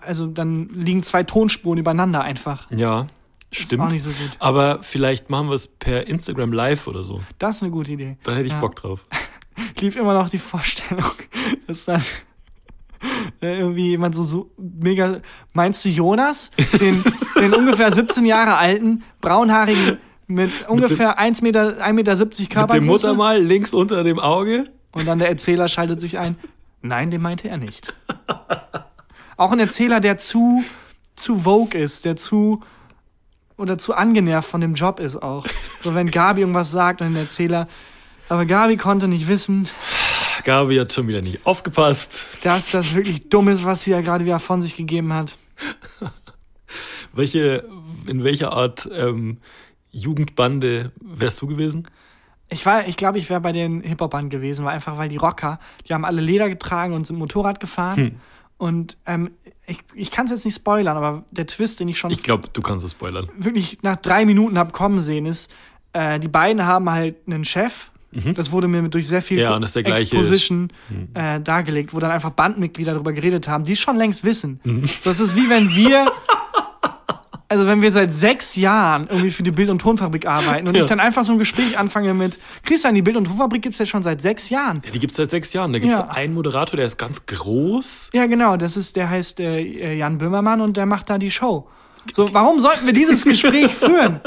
also 0.00 0.26
dann 0.26 0.68
liegen 0.70 1.02
zwei 1.02 1.22
Tonspuren 1.22 1.78
übereinander 1.78 2.22
einfach. 2.22 2.70
Ja, 2.70 3.06
Das 3.50 3.60
ist 3.60 3.66
stimmt. 3.66 3.82
auch 3.82 3.90
nicht 3.90 4.02
so 4.02 4.10
gut. 4.10 4.30
Aber 4.38 4.82
vielleicht 4.82 5.30
machen 5.30 5.48
wir 5.48 5.54
es 5.54 5.66
per 5.68 6.06
Instagram 6.06 6.52
Live 6.52 6.86
oder 6.86 7.04
so. 7.04 7.20
Das 7.38 7.56
ist 7.56 7.62
eine 7.62 7.70
gute 7.72 7.92
Idee. 7.92 8.16
Da 8.22 8.32
hätte 8.32 8.46
ich 8.46 8.52
Ja. 8.52 8.60
Bock 8.60 8.76
drauf. 8.76 9.04
lief 9.80 9.96
immer 9.96 10.14
noch 10.14 10.28
die 10.28 10.38
Vorstellung, 10.38 11.04
dass 11.66 11.84
dann 11.86 12.02
äh, 13.40 13.58
irgendwie 13.58 13.90
jemand 13.90 14.14
so, 14.14 14.22
so 14.22 14.50
mega. 14.58 15.20
Meinst 15.52 15.84
du 15.84 15.88
Jonas? 15.88 16.50
Den, 16.80 17.02
den 17.40 17.54
ungefähr 17.54 17.92
17 17.92 18.24
Jahre 18.24 18.56
alten, 18.56 19.02
braunhaarigen, 19.20 19.98
mit 20.26 20.68
ungefähr 20.68 21.18
1,70 21.20 21.42
Meter, 21.42 21.60
1,70 21.78 21.92
Meter 21.92 22.16
Mit 22.62 22.72
dem? 22.72 22.86
Muttermal 22.86 23.40
links 23.42 23.72
unter 23.72 24.02
dem 24.02 24.18
Auge. 24.18 24.64
Und 24.92 25.06
dann 25.06 25.18
der 25.18 25.28
Erzähler 25.28 25.68
schaltet 25.68 26.00
sich 26.00 26.18
ein. 26.18 26.36
Nein, 26.82 27.10
den 27.10 27.20
meinte 27.22 27.48
er 27.48 27.58
nicht. 27.58 27.94
Auch 29.36 29.52
ein 29.52 29.60
Erzähler, 29.60 30.00
der 30.00 30.16
zu, 30.16 30.64
zu 31.14 31.40
vogue 31.40 31.78
ist, 31.78 32.04
der 32.04 32.16
zu 32.16 32.60
oder 33.58 33.78
zu 33.78 33.94
angenervt 33.94 34.48
von 34.48 34.60
dem 34.60 34.74
Job 34.74 35.00
ist 35.00 35.16
auch. 35.16 35.46
So 35.82 35.94
wenn 35.94 36.10
Gabi 36.10 36.40
irgendwas 36.40 36.70
sagt 36.70 37.00
und 37.00 37.08
ein 37.08 37.16
Erzähler, 37.16 37.68
aber 38.28 38.44
Gabi 38.44 38.76
konnte 38.76 39.08
nicht 39.08 39.28
wissen, 39.28 39.68
Gabi 40.44 40.76
hat 40.76 40.92
schon 40.92 41.08
wieder 41.08 41.22
nicht 41.22 41.44
aufgepasst. 41.44 42.12
dass 42.42 42.70
das 42.70 42.94
wirklich 42.94 43.28
dumm 43.28 43.48
ist, 43.48 43.64
was 43.64 43.84
sie 43.84 43.90
ja 43.90 44.00
gerade 44.00 44.24
wieder 44.24 44.38
von 44.38 44.60
sich 44.60 44.74
gegeben 44.74 45.12
hat. 45.12 45.36
Welche, 47.12 47.66
in 48.06 48.24
welcher 48.24 48.52
Art 48.52 48.88
ähm, 48.92 49.38
Jugendbande 49.90 50.92
wärst 51.00 51.40
du 51.40 51.46
gewesen? 51.46 51.88
Ich 52.50 52.66
war, 52.66 52.86
ich 52.86 52.96
glaube, 52.96 53.18
ich 53.18 53.30
wäre 53.30 53.40
bei 53.40 53.52
den 53.52 53.80
Hip-Hopern 53.80 54.28
gewesen, 54.28 54.66
weil 54.66 54.74
einfach, 54.74 54.98
weil 54.98 55.08
die 55.08 55.16
Rocker, 55.16 55.58
die 55.88 55.94
haben 55.94 56.04
alle 56.04 56.20
Leder 56.20 56.50
getragen 56.50 56.92
und 56.92 57.06
sind 57.06 57.16
Motorrad 57.18 57.58
gefahren. 57.58 57.96
Hm. 57.96 58.20
Und 58.58 58.96
ähm, 59.06 59.30
ich, 59.66 59.78
ich 59.94 60.10
kann 60.10 60.26
es 60.26 60.32
jetzt 60.32 60.44
nicht 60.44 60.54
spoilern, 60.54 60.96
aber 60.96 61.24
der 61.30 61.46
Twist, 61.46 61.80
den 61.80 61.88
ich 61.88 61.98
schon 61.98 62.10
Ich 62.10 62.22
glaube, 62.22 62.48
du 62.52 62.62
kannst 62.62 62.84
es 62.84 62.92
spoilern. 62.92 63.28
wirklich 63.36 63.78
nach 63.82 63.96
drei 63.96 64.24
Minuten 64.24 64.58
hab 64.58 64.72
kommen 64.72 65.00
sehen, 65.00 65.26
ist, 65.26 65.50
äh, 65.92 66.18
die 66.18 66.28
beiden 66.28 66.64
haben 66.64 66.90
halt 66.90 67.16
einen 67.26 67.44
Chef. 67.44 67.90
Das 68.34 68.50
wurde 68.50 68.66
mir 68.66 68.80
durch 68.88 69.06
sehr 69.08 69.20
viel 69.20 69.36
Mhm. 69.36 69.42
Ja, 69.42 69.58
gleiche. 69.82 70.14
Mhm. 70.14 70.20
Exposition 70.20 70.68
äh, 71.12 71.38
dargelegt, 71.38 71.92
wo 71.92 71.98
dann 71.98 72.10
einfach 72.10 72.30
Bandmitglieder 72.30 72.92
darüber 72.94 73.12
geredet 73.12 73.46
haben, 73.46 73.64
die 73.64 73.72
es 73.72 73.78
schon 73.78 73.96
längst 73.96 74.24
wissen. 74.24 74.58
Mhm. 74.64 74.86
So, 74.86 75.10
das 75.10 75.20
ist 75.20 75.36
wie 75.36 75.50
wenn 75.50 75.68
wir, 75.68 76.06
also 77.48 77.66
wenn 77.66 77.80
wir 77.82 77.90
seit 77.90 78.12
sechs 78.14 78.56
Jahren 78.56 79.06
irgendwie 79.08 79.30
für 79.30 79.42
die 79.42 79.50
Bild- 79.52 79.70
und 79.70 79.78
Tonfabrik 79.80 80.26
arbeiten 80.26 80.66
und 80.68 80.74
Ja. 80.74 80.80
ich 80.80 80.86
dann 80.86 81.00
einfach 81.00 81.22
so 81.24 81.32
ein 81.32 81.38
Gespräch 81.38 81.78
anfange 81.78 82.12
mit, 82.14 82.38
Christian, 82.64 82.94
die 82.94 83.02
Bild- 83.02 83.16
und 83.16 83.24
Tonfabrik 83.26 83.62
gibt's 83.62 83.78
ja 83.78 83.86
schon 83.86 84.02
seit 84.02 84.20
sechs 84.20 84.48
Jahren. 84.50 84.82
Ja, 84.84 84.90
die 84.90 84.98
gibt 84.98 85.12
es 85.12 85.16
seit 85.16 85.30
sechs 85.30 85.52
Jahren. 85.52 85.72
Da 85.72 85.78
gibt 85.78 85.92
es 85.92 85.98
Ja. 85.98 86.08
einen 86.08 86.34
Moderator, 86.34 86.76
der 86.76 86.86
ist 86.86 86.98
ganz 86.98 87.24
groß. 87.26 88.10
Ja, 88.12 88.26
genau, 88.26 88.56
das 88.56 88.76
ist, 88.76 88.96
der 88.96 89.08
heißt 89.10 89.38
äh, 89.40 89.94
Jan 89.94 90.18
Böhmermann 90.18 90.60
und 90.60 90.76
der 90.76 90.86
macht 90.86 91.08
da 91.10 91.18
die 91.18 91.30
Show. 91.30 91.68
So, 92.12 92.32
warum 92.32 92.58
sollten 92.60 92.86
wir 92.86 92.92
dieses 92.92 93.24
Gespräch 93.24 93.74
führen? 93.74 94.20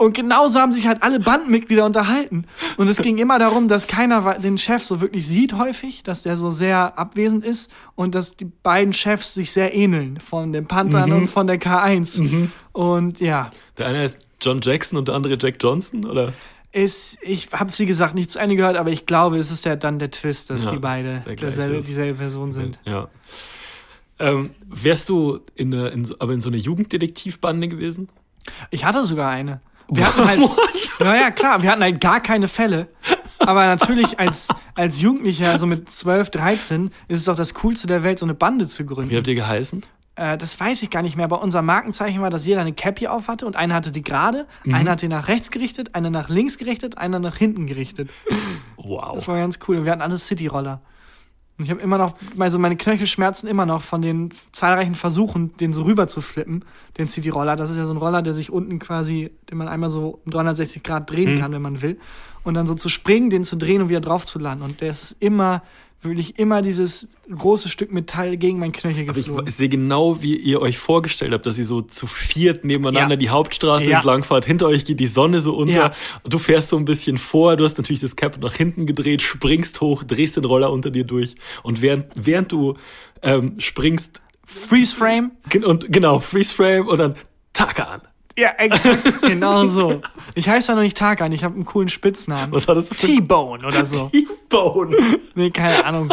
Und 0.00 0.14
genauso 0.14 0.58
haben 0.58 0.72
sich 0.72 0.86
halt 0.86 1.02
alle 1.02 1.20
Bandmitglieder 1.20 1.84
unterhalten. 1.84 2.46
Und 2.78 2.88
es 2.88 3.02
ging 3.02 3.18
immer 3.18 3.38
darum, 3.38 3.68
dass 3.68 3.86
keiner 3.86 4.38
den 4.38 4.56
Chef 4.56 4.82
so 4.82 5.02
wirklich 5.02 5.26
sieht 5.26 5.52
häufig, 5.52 6.02
dass 6.02 6.22
der 6.22 6.38
so 6.38 6.52
sehr 6.52 6.98
abwesend 6.98 7.44
ist 7.44 7.70
und 7.96 8.14
dass 8.14 8.34
die 8.34 8.46
beiden 8.46 8.94
Chefs 8.94 9.34
sich 9.34 9.52
sehr 9.52 9.74
ähneln, 9.74 10.18
von 10.18 10.54
den 10.54 10.66
Panthern 10.66 11.12
und 11.12 11.26
von 11.28 11.46
der 11.46 11.60
K1. 11.60 12.48
Und 12.72 13.20
ja, 13.20 13.50
Der 13.76 13.88
eine 13.88 13.98
heißt 13.98 14.18
John 14.40 14.60
Jackson 14.62 14.98
und 14.98 15.06
der 15.08 15.14
andere 15.16 15.36
Jack 15.38 15.56
Johnson, 15.60 16.06
oder? 16.06 16.32
Ist, 16.72 17.18
ich 17.20 17.48
habe 17.52 17.70
wie 17.76 17.84
gesagt 17.84 18.14
nicht 18.14 18.30
zu 18.30 18.38
Ende 18.38 18.56
gehört, 18.56 18.78
aber 18.78 18.90
ich 18.90 19.04
glaube, 19.04 19.36
es 19.36 19.50
ist 19.50 19.66
ja 19.66 19.76
dann 19.76 19.98
der 19.98 20.10
Twist, 20.10 20.48
dass 20.48 20.64
Ja, 20.64 20.70
die 20.70 20.78
beide 20.78 21.22
derselbe, 21.38 21.76
ist. 21.76 21.88
dieselbe 21.88 22.16
Person 22.16 22.52
sind. 22.52 22.78
Ja. 22.86 23.08
Ähm, 24.18 24.50
wärst 24.66 25.10
du 25.10 25.40
in, 25.54 25.70
der, 25.72 25.92
in 25.92 26.10
aber 26.18 26.32
in 26.32 26.40
so 26.40 26.48
einer 26.48 26.56
Jugenddetektivbande 26.58 27.68
gewesen? 27.68 28.08
Ich 28.70 28.86
hatte 28.86 29.04
sogar 29.04 29.30
eine. 29.30 29.60
Wir 29.90 30.06
hatten 30.06 30.26
halt, 30.26 30.40
ja, 31.00 31.14
ja, 31.16 31.30
klar, 31.30 31.62
wir 31.62 31.70
hatten 31.70 31.82
halt 31.82 32.00
gar 32.00 32.20
keine 32.20 32.48
Fälle. 32.48 32.88
Aber 33.38 33.64
natürlich 33.66 34.18
als, 34.20 34.48
als 34.74 35.00
Jugendlicher, 35.00 35.56
so 35.58 35.66
mit 35.66 35.88
12, 35.88 36.30
13, 36.30 36.90
ist 37.08 37.18
es 37.20 37.24
doch 37.24 37.36
das 37.36 37.54
Coolste 37.54 37.86
der 37.86 38.02
Welt, 38.02 38.18
so 38.18 38.26
eine 38.26 38.34
Bande 38.34 38.66
zu 38.66 38.84
gründen. 38.84 39.10
Wie 39.10 39.16
habt 39.16 39.28
ihr 39.28 39.34
geheißen? 39.34 39.82
Äh, 40.16 40.36
das 40.36 40.60
weiß 40.60 40.82
ich 40.82 40.90
gar 40.90 41.02
nicht 41.02 41.16
mehr, 41.16 41.24
aber 41.24 41.42
unser 41.42 41.62
Markenzeichen 41.62 42.20
war, 42.20 42.30
dass 42.30 42.44
jeder 42.44 42.60
eine 42.60 42.74
Cappy 42.74 43.06
auf 43.06 43.28
hatte 43.28 43.46
und 43.46 43.56
einer 43.56 43.74
hatte 43.74 43.90
die 43.90 44.02
gerade, 44.02 44.46
einer 44.70 44.92
hatte 44.92 45.08
nach 45.08 45.28
rechts 45.28 45.50
gerichtet, 45.50 45.94
einer 45.94 46.10
nach 46.10 46.28
links 46.28 46.58
gerichtet, 46.58 46.98
einer 46.98 47.18
nach 47.18 47.36
hinten 47.36 47.66
gerichtet. 47.66 48.10
Wow. 48.76 49.14
Das 49.14 49.28
war 49.28 49.38
ganz 49.38 49.58
cool. 49.66 49.78
Und 49.78 49.84
wir 49.84 49.92
hatten 49.92 50.02
alles 50.02 50.26
City-Roller. 50.26 50.82
Und 51.60 51.64
ich 51.64 51.70
habe 51.70 51.82
immer 51.82 51.98
noch, 51.98 52.14
also 52.38 52.58
meine 52.58 52.74
Knöchel 52.74 53.06
schmerzen 53.06 53.46
immer 53.46 53.66
noch 53.66 53.82
von 53.82 54.00
den 54.00 54.30
zahlreichen 54.50 54.94
Versuchen, 54.94 55.54
den 55.58 55.74
so 55.74 55.82
rüber 55.82 56.08
zu 56.08 56.22
flippen, 56.22 56.64
den 56.96 57.06
City-Roller. 57.06 57.54
Das 57.54 57.68
ist 57.68 57.76
ja 57.76 57.84
so 57.84 57.92
ein 57.92 57.98
Roller, 57.98 58.22
der 58.22 58.32
sich 58.32 58.50
unten 58.50 58.78
quasi, 58.78 59.30
den 59.50 59.58
man 59.58 59.68
einmal 59.68 59.90
so 59.90 60.22
um 60.24 60.32
360 60.32 60.82
Grad 60.82 61.10
drehen 61.10 61.38
kann, 61.38 61.52
wenn 61.52 61.60
man 61.60 61.82
will. 61.82 61.98
Und 62.44 62.54
dann 62.54 62.66
so 62.66 62.74
zu 62.74 62.88
springen, 62.88 63.28
den 63.28 63.44
zu 63.44 63.58
drehen 63.58 63.82
und 63.82 63.90
wieder 63.90 64.00
drauf 64.00 64.24
zu 64.24 64.38
landen. 64.38 64.64
Und 64.64 64.80
der 64.80 64.88
ist 64.88 65.16
immer, 65.20 65.62
wirklich 66.02 66.38
immer 66.38 66.62
dieses 66.62 67.08
große 67.30 67.68
Stück 67.68 67.92
Metall 67.92 68.36
gegen 68.38 68.58
mein 68.58 68.72
Knöchel 68.72 69.08
Aber 69.08 69.18
ich, 69.18 69.26
geflogen. 69.26 69.50
sehe 69.50 69.68
genau, 69.68 70.22
wie 70.22 70.34
ihr 70.36 70.60
euch 70.62 70.78
vorgestellt 70.78 71.32
habt, 71.32 71.44
dass 71.46 71.58
ihr 71.58 71.66
so 71.66 71.82
zu 71.82 72.06
viert 72.06 72.64
nebeneinander 72.64 73.14
Ja. 73.14 73.18
die 73.18 73.28
Hauptstraße 73.30 73.90
Ja. 73.90 73.96
entlang 73.98 74.22
fahrt. 74.22 74.46
Hinter 74.46 74.66
euch 74.66 74.84
geht 74.84 74.98
die 75.00 75.06
Sonne 75.06 75.40
so 75.40 75.54
unter. 75.56 75.72
Ja. 75.74 75.92
Und 76.22 76.32
du 76.32 76.38
fährst 76.38 76.70
so 76.70 76.76
ein 76.76 76.84
bisschen 76.86 77.18
vor. 77.18 77.56
Du 77.56 77.64
hast 77.64 77.76
natürlich 77.78 78.00
das 78.00 78.16
Cap 78.16 78.38
nach 78.40 78.54
hinten 78.54 78.86
gedreht, 78.86 79.20
springst 79.22 79.80
hoch, 79.80 80.02
drehst 80.02 80.36
den 80.36 80.44
Roller 80.46 80.72
unter 80.72 80.90
dir 80.90 81.04
durch. 81.04 81.34
Und 81.62 81.82
während, 81.82 82.06
während 82.14 82.50
du 82.52 82.74
ähm, 83.22 83.56
springst 83.58 84.22
Freeze 84.46 84.96
Frame? 84.96 85.32
und 85.64 85.92
genau, 85.92 86.18
Freeze 86.18 86.54
Frame 86.54 86.86
und 86.88 86.98
dann 86.98 87.14
Taka 87.52 87.84
an. 87.84 88.00
Ja, 88.40 88.54
exakt. 88.56 89.20
genau 89.22 89.66
so. 89.66 90.00
Ich 90.34 90.48
heiße 90.48 90.72
ja 90.72 90.74
noch 90.74 90.82
nicht 90.82 90.96
Tarkan, 90.96 91.30
ich 91.30 91.44
habe 91.44 91.54
einen 91.54 91.66
coolen 91.66 91.90
Spitznamen. 91.90 92.52
Was 92.52 92.66
war 92.66 92.74
das 92.74 92.88
für 92.88 92.94
T-Bone 92.94 93.66
oder 93.66 93.84
so. 93.84 94.08
T-Bone? 94.08 94.96
Nee, 95.36 95.50
keine 95.50 95.84
Ahnung. 95.84 96.12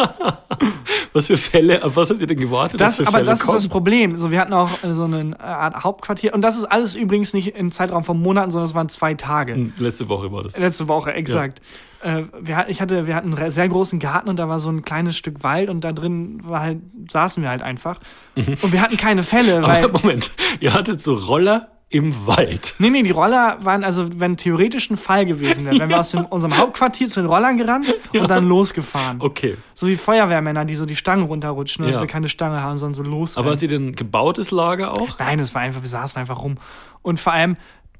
Was 1.13 1.25
für 1.25 1.37
Fälle, 1.37 1.83
auf 1.83 1.95
was 1.95 2.11
habt 2.11 2.21
ihr 2.21 2.27
denn 2.27 2.39
gewartet? 2.39 2.79
Das, 2.79 2.99
aber 2.99 3.11
Fälle 3.11 3.23
das 3.25 3.39
ist 3.39 3.47
das 3.47 3.63
kommen? 3.63 3.69
Problem. 3.69 4.15
So, 4.15 4.29
wir 4.29 4.39
hatten 4.39 4.53
auch 4.53 4.83
äh, 4.83 4.93
so 4.93 5.05
eine 5.05 5.37
Art 5.39 5.83
Hauptquartier. 5.83 6.35
Und 6.35 6.41
das 6.41 6.55
ist 6.55 6.65
alles 6.65 6.93
übrigens 6.95 7.33
nicht 7.33 7.55
im 7.55 7.71
Zeitraum 7.71 8.03
von 8.03 8.21
Monaten, 8.21 8.51
sondern 8.51 8.69
es 8.69 8.75
waren 8.75 8.89
zwei 8.89 9.15
Tage. 9.15 9.55
Hm, 9.55 9.73
Letzte 9.79 10.07
Woche 10.07 10.31
war 10.31 10.43
das. 10.43 10.55
Letzte 10.55 10.87
Woche, 10.87 11.13
exakt. 11.13 11.61
Äh, 12.03 12.23
wir, 12.39 12.67
ich 12.69 12.79
hatte, 12.79 13.07
wir 13.07 13.15
hatten 13.15 13.33
einen 13.33 13.51
sehr 13.51 13.67
großen 13.67 13.97
Garten 13.97 14.29
und 14.29 14.37
da 14.37 14.47
war 14.47 14.59
so 14.59 14.69
ein 14.69 14.83
kleines 14.83 15.17
Stück 15.17 15.43
Wald 15.43 15.69
und 15.69 15.83
da 15.83 15.93
drin 15.93 16.41
war 16.43 16.61
halt, 16.61 16.79
saßen 17.09 17.41
wir 17.41 17.49
halt 17.49 17.63
einfach. 17.63 17.99
Und 18.35 18.71
wir 18.71 18.81
hatten 18.81 18.97
keine 18.97 19.23
Fälle, 19.23 19.63
weil. 19.63 19.83
Aber 19.83 19.99
Moment, 19.99 20.31
ihr 20.59 20.75
hattet 20.75 21.01
so 21.01 21.15
Roller 21.15 21.76
im 21.89 22.27
Wald. 22.27 22.75
Nee, 22.79 22.89
nee, 22.89 23.01
die 23.03 23.11
Roller 23.11 23.59
waren, 23.61 23.83
also 23.85 24.07
wenn 24.19 24.35
theoretisch 24.35 24.89
ein 24.89 24.97
Fall 24.97 25.25
gewesen 25.25 25.63
wäre, 25.65 25.79
wenn 25.79 25.87
wir 25.89 25.99
aus 25.99 26.11
dem, 26.11 26.25
unserem 26.25 26.57
Hauptquartier 26.57 27.07
zu 27.07 27.21
den 27.21 27.29
Rollern 27.29 27.57
gerannt 27.57 27.93
und 28.13 28.29
dann 28.29 28.47
losgefahren. 28.49 29.21
Okay. 29.21 29.55
So 29.73 29.87
wie 29.87 29.95
Feuerwehrmänner, 29.95 30.65
die 30.65 30.75
so 30.75 30.85
die 30.85 30.97
Stange 30.97 31.23
runterrutschen, 31.23 31.85
Ja. 31.85 31.91
dass 31.91 32.01
wir 32.01 32.07
keine 32.07 32.27
Stange 32.27 32.61
haben, 32.61 32.77
sondern 32.77 33.05
so 33.05 33.09
los. 33.09 33.37
Aber 33.37 33.51
habt 33.51 33.61
ihr 33.61 33.69
denn 33.69 33.95
gebautes 33.95 34.51
Lager 34.51 34.91
auch? 34.91 35.17
Nein, 35.19 35.39
es 35.39 35.55
war 35.55 35.61
einfach, 35.61 35.81
wir 35.81 35.87
saßen 35.89 36.19
einfach 36.19 36.41
rum. 36.43 36.57
Und 37.03 37.21
vor 37.21 37.31
allem, 37.31 37.55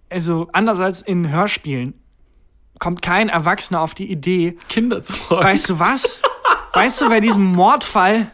also 0.10 0.50
anders 0.52 0.80
als 0.80 1.02
in 1.02 1.30
Hörspielen, 1.30 1.94
kommt 2.80 3.02
kein 3.02 3.30
Erwachsener 3.30 3.80
auf 3.82 3.94
die 3.94 4.12
Idee, 4.12 4.58
Kinder 4.68 5.02
zu 5.02 5.14
fragen. 5.14 5.46
weißt 5.46 5.70
du 5.70 5.80
was? 5.80 6.20
Weißt 6.74 7.02
du, 7.02 7.10
wer 7.10 7.22
diesen 7.22 7.44
Mordfall 7.44 8.32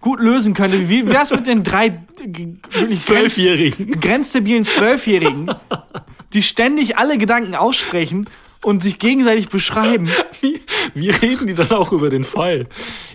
gut 0.00 0.20
lösen 0.20 0.54
könnte? 0.54 0.88
Wie 0.88 1.06
wär's 1.06 1.30
mit 1.30 1.46
den 1.46 1.62
drei 1.62 2.00
wirklich 2.72 3.00
Zwölfjährigen. 3.00 3.86
grenz- 3.92 4.00
grenzstabilen 4.00 4.64
Zwölfjährigen, 4.64 5.50
die 6.32 6.42
ständig 6.42 6.96
alle 6.98 7.18
Gedanken 7.18 7.54
aussprechen 7.54 8.28
und 8.62 8.82
sich 8.82 8.98
gegenseitig 8.98 9.48
beschreiben? 9.48 10.08
Wie, 10.42 10.60
wie 10.94 11.10
reden 11.10 11.46
die 11.46 11.54
dann 11.54 11.70
auch 11.70 11.92
über 11.92 12.08
den 12.08 12.24
Fall? 12.24 12.66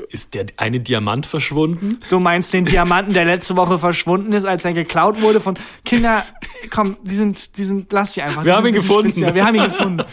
Ist 0.10 0.34
der 0.36 0.46
eine 0.58 0.80
Diamant 0.80 1.26
verschwunden? 1.26 2.00
Du 2.10 2.20
meinst 2.20 2.54
den 2.54 2.66
Diamanten, 2.66 3.14
der 3.16 3.26
letzte 3.26 3.56
Woche 3.58 3.80
verschwunden 3.80 4.32
ist, 4.34 4.46
als 4.46 4.64
er 4.64 4.74
geklaut 4.74 5.22
wurde 5.22 5.40
von 5.42 5.56
Kinder? 5.84 6.24
Komm, 6.70 6.98
die 7.04 7.16
sind, 7.16 7.58
die 7.58 7.64
sind, 7.64 7.92
lass 7.92 8.14
sie 8.14 8.22
einfach. 8.22 8.42
Die 8.44 8.48
Wir 8.48 8.54
sind 8.54 8.58
haben 8.58 8.68
ihn 8.68 8.74
gefunden. 8.76 9.10
speziell. 9.10 9.34
Wir 9.36 9.46
haben 9.46 9.56
ihn 9.56 9.64
gefunden. 9.64 10.04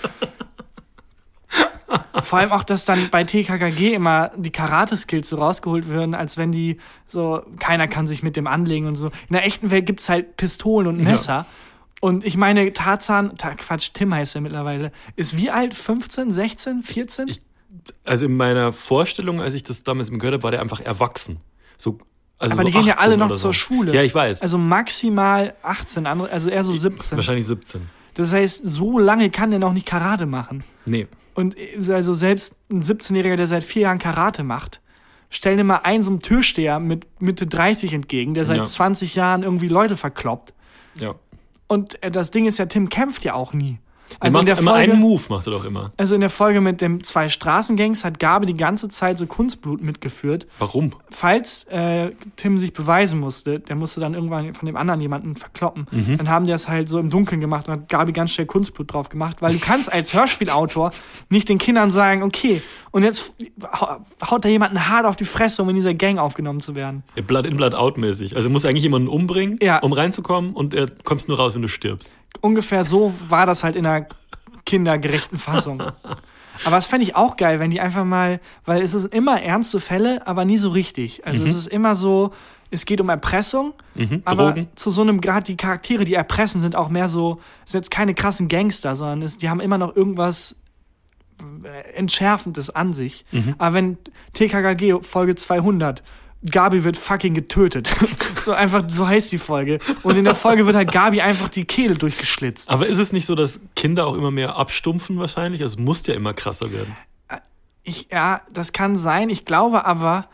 Vor 2.22 2.38
allem 2.38 2.52
auch, 2.52 2.64
dass 2.64 2.84
dann 2.84 3.10
bei 3.10 3.24
TKKG 3.24 3.94
immer 3.94 4.30
die 4.36 4.50
Karate-Skills 4.50 5.28
so 5.28 5.36
rausgeholt 5.36 5.88
werden, 5.88 6.14
als 6.14 6.36
wenn 6.36 6.52
die 6.52 6.78
so, 7.06 7.42
keiner 7.58 7.88
kann 7.88 8.06
sich 8.06 8.22
mit 8.22 8.36
dem 8.36 8.46
anlegen 8.46 8.86
und 8.86 8.96
so. 8.96 9.06
In 9.06 9.32
der 9.32 9.44
echten 9.46 9.70
Welt 9.70 9.86
gibt's 9.86 10.08
halt 10.08 10.36
Pistolen 10.36 10.86
und 10.86 11.00
Messer. 11.02 11.46
Und 12.00 12.24
ich 12.24 12.36
meine, 12.36 12.72
Tarzan, 12.72 13.36
Ta 13.36 13.54
Quatsch, 13.54 13.90
Tim 13.94 14.12
heißt 14.14 14.34
er 14.34 14.40
mittlerweile, 14.40 14.90
ist 15.16 15.36
wie 15.36 15.50
alt? 15.50 15.74
15, 15.74 16.30
16, 16.32 16.82
14? 16.82 17.28
Ich- 17.28 17.42
Also 18.04 18.26
in 18.26 18.36
meiner 18.36 18.72
Vorstellung, 18.72 19.40
als 19.40 19.54
ich 19.54 19.62
das 19.62 19.82
damals 19.82 20.10
gehört 20.10 20.34
habe, 20.34 20.42
war 20.42 20.50
der 20.50 20.60
einfach 20.60 20.80
erwachsen. 20.80 21.38
So, 21.78 21.98
also 22.38 22.54
Aber 22.54 22.62
so 22.62 22.66
die 22.66 22.72
gehen 22.72 22.82
ja 22.84 22.94
18 22.94 23.04
alle 23.06 23.16
noch 23.16 23.26
oder 23.26 23.34
zur 23.36 23.50
so. 23.50 23.52
Schule. 23.52 23.94
Ja, 23.94 24.02
ich 24.02 24.14
weiß. 24.14 24.42
Also 24.42 24.58
maximal 24.58 25.54
18, 25.62 26.06
andere, 26.06 26.30
also 26.30 26.48
eher 26.48 26.64
so 26.64 26.72
17. 26.72 27.16
Wahrscheinlich 27.16 27.46
17. 27.46 27.88
Das 28.14 28.32
heißt, 28.32 28.60
so 28.68 28.98
lange 28.98 29.30
kann 29.30 29.50
der 29.50 29.58
noch 29.58 29.72
nicht 29.72 29.86
Karate 29.86 30.26
machen. 30.26 30.64
Nee. 30.84 31.06
Und 31.34 31.56
äh, 31.58 31.92
also 31.92 32.12
selbst 32.12 32.56
ein 32.70 32.82
17-Jähriger, 32.82 33.36
der 33.36 33.46
seit 33.46 33.64
vier 33.64 33.82
Jahren 33.82 33.98
Karate 33.98 34.44
macht, 34.44 34.80
stell 35.30 35.56
dir 35.56 35.64
mal 35.64 35.78
einen 35.78 36.02
so 36.02 36.10
einen 36.10 36.20
Türsteher 36.20 36.78
mit 36.78 37.06
Mitte 37.20 37.46
30 37.46 37.92
entgegen, 37.92 38.34
der 38.34 38.44
seit 38.44 38.58
Ja. 38.58 38.64
20 38.64 39.14
Jahren 39.14 39.42
irgendwie 39.42 39.68
Leute 39.68 39.96
verkloppt. 39.96 40.52
Ja. 40.94 41.14
Und 41.68 42.02
äh, 42.02 42.10
das 42.10 42.30
Ding 42.30 42.46
ist 42.46 42.58
ja, 42.58 42.66
Tim 42.66 42.88
kämpft 42.88 43.24
ja 43.24 43.34
auch 43.34 43.52
nie. 43.52 43.78
Er 44.20 44.24
Also 44.26 44.38
in 44.38 44.44
macht 44.44 44.48
der 44.48 44.58
immer 44.58 44.70
Folge, 44.72 44.92
einen 44.92 45.00
Move, 45.00 45.22
macht 45.28 45.46
er 45.46 45.50
doch 45.52 45.64
immer. 45.64 45.86
also 45.96 46.14
in 46.14 46.20
der 46.20 46.30
Folge 46.30 46.60
mit 46.60 46.80
dem 46.80 47.02
zwei 47.04 47.28
Straßengangs 47.28 48.04
hat 48.04 48.18
Gabe 48.18 48.46
die 48.46 48.56
ganze 48.56 48.88
Zeit 48.88 49.18
so 49.18 49.26
Kunstblut 49.26 49.82
mitgeführt. 49.82 50.46
Warum? 50.58 50.92
Falls 51.10 51.64
äh, 51.70 52.12
Tim 52.36 52.58
sich 52.58 52.72
beweisen 52.72 53.20
musste, 53.20 53.60
der 53.60 53.76
musste 53.76 54.00
dann 54.00 54.14
irgendwann 54.14 54.54
von 54.54 54.66
dem 54.66 54.76
anderen 54.76 55.00
jemanden 55.00 55.36
verkloppen, 55.36 55.86
Mhm. 55.90 56.18
dann 56.18 56.28
haben 56.28 56.44
die 56.44 56.50
das 56.50 56.68
halt 56.68 56.88
so 56.88 56.98
im 56.98 57.08
Dunkeln 57.08 57.40
gemacht 57.40 57.68
und 57.68 57.72
hat 57.74 57.88
Gabi 57.88 58.12
ganz 58.12 58.30
schnell 58.32 58.46
Kunstblut 58.46 58.92
drauf 58.92 59.08
gemacht, 59.08 59.42
weil 59.42 59.52
du 59.54 59.58
kannst 59.58 59.92
als 59.92 60.14
Hörspielautor 60.14 60.90
nicht 61.28 61.48
den 61.48 61.58
Kindern 61.58 61.90
sagen, 61.90 62.22
okay, 62.22 62.62
und 62.90 63.02
jetzt 63.04 63.32
hau- 63.72 63.98
haut 64.30 64.44
da 64.44 64.48
jemanden 64.48 64.88
hart 64.88 65.06
auf 65.06 65.16
die 65.16 65.24
Fresse, 65.24 65.62
um 65.62 65.68
in 65.68 65.74
dieser 65.76 65.94
Gang 65.94 66.18
aufgenommen 66.18 66.60
zu 66.60 66.74
werden. 66.74 67.02
Blood 67.26 67.46
in, 67.46 67.56
Blood 67.56 67.74
out 67.74 67.96
mäßig. 67.98 68.36
Also 68.36 68.48
er 68.48 68.52
muss 68.52 68.64
eigentlich 68.64 68.82
jemanden 68.82 69.08
umbringen, 69.08 69.58
Ja. 69.62 69.78
um 69.78 69.92
reinzukommen 69.92 70.52
und 70.54 70.74
er 70.74 70.86
kommst 71.04 71.28
nur 71.28 71.38
raus, 71.38 71.54
wenn 71.54 71.62
du 71.62 71.68
stirbst. 71.68 72.10
Ungefähr 72.40 72.84
so 72.84 73.12
war 73.28 73.46
das 73.46 73.62
halt 73.64 73.76
in 73.76 73.86
einer 73.86 74.06
kindergerechten 74.64 75.38
Fassung. 75.38 75.80
Aber 76.64 76.76
das 76.76 76.86
fände 76.86 77.04
ich 77.04 77.16
auch 77.16 77.36
geil, 77.36 77.58
wenn 77.60 77.70
die 77.70 77.80
einfach 77.80 78.04
mal, 78.04 78.40
weil 78.64 78.82
es 78.82 78.92
sind 78.92 79.12
immer 79.14 79.40
ernste 79.42 79.80
Fälle, 79.80 80.26
aber 80.26 80.44
nie 80.44 80.58
so 80.58 80.70
richtig. 80.70 81.26
Also 81.26 81.42
es 81.44 81.54
ist 81.54 81.66
immer 81.66 81.96
so, 81.96 82.32
es 82.70 82.84
geht 82.84 83.00
um 83.00 83.08
Erpressung, 83.08 83.74
Mhm. 83.94 84.22
aber 84.24 84.54
zu 84.76 84.90
so 84.90 85.02
einem 85.02 85.20
Grad, 85.20 85.48
die 85.48 85.56
Charaktere, 85.56 86.04
die 86.04 86.14
erpressen, 86.14 86.60
sind 86.60 86.76
auch 86.76 86.88
mehr 86.88 87.08
so, 87.08 87.40
sind 87.64 87.80
jetzt 87.80 87.90
keine 87.90 88.14
krassen 88.14 88.48
Gangster, 88.48 88.94
sondern 88.94 89.22
es, 89.22 89.36
die 89.36 89.50
haben 89.50 89.60
immer 89.60 89.76
noch 89.78 89.94
irgendwas 89.96 90.56
äh, 91.64 91.94
Entschärfendes 91.94 92.70
an 92.70 92.92
sich. 92.92 93.24
Mhm. 93.32 93.54
Aber 93.58 93.74
wenn 93.74 93.98
TKKG 94.32 95.00
Folge 95.02 95.34
200 95.34 96.02
Gabi 96.50 96.84
wird 96.84 96.96
fucking 96.96 97.34
getötet. 97.34 97.94
so 98.40 98.52
einfach, 98.52 98.84
so 98.88 99.06
heißt 99.06 99.30
die 99.30 99.38
Folge. 99.38 99.78
Und 100.02 100.16
in 100.16 100.24
der 100.24 100.34
Folge 100.34 100.66
wird 100.66 100.74
halt 100.74 100.90
Gabi 100.90 101.20
einfach 101.20 101.48
die 101.48 101.64
Kehle 101.64 101.94
durchgeschlitzt. 101.94 102.68
Aber 102.70 102.86
ist 102.86 102.98
es 102.98 103.12
nicht 103.12 103.26
so, 103.26 103.34
dass 103.34 103.60
Kinder 103.76 104.06
auch 104.06 104.14
immer 104.14 104.30
mehr 104.30 104.56
abstumpfen 104.56 105.18
wahrscheinlich? 105.18 105.62
Also 105.62 105.74
es 105.74 105.84
muss 105.84 106.06
ja 106.06 106.14
immer 106.14 106.34
krasser 106.34 106.72
werden. 106.72 106.96
Ich, 107.84 108.08
ja, 108.10 108.42
das 108.52 108.72
kann 108.72 108.96
sein. 108.96 109.28
Ich 109.28 109.44
glaube 109.44 109.84
aber, 109.84 110.28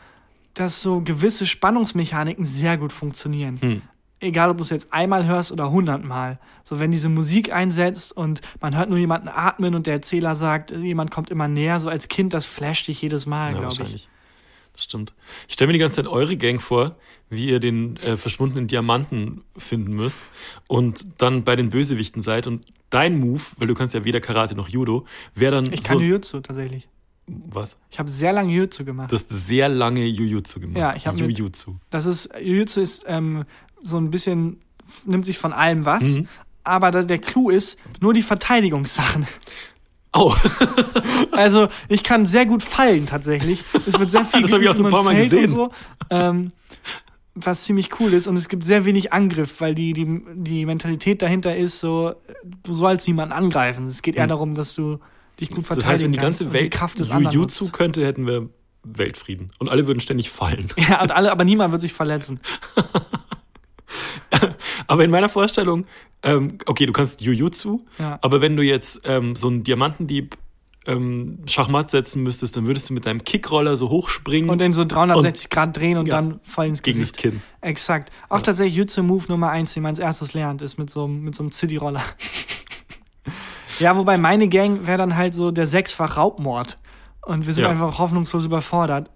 dass 0.55 0.83
so 0.83 1.01
gewisse 1.01 1.47
Spannungsmechaniken 1.47 2.45
sehr 2.45 2.77
gut 2.79 2.93
funktionieren. 2.93 3.59
Hm. 3.61 3.83
Egal, 4.21 4.51
ob 4.51 4.57
du 4.57 4.65
es 4.65 4.71
jetzt 4.71 4.93
einmal 4.93 5.27
hörst 5.27 5.53
oder 5.53 5.71
hundertmal. 5.71 6.41
So, 6.65 6.81
wenn 6.81 6.91
diese 6.91 7.09
Musik 7.09 7.53
einsetzt 7.53 8.17
und 8.17 8.41
man 8.61 8.77
hört 8.77 8.91
nur 8.91 8.99
jemanden 8.99 9.29
atmen 9.29 9.77
und 9.77 9.87
der 9.87 9.95
Erzähler 9.95 10.35
sagt, 10.35 10.73
jemand 10.73 11.13
kommt 11.13 11.31
immer 11.31 11.47
näher, 11.47 11.79
so 11.79 11.89
als 11.89 12.09
Kind, 12.09 12.35
das 12.35 12.45
flasht 12.45 12.89
dich 12.89 13.01
jedes 13.01 13.27
Mal, 13.27 13.53
Ja, 13.53 13.59
glaube 13.59 13.85
ich. 13.85 14.09
Stimmt. 14.85 15.13
Ich 15.49 15.55
stelle 15.55 15.69
mir 15.69 15.73
die 15.75 15.79
ganze 15.79 15.97
Zeit 15.97 16.07
eure 16.07 16.37
Gang 16.37 16.61
vor, 16.61 16.97
wie 17.31 17.49
ihr 17.49 17.61
den 17.61 17.97
äh, 17.99 18.17
verschwundenen 18.17 18.67
Diamanten 18.67 19.43
finden 19.57 19.93
müsst 19.93 20.21
und 20.67 21.07
dann 21.19 21.45
bei 21.45 21.57
den 21.57 21.71
Bösewichten 21.71 22.23
seid 22.23 22.47
und 22.47 22.67
dein 22.91 23.19
Move, 23.21 23.43
weil 23.59 23.67
du 23.69 23.75
kannst 23.75 23.95
ja 23.95 24.05
weder 24.05 24.21
Karate 24.21 24.55
noch 24.55 24.69
Judo, 24.69 25.07
wäre 25.35 25.53
dann 25.57 25.73
Ich 25.73 25.83
so 25.83 25.89
kann 25.89 26.01
Jujutsu 26.01 26.41
tatsächlich. 26.41 26.89
was? 27.27 27.77
Ich 27.91 27.99
habe 27.99 28.11
sehr 28.11 28.33
lange 28.33 28.53
Jujutsu 28.55 28.85
gemacht. 28.85 29.13
Du 29.13 29.17
hast 29.17 29.29
sehr 29.29 29.69
lange 29.69 30.07
Jujutsu 30.07 30.61
gemacht. 30.61 30.79
Ja, 30.79 30.97
ich 30.97 31.07
hab 31.07 31.17
mit- 31.17 31.37
Jujutsu. 31.39 31.77
Das 31.91 32.07
ist, 32.07 32.31
Jujutsu 32.43 32.81
ist 32.81 33.05
ähm, 33.07 33.45
so 33.83 33.99
ein 33.99 34.11
bisschen, 34.11 34.61
nimmt 35.05 35.25
sich 35.27 35.37
von 35.39 35.53
allem 35.53 35.85
was. 35.85 36.03
Mhm. 36.05 36.29
Aber 36.65 36.91
da, 36.91 37.03
der 37.03 37.19
Clou 37.19 37.49
ist 37.51 37.79
nur 38.01 38.13
die 38.15 38.23
Verteidigungssachen. 38.23 39.27
Oh, 40.13 40.35
Also 41.33 41.69
ich 41.89 42.03
kann 42.03 42.27
sehr 42.27 42.47
gut 42.47 42.63
fallen 42.63 43.07
tatsächlich. 43.07 43.65
Es 43.87 43.99
wird 43.99 44.11
sehr 44.11 44.25
viel 44.25 44.43
Das 44.43 44.53
hab 44.53 44.61
ich 44.61 44.69
auch 44.69 44.77
ein 44.77 44.89
paar 44.89 45.03
Mal 45.03 45.15
fällt 45.15 45.33
und 45.33 45.41
gesehen. 45.43 45.57
So, 45.57 45.71
ähm, 46.11 46.53
was 47.35 47.65
ziemlich 47.65 48.01
cool 48.01 48.13
ist. 48.13 48.27
Und 48.27 48.37
es 48.37 48.49
gibt 48.49 48.65
sehr 48.65 48.85
wenig 48.85 49.13
Angriff, 49.13 49.61
weil 49.61 49.75
die, 49.75 49.93
die, 49.93 50.21
die 50.35 50.67
Mentalität 50.67 51.23
dahinter 51.23 51.57
ist 51.57 51.79
so, 51.79 52.15
du 52.65 52.73
sollst 52.73 53.07
niemanden 53.07 53.33
angreifen. 53.33 53.87
Es 53.87 54.03
geht 54.03 54.17
eher 54.17 54.27
darum, 54.27 54.55
dass 54.55 54.75
du 54.75 54.99
dich 55.39 55.51
gut 55.51 55.67
verteidigen 55.67 55.77
das 55.77 55.87
heißt, 55.87 56.03
wenn 56.03 56.13
die 56.13 56.19
ganze 56.19 56.53
Welt 56.53 56.73
Kraft 56.73 56.99
des 56.99 57.11
Jujutsu 57.11 57.71
könnte, 57.71 58.05
hätten 58.05 58.27
wir 58.27 58.49
Weltfrieden. 58.83 59.53
Und 59.59 59.69
alle 59.69 59.87
würden 59.87 60.01
ständig 60.01 60.31
fallen. 60.31 60.69
Ja, 60.77 61.01
und 61.01 61.13
alle, 61.13 61.31
aber 61.31 61.45
niemand 61.45 61.71
wird 61.71 61.81
sich 61.81 61.93
verletzen. 61.93 62.41
Aber 64.87 65.05
in 65.05 65.11
meiner 65.11 65.29
Vorstellung, 65.29 65.87
ähm, 66.23 66.59
okay, 66.67 66.87
du 66.87 66.93
kannst 66.93 67.21
Jujutsu, 67.21 67.81
Ja. 67.99 68.19
aber 68.23 68.41
wenn 68.41 68.57
du 68.57 68.63
jetzt 68.63 69.01
ähm, 69.05 69.37
so 69.37 69.49
einen 69.49 69.63
Diamantendieb 69.65 70.37
ähm, 70.87 71.41
Schachmatt 71.47 71.91
setzen 71.91 72.23
müsstest, 72.23 72.57
dann 72.57 72.67
würdest 72.67 72.89
du 72.89 72.95
mit 72.95 73.05
deinem 73.05 73.23
Kickroller 73.23 73.77
so 73.77 73.91
hochspringen 73.91 74.49
Und 74.49 74.61
den 74.61 74.73
so 74.73 74.85
360 74.87 75.51
Grad 75.51 75.77
drehen 75.77 75.99
und 75.99 76.07
Ja. 76.09 76.17
dann 76.17 76.41
voll 76.43 76.67
ins 76.67 76.83
gegen 76.83 76.99
das 77.01 77.13
Gesicht. 77.13 77.33
Kinn. 77.33 77.43
Exakt. 77.61 78.11
Auch 78.31 78.41
tatsächlich 78.41 78.75
Jutsu-Move 78.77 79.25
Nummer 79.29 79.51
eins, 79.51 79.75
den 79.75 79.83
man 79.83 79.91
als 79.91 79.99
erstes 79.99 80.33
lernt, 80.33 80.63
ist 80.63 80.79
mit 80.79 80.89
so, 80.89 81.05
einem- 81.05 81.23
mit 81.25 81.35
so 81.35 81.43
einem 81.43 81.53
City-Roller. 81.53 82.03
ja, 83.81 83.97
wobei 83.97 84.19
meine 84.19 84.49
Gang 84.49 84.87
wäre 84.87 84.99
dann 84.99 85.17
halt 85.17 85.35
so 85.35 85.51
der 85.51 85.67
sechsfach 85.67 86.17
Raubmord. 86.17 86.79
Und 87.23 87.47
wir 87.47 87.53
sind 87.53 87.65
Ja. 87.65 87.71
einfach 87.71 87.99
hoffnungslos 87.99 88.47
überfordert. 88.47 89.11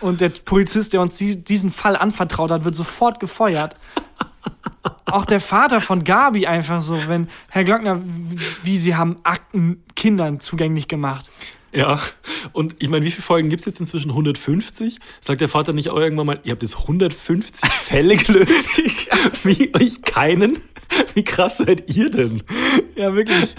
Und 0.00 0.20
der 0.20 0.30
Polizist, 0.30 0.92
der 0.92 1.00
uns 1.00 1.16
die, 1.16 1.42
diesen 1.42 1.70
Fall 1.70 1.96
anvertraut 1.96 2.50
hat, 2.50 2.64
wird 2.64 2.74
sofort 2.74 3.20
gefeuert. 3.20 3.76
Auch 5.04 5.24
der 5.24 5.40
Vater 5.40 5.80
von 5.80 6.04
Gabi 6.04 6.46
einfach 6.46 6.80
so, 6.80 6.96
wenn 7.06 7.28
Herr 7.48 7.64
Glockner, 7.64 8.00
wie, 8.04 8.38
wie 8.62 8.78
sie 8.78 8.96
haben 8.96 9.18
Akten 9.24 9.82
Kindern 9.94 10.40
zugänglich 10.40 10.88
gemacht. 10.88 11.30
Ja, 11.72 12.00
und 12.52 12.76
ich 12.80 12.88
meine, 12.90 13.04
wie 13.04 13.10
viele 13.10 13.22
Folgen 13.22 13.48
gibt 13.48 13.60
es 13.60 13.66
jetzt 13.66 13.80
inzwischen? 13.80 14.10
150? 14.10 14.98
Sagt 15.20 15.40
der 15.40 15.48
Vater 15.48 15.72
nicht 15.72 15.88
auch 15.88 15.96
irgendwann 15.96 16.26
mal, 16.26 16.40
ihr 16.44 16.52
habt 16.52 16.62
jetzt 16.62 16.76
150 16.76 17.70
Fälle 17.70 18.16
gelöst? 18.16 18.82
Wie 19.44 19.74
euch 19.74 20.02
keinen? 20.02 20.58
Wie 21.14 21.24
krass 21.24 21.58
seid 21.58 21.94
ihr 21.94 22.10
denn? 22.10 22.42
Ja, 22.94 23.14
wirklich. 23.14 23.54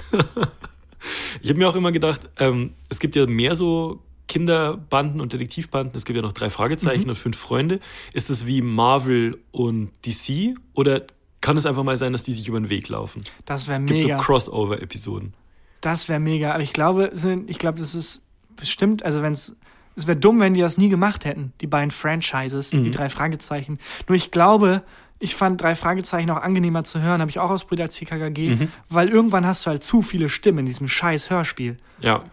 Ich 1.41 1.49
habe 1.49 1.59
mir 1.59 1.68
auch 1.68 1.76
immer 1.76 1.91
gedacht, 1.91 2.30
ähm, 2.38 2.74
es 2.89 2.99
gibt 2.99 3.16
ja 3.16 3.26
mehr 3.26 3.55
so 3.55 3.99
Kinderbanden 4.28 5.21
und 5.21 5.34
Detektivbanden. 5.34 5.95
Es 5.95 6.05
gibt 6.05 6.15
ja 6.15 6.21
noch 6.21 6.34
drei 6.34 6.49
Fragezeichen 6.49 7.09
und 7.09 7.15
fünf 7.15 7.38
Freunde. 7.38 7.80
Ist 8.13 8.30
es 8.30 8.45
wie 8.47 8.61
Marvel 8.61 9.39
und 9.51 9.91
DC? 10.05 10.55
Oder 10.74 11.03
kann 11.41 11.57
es 11.57 11.65
einfach 11.65 11.84
mal 11.84 11.97
sein, 11.97 12.13
dass 12.13 12.24
die 12.24 12.32
sich 12.32 12.47
über 12.47 12.59
den 12.59 12.69
Weg 12.69 12.88
laufen? 12.89 13.21
Das 13.45 13.67
wäre 13.67 13.80
Gibt 13.82 14.03
mega. 14.03 14.17
so 14.17 14.24
Crossover-Episoden. 14.24 15.34
Das 15.82 16.07
wäre 16.07 16.19
mega. 16.19 16.53
Aber 16.53 16.63
ich 16.63 16.71
glaube, 16.71 17.11
ich 17.47 17.59
glaube, 17.59 17.80
das 17.80 17.95
ist 17.95 18.21
bestimmt, 18.55 19.03
also 19.03 19.21
wenn 19.21 19.34
es, 19.34 19.55
es 19.95 20.07
wäre 20.07 20.17
dumm, 20.17 20.39
wenn 20.39 20.53
die 20.53 20.61
das 20.61 20.78
nie 20.78 20.89
gemacht 20.89 21.26
hätten, 21.26 21.51
die 21.59 21.67
beiden 21.67 21.91
Franchises, 21.91 22.69
die 22.69 22.91
drei 22.91 23.09
Fragezeichen. 23.09 23.78
Nur 24.07 24.15
ich 24.15 24.32
glaube, 24.32 24.84
ich 25.19 25.36
fand 25.36 25.61
drei 25.61 25.76
Fragezeichen 25.76 26.30
auch 26.32 26.41
angenehmer 26.41 26.84
zu 26.84 27.01
hören, 27.01 27.21
habe 27.21 27.30
ich 27.30 27.39
auch 27.39 27.49
ausprobiert 27.49 27.89
als 27.89 27.95
TKKG, 27.95 28.67
weil 28.89 29.09
irgendwann 29.09 29.45
hast 29.45 29.65
du 29.65 29.69
halt 29.69 29.84
zu 29.84 30.01
viele 30.01 30.30
Stimmen 30.30 30.59
in 30.59 30.65
diesem 30.65 30.88
scheiß 30.88 31.30
Hörspiel. 31.30 31.78
Ja. 31.99 32.24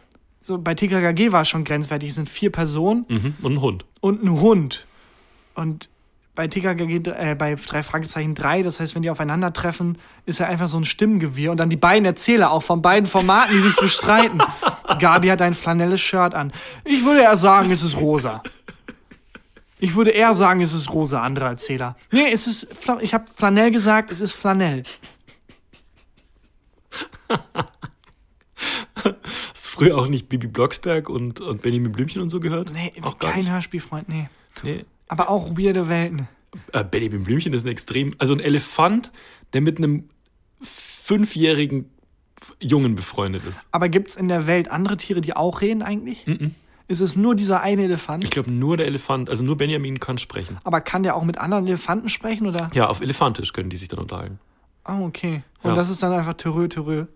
So, 0.43 0.59
bei 0.59 0.74
TKKG 0.74 1.32
war 1.32 1.43
es 1.43 1.49
schon 1.49 1.64
grenzwertig, 1.64 2.09
es 2.11 2.14
sind 2.14 2.28
vier 2.30 2.51
Personen 2.51 3.05
Mhm. 3.09 3.34
Und 3.43 3.53
ein 3.55 3.61
Hund. 3.61 3.84
und 4.01 4.22
ein 4.22 4.41
Hund. 4.41 4.86
Und 5.55 5.88
bei 6.34 6.47
TKKG, 6.49 7.11
äh, 7.11 7.34
bei 7.34 7.55
drei 7.57 7.82
Fragezeichen 7.82 8.34
drei, 8.34 8.62
das 8.62 8.80
heißt, 8.80 8.95
wenn 8.95 9.03
die 9.03 9.11
aufeinandertreffen, 9.11 9.99
ist 10.24 10.38
ja 10.41 10.47
einfach 10.47 10.68
so 10.68 10.78
ein 10.78 10.84
Stimmengewirr 10.84 11.51
und 11.51 11.59
dann 11.59 11.68
die 11.68 11.76
beiden 11.76 12.07
Erzähler 12.07 12.51
auch 12.53 12.62
von 12.62 12.80
beiden 12.80 13.07
Formaten, 13.07 13.55
die 13.55 13.61
sich 13.62 13.74
so 13.74 13.88
streiten. 13.88 14.38
Gabi 14.99 15.28
hat 15.28 15.43
ein 15.43 15.53
flanelles 15.55 16.01
Shirt 16.01 16.32
an. 16.34 16.53
Ich 16.84 17.05
würde 17.05 17.20
eher 17.20 17.36
sagen, 17.36 17.70
es 17.70 17.82
ist 17.82 17.97
rosa. 17.99 18.43
Ich 19.78 19.95
würde 19.97 20.11
eher 20.11 20.34
sagen, 20.34 20.61
es 20.62 20.72
ist 20.72 20.91
rosa, 20.93 21.22
andere 21.22 21.47
Erzähler. 21.47 21.97
Nee, 22.11 22.30
es 22.32 22.47
ist, 22.47 22.68
ich 23.01 23.12
habe 23.12 23.24
Flanell 23.34 23.70
gesagt, 23.70 24.11
es 24.11 24.20
ist 24.20 24.32
Flanell. 24.32 24.82
Früher 29.87 29.99
auch 29.99 30.09
nicht 30.09 30.28
Bibi 30.28 30.47
Blocksberg 30.47 31.09
und, 31.09 31.41
und 31.41 31.62
Benjamin 31.62 31.93
Blümchen 31.93 32.20
und 32.22 32.28
so 32.28 32.41
gehört? 32.41 32.72
Nee, 32.72 32.93
auch 33.03 33.18
kein. 33.18 33.51
Hörspielfreund, 33.51 34.09
nee. 34.09 34.28
Nee. 34.62 34.85
Aber 35.09 35.28
auch 35.31 35.51
weirde 35.57 35.89
Welten. 35.89 36.28
Äh, 36.72 36.85
Benjamin 36.85 37.24
Blümchen 37.24 37.53
ist 37.53 37.64
ein 37.64 37.68
extrem, 37.72 38.14
also 38.18 38.33
ein 38.35 38.41
Elefant, 38.41 39.12
der 39.53 39.61
mit 39.61 39.78
einem 39.78 40.09
fünfjährigen 40.62 41.91
Jungen 42.59 42.95
befreundet 42.95 43.43
ist. 43.49 43.66
Aber 43.70 43.89
gibt's 43.89 44.16
in 44.16 44.28
der 44.28 44.47
Welt 44.47 44.70
andere 44.70 44.97
Tiere, 44.97 45.20
die 45.20 45.35
auch 45.37 45.61
reden 45.61 45.83
eigentlich? 45.83 46.26
Ist 46.89 47.01
es 47.01 47.14
nur 47.16 47.35
dieser 47.35 47.61
eine 47.62 47.85
Elefant? 47.85 48.24
Ich 48.24 48.31
glaube, 48.31 48.51
nur 48.51 48.76
der 48.76 48.87
Elefant, 48.87 49.31
also 49.31 49.45
nur 49.45 49.57
Benjamin 49.57 50.01
kann 50.01 50.18
sprechen. 50.18 50.59
Aber 50.64 50.81
kann 50.81 51.03
der 51.03 51.14
auch 51.16 51.24
mit 51.24 51.39
anderen 51.39 51.66
Elefanten 51.66 52.09
sprechen 52.09 52.47
oder? 52.47 52.70
Ja, 52.74 52.89
auf 52.89 53.01
Elefantisch 53.01 53.53
können 53.53 53.70
die 53.70 53.76
sich 53.76 53.89
dann 53.89 54.01
unterhalten. 54.01 54.39
Ah, 54.85 55.01
okay. 55.01 55.43
Und 55.62 55.70
Ja. 55.70 55.76
das 55.76 55.91
ist 55.91 56.03
dann 56.03 56.12
einfach 56.12 56.35
Törö, 56.35 56.68
Törö. 56.68 57.07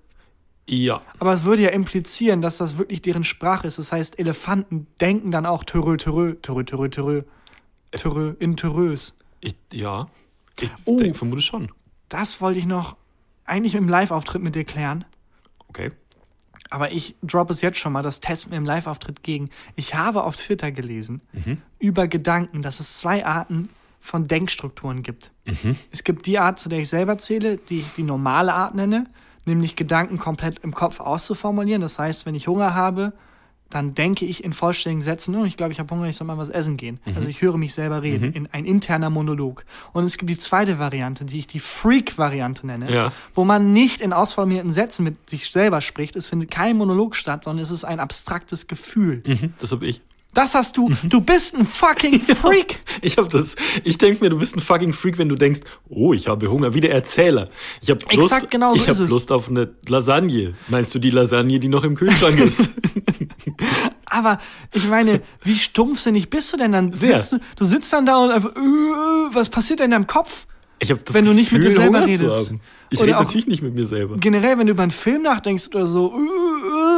Ja. 0.66 1.02
Aber 1.18 1.32
es 1.32 1.44
würde 1.44 1.62
ja 1.62 1.68
implizieren, 1.70 2.40
dass 2.40 2.56
das 2.56 2.78
wirklich 2.78 3.02
deren 3.02 3.24
Sprache 3.24 3.66
ist. 3.66 3.78
Das 3.78 3.92
heißt, 3.92 4.18
Elefanten 4.18 4.86
denken 5.00 5.30
dann 5.30 5.44
auch 5.46 5.64
Törö, 5.64 5.96
Törö, 5.96 6.34
Törö, 6.40 6.64
Törö, 6.64 6.88
Törö. 6.88 7.22
Törö, 7.92 8.34
in 8.38 8.56
Törös. 8.56 9.14
Ich, 9.40 9.54
ja. 9.72 10.08
Ich 10.58 10.70
Oh. 10.84 10.96
denk, 10.98 11.16
vermute 11.16 11.42
schon. 11.42 11.70
Das 12.08 12.40
wollte 12.40 12.58
ich 12.58 12.66
noch 12.66 12.96
eigentlich 13.44 13.74
im 13.74 13.88
Live-Auftritt 13.88 14.42
mit 14.42 14.54
dir 14.54 14.64
klären. 14.64 15.04
Okay. 15.68 15.90
Aber 16.70 16.90
ich 16.92 17.14
droppe 17.22 17.52
es 17.52 17.60
jetzt 17.60 17.78
schon 17.78 17.92
mal, 17.92 18.02
das 18.02 18.20
testen 18.20 18.50
wir 18.50 18.58
im 18.58 18.64
Live-Auftritt 18.64 19.22
gegen. 19.22 19.50
Ich 19.76 19.94
habe 19.94 20.24
auf 20.24 20.34
Twitter 20.36 20.72
gelesen 20.72 21.20
über 21.78 22.08
Gedanken, 22.08 22.62
dass 22.62 22.80
es 22.80 22.98
zwei 22.98 23.24
Arten 23.26 23.68
von 24.00 24.26
Denkstrukturen 24.26 25.02
gibt. 25.02 25.30
Es 25.92 26.02
gibt 26.04 26.26
die 26.26 26.38
Art, 26.38 26.58
zu 26.58 26.68
der 26.68 26.80
ich 26.80 26.88
selber 26.88 27.18
zähle, 27.18 27.58
die 27.58 27.80
ich 27.80 27.92
die 27.94 28.02
normale 28.02 28.54
Art 28.54 28.74
nenne, 28.74 29.06
nämlich 29.46 29.76
Gedanken 29.76 30.18
komplett 30.18 30.60
im 30.60 30.74
Kopf 30.74 31.00
auszuformulieren. 31.00 31.80
Das 31.82 31.98
heißt, 31.98 32.26
wenn 32.26 32.34
ich 32.34 32.48
Hunger 32.48 32.74
habe, 32.74 33.12
dann 33.70 33.94
denke 33.94 34.24
ich 34.24 34.44
in 34.44 34.52
vollständigen 34.52 35.02
Sätzen, 35.02 35.34
oh, 35.34 35.44
ich 35.44 35.56
glaube, 35.56 35.72
ich 35.72 35.80
habe 35.80 35.92
Hunger, 35.92 36.06
ich 36.08 36.14
soll 36.14 36.26
mal 36.26 36.38
was 36.38 36.48
essen 36.48 36.76
gehen. 36.76 37.00
Also 37.16 37.26
ich 37.28 37.42
höre 37.42 37.56
mich 37.56 37.74
selber 37.74 38.02
reden, 38.02 38.32
in 38.32 38.46
ein 38.52 38.66
interner 38.66 39.10
Monolog. 39.10 39.64
Und 39.92 40.04
es 40.04 40.16
gibt 40.16 40.30
die 40.30 40.38
zweite 40.38 40.78
Variante, 40.78 41.24
die 41.24 41.38
ich 41.38 41.46
die 41.48 41.58
Freak-Variante 41.58 42.66
nenne, 42.66 42.92
Ja. 42.92 43.12
wo 43.34 43.44
man 43.44 43.72
nicht 43.72 44.00
in 44.00 44.12
ausformulierten 44.12 44.70
Sätzen 44.70 45.02
mit 45.02 45.28
sich 45.28 45.50
selber 45.50 45.80
spricht. 45.80 46.14
Es 46.14 46.28
findet 46.28 46.50
kein 46.52 46.76
Monolog 46.76 47.16
statt, 47.16 47.44
sondern 47.44 47.62
es 47.64 47.70
ist 47.70 47.84
ein 47.84 47.98
abstraktes 48.00 48.66
Gefühl. 48.68 49.22
Mhm, 49.26 49.54
das 49.58 49.72
habe 49.72 49.86
ich. 49.86 50.02
Das 50.34 50.54
hast 50.54 50.76
du. 50.76 50.90
Du 51.04 51.20
bist 51.20 51.56
ein 51.56 51.64
fucking 51.64 52.20
Freak. 52.34 52.80
Ich 53.00 53.16
habe 53.16 53.28
das. 53.28 53.54
Ich 53.84 53.98
denke 53.98 54.22
mir, 54.22 54.30
du 54.30 54.38
bist 54.38 54.56
ein 54.56 54.60
fucking 54.60 54.92
Freak, 54.92 55.18
wenn 55.18 55.28
du 55.28 55.36
denkst, 55.36 55.60
oh, 55.88 56.12
ich 56.12 56.26
habe 56.28 56.50
Hunger, 56.50 56.74
wie 56.74 56.80
der 56.80 56.92
Erzähler. 56.92 57.48
Ich 57.80 57.90
habe 57.90 58.00
Lust, 58.14 58.32
Exakt 58.32 58.50
genau 58.50 58.74
so 58.74 58.82
ich 58.82 58.88
es. 58.88 58.98
Lust 59.08 59.32
auf 59.32 59.48
eine 59.48 59.72
Lasagne. 59.88 60.54
Meinst 60.68 60.94
du 60.94 60.98
die 60.98 61.10
Lasagne, 61.10 61.60
die 61.60 61.68
noch 61.68 61.84
im 61.84 61.94
Kühlschrank 61.94 62.38
ist? 62.38 62.68
Aber 64.06 64.38
ich 64.72 64.86
meine, 64.86 65.22
wie 65.42 65.54
stumpfsinnig 65.56 66.30
bist 66.30 66.52
du 66.52 66.56
denn 66.56 66.72
dann? 66.72 66.92
Sehr. 66.92 67.22
Sitzt 67.22 67.32
du, 67.32 67.38
du 67.56 67.64
sitzt 67.64 67.92
dann 67.92 68.06
da 68.06 68.22
und 68.24 68.30
einfach, 68.30 68.54
äh, 68.54 68.60
äh, 68.60 69.34
was 69.34 69.48
passiert 69.48 69.80
denn 69.80 69.86
in 69.86 69.90
deinem 69.92 70.06
Kopf? 70.06 70.46
Ich 70.78 70.90
habe 70.90 71.00
das 71.04 71.14
Wenn 71.14 71.24
du 71.24 71.32
nicht 71.32 71.52
mit 71.52 71.62
dir 71.62 71.68
Gefühl, 71.68 71.82
selber 71.82 71.98
Hunger 72.00 72.08
redest. 72.08 72.54
Ich 72.90 72.98
Oder 73.00 73.08
rede 73.08 73.18
natürlich 73.18 73.46
nicht 73.46 73.62
mit 73.62 73.74
mir 73.74 73.84
selber. 73.84 74.16
Generell, 74.18 74.58
wenn 74.58 74.66
du 74.66 74.72
über 74.72 74.82
einen 74.82 74.90
Film 74.90 75.22
nachdenkst 75.22 75.68
oder 75.68 75.86
so. 75.86 76.14
Äh, 76.14 76.53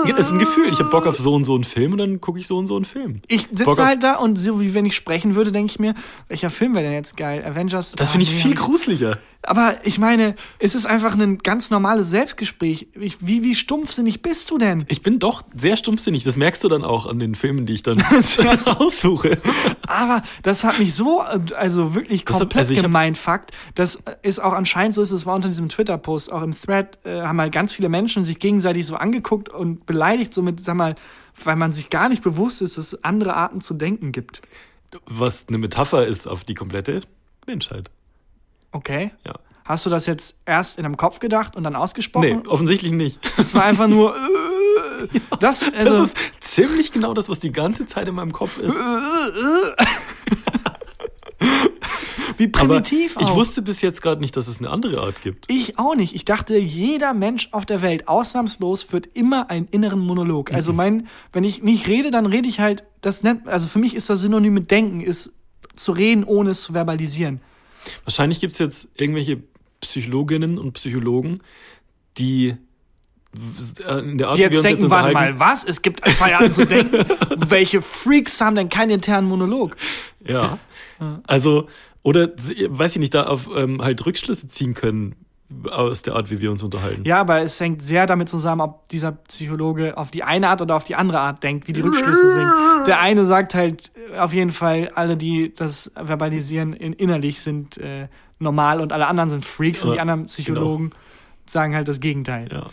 Das 0.07 0.19
ist 0.19 0.33
ein 0.33 0.39
Gefühl. 0.39 0.69
Ich 0.73 0.79
habe 0.79 0.91
Bock 0.91 1.07
auf 1.07 1.17
so 1.19 1.35
und 1.35 1.45
so 1.45 1.55
einen 1.55 1.64
Film 1.64 1.93
und 1.93 1.99
dann 1.99 2.21
gucke 2.21 2.39
ich 2.39 2.47
so 2.47 2.57
und 2.59 2.67
so 2.67 2.77
einen 2.77 2.85
Film. 2.85 3.21
Ich 3.29 3.49
sitze 3.53 3.85
halt 3.85 4.03
da 4.03 4.17
und 4.17 4.37
so 4.37 4.61
wie 4.61 4.75
wenn 4.75 4.87
ich 4.87 4.95
sprechen 4.97 5.35
würde, 5.35 5.53
denke 5.53 5.71
ich 5.73 5.79
mir, 5.79 5.95
welcher 6.29 6.51
Film 6.51 6.75
wäre 6.75 6.85
denn 6.85 6.93
jetzt 6.95 7.17
geil? 7.17 7.45
Avengers. 7.45 7.93
Das 7.93 8.09
Ah, 8.09 8.12
finde 8.12 8.25
ich 8.25 8.31
viel 8.35 8.55
gruseliger. 8.55 9.19
Aber 9.43 9.77
ich 9.85 9.99
meine, 10.01 10.35
es 10.59 10.75
ist 10.75 10.87
einfach 10.87 11.17
ein 11.17 11.39
ganz 11.39 11.71
normales 11.71 12.11
Selbstgespräch. 12.11 12.89
Ich, 12.99 13.19
wie, 13.25 13.45
wie 13.45 13.55
stumpfsinnig 13.55 14.21
bist 14.21 14.51
du 14.51 14.59
denn? 14.59 14.85
Ich 14.89 15.03
bin 15.03 15.21
doch 15.21 15.43
sehr 15.57 15.77
stumpfsinnig. 15.77 16.25
Das 16.25 16.37
merkst 16.37 16.64
du 16.64 16.69
dann 16.69 16.83
auch 16.83 17.07
an 17.07 17.21
den 17.21 17.37
Filmen, 17.37 17.64
die 17.64 17.75
ich 17.75 17.83
dann 17.85 18.03
aussuche. 18.79 19.39
Aber 19.87 20.23
das 20.43 20.64
hat 20.64 20.79
mich 20.79 20.95
so, 20.95 21.21
also 21.21 21.95
wirklich 21.95 22.25
komplett 22.25 22.57
also 22.57 22.75
hab- 22.75 22.83
gemeinfuckt. 22.83 23.53
Das 23.77 24.03
ist 24.23 24.41
auch 24.41 24.53
anscheinend 24.53 24.95
so 24.97 25.03
ist, 25.03 25.12
es 25.12 25.27
war 25.27 25.37
unter 25.37 25.49
diesem 25.49 25.69
Twitter-Post, 25.69 26.33
auch 26.33 26.43
im 26.43 26.53
Thread, 26.53 26.99
äh, 27.05 27.21
haben 27.23 27.41
halt 27.41 27.53
ganz 27.53 27.73
viele 27.73 27.89
Menschen 27.89 28.25
sich 28.25 28.39
gegenseitig 28.41 28.85
so 28.87 28.97
angeguckt 28.97 29.51
und 29.59 29.87
beleidigt, 29.87 30.35
so 30.35 30.43
mit, 30.43 30.61
sag 30.61 30.77
mal, 30.77 30.95
weil 31.45 31.57
man 31.57 31.73
sich 31.73 31.91
gar 31.91 32.09
nicht 32.09 32.23
bewusst 32.23 32.63
ist, 32.63 32.79
dass 32.79 32.93
es 32.93 33.05
andere 33.05 33.35
Arten 33.35 33.61
zu 33.61 33.75
denken 33.75 34.13
gibt. 34.13 34.43
Was 35.07 35.47
eine 35.49 35.59
Metapher 35.59 36.07
ist 36.07 36.27
auf 36.27 36.45
die 36.45 36.55
komplette 36.55 37.03
Menschheit. 37.47 37.91
Okay. 38.73 39.13
Ja. 39.25 39.35
Hast 39.65 39.85
du 39.85 39.91
das 39.91 40.07
jetzt 40.07 40.37
erst 40.47 40.79
in 40.79 40.85
deinem 40.85 40.97
Kopf 40.97 41.19
gedacht 41.19 41.57
und 41.57 41.65
dann 41.65 41.75
ausgesprochen? 41.75 42.43
Nee, 42.43 42.49
offensichtlich 42.49 42.93
nicht. 42.93 43.19
Es 43.37 43.55
war 43.55 43.65
einfach 43.65 43.89
nur. 43.89 44.15
Äh, 44.97 45.21
das, 45.41 45.63
also, 45.63 45.99
Das 45.99 46.09
ist 46.09 46.17
ziemlich 46.41 46.91
genau 46.91 47.13
das, 47.13 47.29
was 47.29 47.39
die 47.39 47.53
ganze 47.53 47.85
Zeit 47.85 48.09
in 48.09 48.15
meinem 48.15 48.33
Kopf 48.33 48.57
ist. 48.57 48.75
Wie 52.37 52.49
primitiv 52.49 53.16
Aber 53.16 53.24
ich 53.24 53.30
auch. 53.32 53.37
wusste 53.37 53.62
bis 53.62 53.80
jetzt 53.80 54.03
gerade 54.03 54.20
nicht, 54.20 54.37
dass 54.37 54.49
es 54.49 54.59
eine 54.59 54.70
andere 54.70 55.01
Art 55.01 55.20
gibt. 55.22 55.51
Ich 55.51 55.78
auch 55.78 55.95
nicht. 55.95 56.14
Ich 56.14 56.24
dachte, 56.24 56.57
jeder 56.59 57.14
Mensch 57.14 57.49
auf 57.53 57.64
der 57.66 57.82
Welt, 57.82 58.09
ausnahmslos, 58.09 58.82
führt 58.82 59.09
immer 59.14 59.51
einen 59.51 59.66
inneren 59.70 60.01
Monolog. 60.01 60.53
Also 60.53 60.72
Mhm. 60.72 60.76
mein, 60.76 61.07
wenn 61.32 61.45
ich 61.45 61.62
nicht 61.62 61.87
rede, 61.87 62.11
dann 62.11 62.26
rede 62.26 62.49
ich 62.49 62.61
halt, 62.61 62.84
das 63.01 63.22
nennt, 63.22 63.49
also 63.49 63.68
für 63.68 63.78
mich 63.78 63.95
ist 63.95 64.11
das 64.11 64.20
Synonym 64.20 64.55
mit 64.55 64.70
Denken, 64.70 65.01
ist 65.01 65.32
zu 65.76 65.93
reden, 65.93 66.24
ohne 66.24 66.51
es 66.51 66.62
zu 66.62 66.72
verbalisieren. 66.72 67.41
Wahrscheinlich 68.05 68.41
gibt 68.41 68.53
es 68.55 68.59
jetzt 68.59 68.89
irgendwelche 68.95 69.43
Psychologinnen 69.80 70.59
und 70.59 70.72
Psychologen, 70.72 71.41
die 72.18 72.57
in 74.01 74.18
der 74.18 74.28
Art, 74.28 74.37
Die 74.37 74.43
jetzt 74.43 74.64
denken, 74.64 74.91
warte 74.91 75.12
mal, 75.12 75.39
was? 75.39 75.64
Es 75.64 75.82
gibt 75.82 76.07
zwei 76.09 76.34
Arten 76.37 76.53
zu 76.53 76.66
denken. 76.66 77.05
Welche 77.49 77.82
Freaks 77.82 78.41
haben 78.41 78.57
denn 78.57 78.68
keinen 78.68 78.91
internen 78.91 79.28
Monolog? 79.28 79.76
Ja. 80.26 80.59
Also, 81.26 81.68
oder, 82.03 82.30
weiß 82.30 82.93
ich 82.93 83.01
nicht, 83.01 83.14
da 83.14 83.24
auf 83.24 83.49
ähm, 83.55 83.82
halt 83.82 84.05
Rückschlüsse 84.05 84.49
ziehen 84.49 84.74
können 84.74 85.14
aus 85.70 86.03
der 86.03 86.16
Art, 86.16 86.30
wie 86.30 86.41
wir 86.41 86.51
uns 86.51 86.62
unterhalten. 86.62 87.05
Ja, 87.05 87.20
aber 87.20 87.41
es 87.43 87.61
hängt 87.61 87.80
sehr 87.80 88.07
damit 88.07 88.28
zusammen, 88.28 88.61
ob 88.61 88.89
dieser 88.89 89.12
Psychologe 89.12 89.97
auf 89.97 90.11
die 90.11 90.24
eine 90.24 90.49
Art 90.49 90.61
oder 90.61 90.74
auf 90.74 90.84
die 90.84 90.97
andere 90.97 91.20
Art 91.20 91.43
denkt, 91.43 91.68
wie 91.68 91.72
die 91.72 91.82
Rückschlüsse 91.82 92.32
sind. 92.32 92.51
Der 92.87 93.01
eine 93.01 93.24
sagt 93.26 93.55
halt 93.55 93.93
äh, 94.12 94.18
auf 94.18 94.32
jeden 94.32 94.51
Fall, 94.51 94.91
alle, 94.95 95.16
die 95.16 95.55
das 95.55 95.93
verbalisieren 95.95 96.72
in, 96.72 96.93
innerlich, 96.93 97.41
sind 97.41 97.78
äh, 97.78 98.09
normal 98.39 98.80
und 98.80 98.93
alle 98.93 99.07
anderen 99.07 99.30
sind 99.30 99.45
Freaks 99.45 99.82
und 99.82 99.91
Ja, 99.91 99.95
die 99.95 100.01
anderen 100.01 100.24
Psychologen 100.24 100.91
sagen 101.47 101.74
halt 101.74 101.87
das 101.89 102.01
Gegenteil. 102.01 102.49
Ja. 102.51 102.66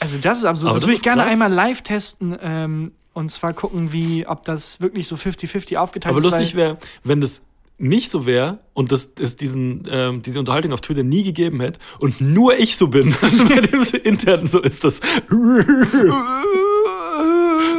Also 0.00 0.18
das 0.18 0.38
ist 0.38 0.44
absurd. 0.44 0.70
Aber 0.70 0.74
das 0.74 0.82
das 0.82 0.88
würde 0.88 0.96
ich 0.96 1.02
gerne 1.02 1.22
krass. 1.22 1.32
einmal 1.32 1.52
live 1.52 1.82
testen 1.82 2.36
ähm, 2.42 2.92
und 3.12 3.30
zwar 3.30 3.52
gucken, 3.52 3.92
wie, 3.92 4.26
ob 4.26 4.44
das 4.44 4.80
wirklich 4.80 5.06
so 5.08 5.16
50-50 5.16 5.76
aufgeteilt 5.76 6.10
Aber 6.12 6.18
ist. 6.18 6.24
lustig 6.24 6.54
weil- 6.54 6.60
wäre, 6.62 6.78
wenn 7.04 7.20
das 7.20 7.40
nicht 7.76 8.10
so 8.10 8.24
wäre 8.24 8.60
und 8.72 8.92
das, 8.92 9.10
es 9.20 9.34
diesen, 9.36 9.82
ähm, 9.90 10.22
diese 10.22 10.38
Unterhaltung 10.38 10.72
auf 10.72 10.80
Twitter 10.80 11.02
nie 11.02 11.24
gegeben 11.24 11.60
hätte 11.60 11.80
und 11.98 12.20
nur 12.20 12.56
ich 12.58 12.76
so 12.76 12.86
bin, 12.88 13.14
bei 13.48 13.60
dem 13.60 13.82
intern 14.04 14.46
so 14.46 14.60
ist 14.60 14.84
das. 14.84 15.00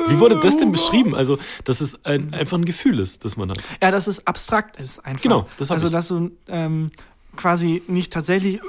Wie 0.08 0.20
wurde 0.20 0.40
das 0.40 0.58
denn 0.58 0.72
beschrieben? 0.72 1.16
Also, 1.16 1.38
dass 1.64 1.82
es 1.82 2.04
ein, 2.06 2.34
einfach 2.34 2.58
ein 2.58 2.66
Gefühl 2.66 3.00
ist, 3.00 3.26
das 3.26 3.38
man 3.38 3.50
hat. 3.50 3.58
Ja, 3.82 3.90
dass 3.92 4.08
es 4.08 4.26
abstrakt 4.28 4.78
ist 4.80 5.00
einfach. 5.06 5.22
Genau, 5.22 5.48
das 5.58 5.72
Also, 5.72 5.88
ich. 5.88 5.94
dass 5.94 6.10
du 6.10 6.32
ähm, 6.48 6.92
quasi 7.36 7.82
nicht 7.88 8.14
tatsächlich 8.14 8.60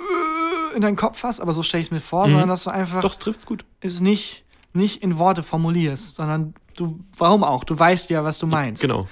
in 0.77 0.83
deinen 0.83 0.97
Kopf 0.97 1.23
hast, 1.23 1.41
aber 1.41 1.53
so 1.53 1.63
stelle 1.63 1.81
ich 1.81 1.89
es 1.89 1.91
mir 1.91 2.01
vor, 2.01 2.27
Mhm. 2.27 2.31
sondern 2.33 2.49
dass 2.49 2.65
du 2.65 2.71
einfach 2.71 3.01
Doch, 3.01 3.17
trifft's 3.17 3.47
gut. 3.47 3.65
es 3.81 4.01
nicht, 4.01 4.45
nicht 4.73 5.03
in 5.03 5.19
Worte 5.19 5.43
formulierst, 5.43 6.17
sondern 6.17 6.55
du, 6.77 7.01
warum 7.17 7.43
auch? 7.43 7.65
Du 7.65 7.79
weißt 7.79 8.11
ja, 8.11 8.23
was 8.25 8.39
du 8.39 8.47
meinst. 8.47 8.83
Genau. 8.83 9.09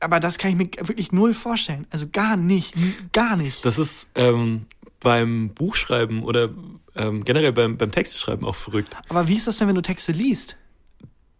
Aber 0.00 0.20
das 0.20 0.36
kann 0.38 0.50
ich 0.50 0.56
mir 0.56 0.68
wirklich 0.86 1.12
null 1.12 1.32
vorstellen. 1.34 1.86
Also 1.90 2.06
gar 2.12 2.36
nicht, 2.36 2.74
gar 3.12 3.36
nicht. 3.36 3.64
Das 3.64 3.78
ist 3.78 4.06
ähm, 4.14 4.66
beim 5.00 5.50
Buchschreiben 5.54 6.22
oder 6.22 6.50
ähm, 6.94 7.24
generell 7.24 7.52
beim, 7.52 7.76
beim 7.78 7.90
Texteschreiben 7.90 8.46
auch 8.46 8.54
verrückt. 8.54 8.94
aber 9.08 9.26
wie 9.28 9.34
ist 9.36 9.46
das 9.46 9.56
denn, 9.58 9.68
wenn 9.68 9.74
du 9.74 9.82
Texte 9.82 10.12
liest? 10.12 10.56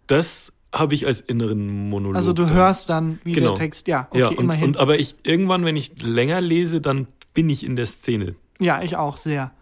Das 0.07 0.53
habe 0.73 0.95
ich 0.95 1.07
als 1.07 1.21
inneren 1.21 1.89
Monolog. 1.89 2.17
Also 2.17 2.33
du 2.33 2.49
hörst 2.51 2.89
dann, 2.89 3.21
wie 3.25 3.33
Genau. 3.33 3.49
der 3.55 3.55
Text, 3.63 3.87
ja, 3.87 4.09
okay, 4.11 4.21
ja, 4.21 4.29
und, 4.29 4.39
immerhin. 4.39 4.65
und 4.71 4.77
aber 4.79 4.99
ich 4.99 5.15
irgendwann, 5.23 5.65
wenn 5.65 5.77
ich 5.77 6.03
länger 6.03 6.41
lese, 6.41 6.81
dann 6.81 7.07
bin 7.33 7.49
ich 7.51 7.65
in 7.65 7.77
der 7.77 7.87
Szene. 7.87 8.35
Ja, 8.59 8.83
ich 8.83 8.97
auch 8.97 9.17
sehr. 9.17 9.53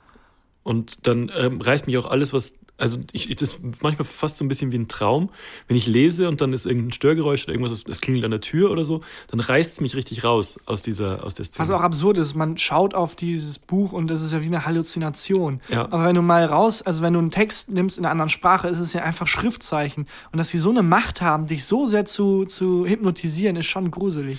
Und 0.63 1.07
dann 1.07 1.31
ähm, 1.37 1.61
reißt 1.61 1.87
mich 1.87 1.99
auch 1.99 2.07
alles, 2.07 2.33
was. 2.33 2.55
Also 2.79 2.99
ich, 3.13 3.31
ich 3.31 3.37
das 3.37 3.53
ist 3.53 3.61
manchmal 3.83 4.07
fast 4.07 4.39
so 4.39 4.45
ein 4.45 4.49
bisschen 4.49 4.73
wie 4.73 4.79
ein 4.79 4.89
Traum. 4.89 5.31
Wenn 5.69 5.77
ich 5.77 5.87
lese 5.87 6.29
und 6.29 6.41
dann 6.41 6.53
ist 6.53 6.67
irgendein 6.67 6.93
Störgeräusch 6.93 7.45
oder 7.45 7.53
irgendwas, 7.53 7.85
es 7.87 8.01
klingelt 8.01 8.25
an 8.25 8.33
der 8.33 8.41
Tür 8.41 8.71
oder 8.71 8.83
so, 8.83 9.03
dann 9.29 9.41
reißt 9.41 9.75
es 9.75 9.81
mich 9.81 9.95
richtig 9.95 10.25
raus 10.25 10.59
aus 10.67 10.83
dieser, 10.83 11.23
aus 11.23 11.35
der 11.35 11.45
Szene. 11.45 11.61
Was 11.61 11.71
auch 11.71 11.83
absurd 11.83 12.19
ist, 12.19 12.35
man 12.35 12.57
schaut 12.57 12.95
auf 12.95 13.15
dieses 13.15 13.59
Buch 13.59 13.93
und 13.93 14.09
das 14.09 14.23
ist 14.23 14.33
ja 14.33 14.41
wie 14.41 14.47
eine 14.47 14.65
Halluzination. 14.67 15.61
Ja. 15.69 15.85
Aber 15.93 16.07
wenn 16.07 16.15
du 16.15 16.23
mal 16.23 16.45
raus, 16.45 16.83
also 16.83 17.03
wenn 17.03 17.13
du 17.13 17.21
einen 17.21 17.31
Text 17.31 17.71
nimmst 17.71 17.99
in 17.99 18.05
einer 18.05 18.13
anderen 18.13 18.31
Sprache, 18.31 18.69
ist 18.69 18.81
es 18.81 18.93
ja 18.95 19.03
einfach 19.03 19.29
Schriftzeichen. 19.29 20.09
Und 20.33 20.39
dass 20.39 20.49
sie 20.49 20.59
so 20.59 20.71
eine 20.71 20.83
Macht 20.83 21.21
haben, 21.21 21.47
dich 21.47 21.67
so 21.67 21.87
sehr 21.87 22.05
zu, 22.05 22.47
zu 22.47 22.87
hypnotisieren, 22.87 23.55
ist 23.57 23.67
schon 23.67 23.91
gruselig. 23.93 24.39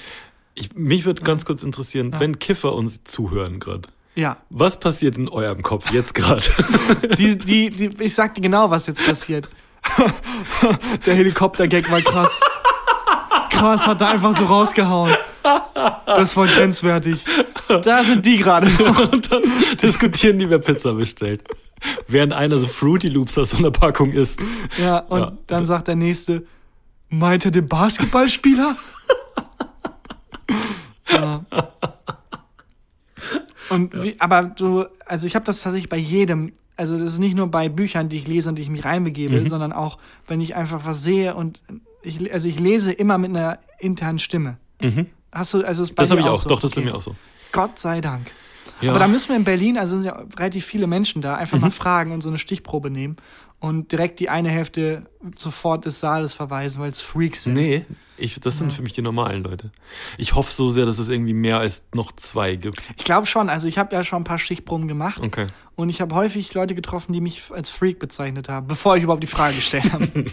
ich, 0.56 0.74
mich 0.76 1.06
würde 1.06 1.22
ganz 1.22 1.46
kurz 1.46 1.64
interessieren, 1.64 2.14
wenn 2.18 2.40
Kiffer 2.40 2.74
uns 2.74 3.04
zuhören 3.04 3.60
gerade. 3.60 3.90
Ja. 4.16 4.38
Was 4.50 4.80
passiert 4.80 5.18
in 5.18 5.28
eurem 5.28 5.62
Kopf 5.64 5.92
jetzt 5.92 6.14
gerade? 6.14 6.44
Die, 7.18 7.38
die, 7.38 7.70
die, 7.72 8.04
ich 8.04 8.14
sag 8.14 8.36
dir 8.36 8.42
genau, 8.42 8.70
was 8.70 8.86
jetzt 8.88 9.04
passiert. 9.04 9.50
Der 11.06 11.16
Helikopter-Gag 11.16 11.92
war 11.92 12.02
krass. 12.02 12.40
Krass, 13.50 13.88
hat 13.88 14.02
er 14.02 14.10
einfach 14.10 14.36
so 14.38 14.46
rausgehauen. 14.46 15.14
Das 16.06 16.38
war 16.38 16.48
grenzwertig. 16.48 17.24
Da 17.68 18.04
sind 18.04 18.26
die 18.26 18.38
gerade 18.38 18.70
noch. 18.72 19.12
und 19.12 19.32
dann 19.32 19.42
diskutieren 19.82 20.38
die, 20.40 20.50
wer 20.50 20.60
Pizza 20.60 20.94
bestellt. 20.94 21.44
Während 22.08 22.34
einer 22.34 22.58
so 22.60 22.68
Fruity 22.68 23.08
Loops 23.10 23.38
aus 23.38 23.50
so 23.52 23.58
einer 23.58 23.72
Packung 23.72 24.12
isst. 24.12 24.40
Ja, 24.78 25.00
und 25.00 25.20
Ja. 25.20 25.32
dann 25.48 25.66
sagt 25.66 25.88
der 25.88 25.96
Nächste, 25.96 26.46
meint 27.10 27.46
er 27.46 27.52
den 27.52 27.68
Basketballspieler? 27.68 28.78
ja. 31.12 31.42
Und 33.74 34.04
wie, 34.04 34.16
aber 34.20 34.44
du, 34.44 34.86
also 35.06 35.28
ich 35.28 35.36
habe 35.36 35.46
das 35.46 35.62
tatsächlich 35.62 35.90
bei 35.90 35.98
jedem, 35.98 36.54
also 36.78 36.98
das 36.98 37.14
ist 37.14 37.20
nicht 37.20 37.36
nur 37.36 37.48
bei 37.48 37.70
Büchern, 37.70 38.10
die 38.10 38.18
ich 38.18 38.28
lese 38.28 38.50
und 38.50 38.56
die 38.58 38.62
ich 38.64 38.70
mich 38.70 38.86
reinbegebe, 38.86 39.40
Mhm. 39.42 39.48
sondern 39.48 39.74
auch, 39.74 39.98
wenn 40.28 40.42
ich 40.42 40.56
einfach 40.56 40.86
was 40.86 41.04
sehe 41.04 41.36
und 41.36 41.62
ich, 42.02 42.34
also 42.34 42.48
ich 42.48 42.60
lese 42.60 42.92
immer 42.92 43.18
mit 43.18 43.30
einer 43.32 43.60
internen 43.80 44.20
Stimme. 44.20 44.58
Hast 45.32 45.54
du, 45.54 45.64
also 45.66 45.84
ist 45.84 45.96
bei 45.96 46.02
Mhm. 46.02 46.04
Das 46.04 46.12
habe 46.12 46.22
ich 46.22 46.28
auch. 46.28 46.42
so? 46.42 46.50
Doch, 46.50 46.60
das 46.60 46.72
ist 46.72 46.78
Okay. 46.78 46.86
bei 46.86 46.92
mir 46.92 46.98
auch 46.98 47.02
so. 47.02 47.16
Gott 47.52 47.80
sei 47.80 48.02
Dank. 48.02 48.32
Ja. 48.82 48.90
Aber 48.90 49.00
da 49.00 49.08
müssen 49.08 49.30
wir 49.30 49.36
in 49.38 49.44
Berlin, 49.46 49.78
also 49.78 49.96
sind 49.98 50.06
ja 50.06 50.22
relativ 50.38 50.66
viele 50.66 50.88
Menschen 50.88 51.22
da, 51.22 51.36
einfach 51.36 51.58
Mhm. 51.58 51.62
mal 51.64 51.72
fragen 51.72 52.12
und 52.12 52.22
so 52.22 52.30
eine 52.30 52.38
Stichprobe 52.38 52.90
nehmen 52.90 53.16
und 53.64 53.94
direkt 53.94 54.20
die 54.20 54.28
eine 54.28 54.50
Hälfte 54.50 55.06
sofort 55.38 55.86
des 55.86 56.02
Saales 56.02 56.34
verweisen, 56.34 56.82
weil 56.82 56.90
es 56.90 57.00
Freaks 57.00 57.46
sind. 57.46 57.54
Nee, 57.54 57.86
ich, 58.18 58.38
das 58.42 58.58
sind 58.58 58.74
für 58.74 58.82
mich 58.82 58.92
die 58.92 59.02
normalen 59.02 59.42
Leute. 59.42 59.72
Ich 60.18 60.36
hoffe 60.36 60.52
so 60.52 60.68
sehr, 60.68 60.86
dass 60.86 61.00
es 61.00 61.08
irgendwie 61.08 61.32
mehr 61.32 61.60
als 61.60 61.86
noch 61.96 62.12
zwei 62.12 62.58
gibt. 62.58 62.82
Ich 62.98 63.06
glaube 63.06 63.26
schon, 63.26 63.48
also 63.48 63.70
ich 63.70 63.78
habe 63.78 63.96
ja 63.96 64.04
schon 64.04 64.24
ein 64.24 64.26
paar 64.26 64.38
Stichproben 64.38 64.90
gemacht 64.90 65.26
Okay. 65.26 65.48
und 65.78 65.88
ich 65.88 66.02
habe 66.02 66.14
häufig 66.14 66.54
Leute 66.54 66.76
getroffen, 66.76 67.14
die 67.14 67.22
mich 67.22 67.52
als 67.52 67.70
Freak 67.70 68.00
bezeichnet 68.00 68.50
haben, 68.50 68.68
bevor 68.68 68.98
ich 68.98 69.04
überhaupt 69.04 69.24
die 69.24 69.28
Frage 69.28 69.56
gestellt 69.56 69.94
habe. 69.94 70.10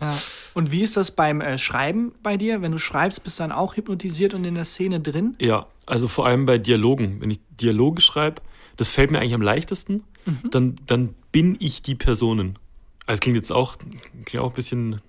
ja. 0.00 0.16
Und 0.54 0.70
wie 0.70 0.82
ist 0.82 0.96
das 0.96 1.10
beim 1.10 1.40
äh, 1.40 1.58
Schreiben 1.58 2.12
bei 2.22 2.36
dir? 2.36 2.62
Wenn 2.62 2.70
du 2.70 2.78
schreibst, 2.78 3.24
bist 3.24 3.40
du 3.40 3.42
dann 3.42 3.50
auch 3.50 3.74
hypnotisiert 3.74 4.32
und 4.32 4.44
in 4.44 4.54
der 4.54 4.64
Szene 4.64 5.00
drin? 5.00 5.34
Ja, 5.40 5.66
also 5.86 6.06
vor 6.06 6.24
allem 6.24 6.46
bei 6.46 6.58
Dialogen. 6.58 7.20
Wenn 7.20 7.32
ich 7.32 7.40
Dialoge 7.60 8.00
schreibe, 8.00 8.42
das 8.76 8.92
fällt 8.92 9.10
mir 9.10 9.18
eigentlich 9.18 9.34
am 9.34 9.42
leichtesten, 9.42 10.04
dann, 10.50 10.76
dann 10.86 11.14
bin 11.32 11.56
ich 11.60 11.82
die 11.82 11.94
Personen. 11.94 12.58
Also 13.06 13.14
es 13.18 13.20
klingt 13.20 13.36
jetzt 13.36 13.52
auch, 13.52 13.76
klingt 14.24 14.44
auch 14.44 14.50
ein 14.50 14.54
bisschen 14.54 15.00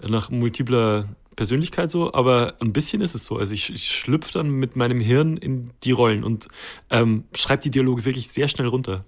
nach 0.00 0.30
multipler 0.30 1.08
Persönlichkeit 1.36 1.90
so, 1.90 2.12
aber 2.12 2.54
ein 2.60 2.72
bisschen 2.72 3.00
ist 3.00 3.14
es 3.14 3.24
so. 3.24 3.38
Also 3.38 3.54
ich, 3.54 3.72
ich 3.72 3.88
schlüpfe 3.88 4.32
dann 4.32 4.50
mit 4.50 4.76
meinem 4.76 5.00
Hirn 5.00 5.36
in 5.36 5.70
die 5.82 5.92
Rollen 5.92 6.24
und 6.24 6.48
ähm, 6.90 7.24
schreibe 7.34 7.62
die 7.62 7.70
Dialoge 7.70 8.04
wirklich 8.04 8.28
sehr 8.30 8.48
schnell 8.48 8.68
runter. 8.68 9.04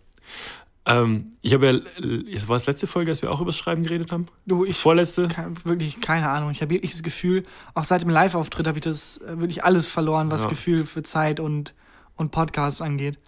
Ähm, 0.87 1.33
ich 1.41 1.55
habe 1.55 1.67
ja, 1.67 2.05
es 2.35 2.49
war 2.49 2.57
das 2.57 2.67
letzte 2.67 2.87
Folge, 2.87 3.11
als 3.11 3.23
wir 3.23 3.31
auch 3.31 3.41
über 3.41 3.49
das 3.49 3.57
Schreiben 3.57 3.83
geredet 3.83 4.13
haben? 4.13 4.27
Du, 4.47 4.65
ich 4.65 4.77
Vorletzte? 4.77 5.29
Kein, 5.29 5.55
wirklich 5.65 6.01
keine 6.01 6.29
Ahnung. 6.29 6.51
Ich 6.51 6.61
habe 6.61 6.75
wirklich 6.75 6.93
das 6.93 7.03
Gefühl, 7.03 7.45
auch 7.73 7.85
seit 7.85 8.03
dem 8.03 8.11
Live-Auftritt 8.11 8.67
habe 8.67 8.79
ich 8.79 8.85
das 8.85 9.19
äh, 9.19 9.39
wirklich 9.39 9.65
alles 9.65 9.89
verloren, 9.89 10.31
was 10.31 10.45
Ja. 10.45 10.51
Gefühl 10.51 10.85
für 10.85 11.03
Zeit 11.03 11.41
und, 11.41 11.75
und 12.17 12.33
Podcasts 12.33 12.83
angeht. 12.83 13.19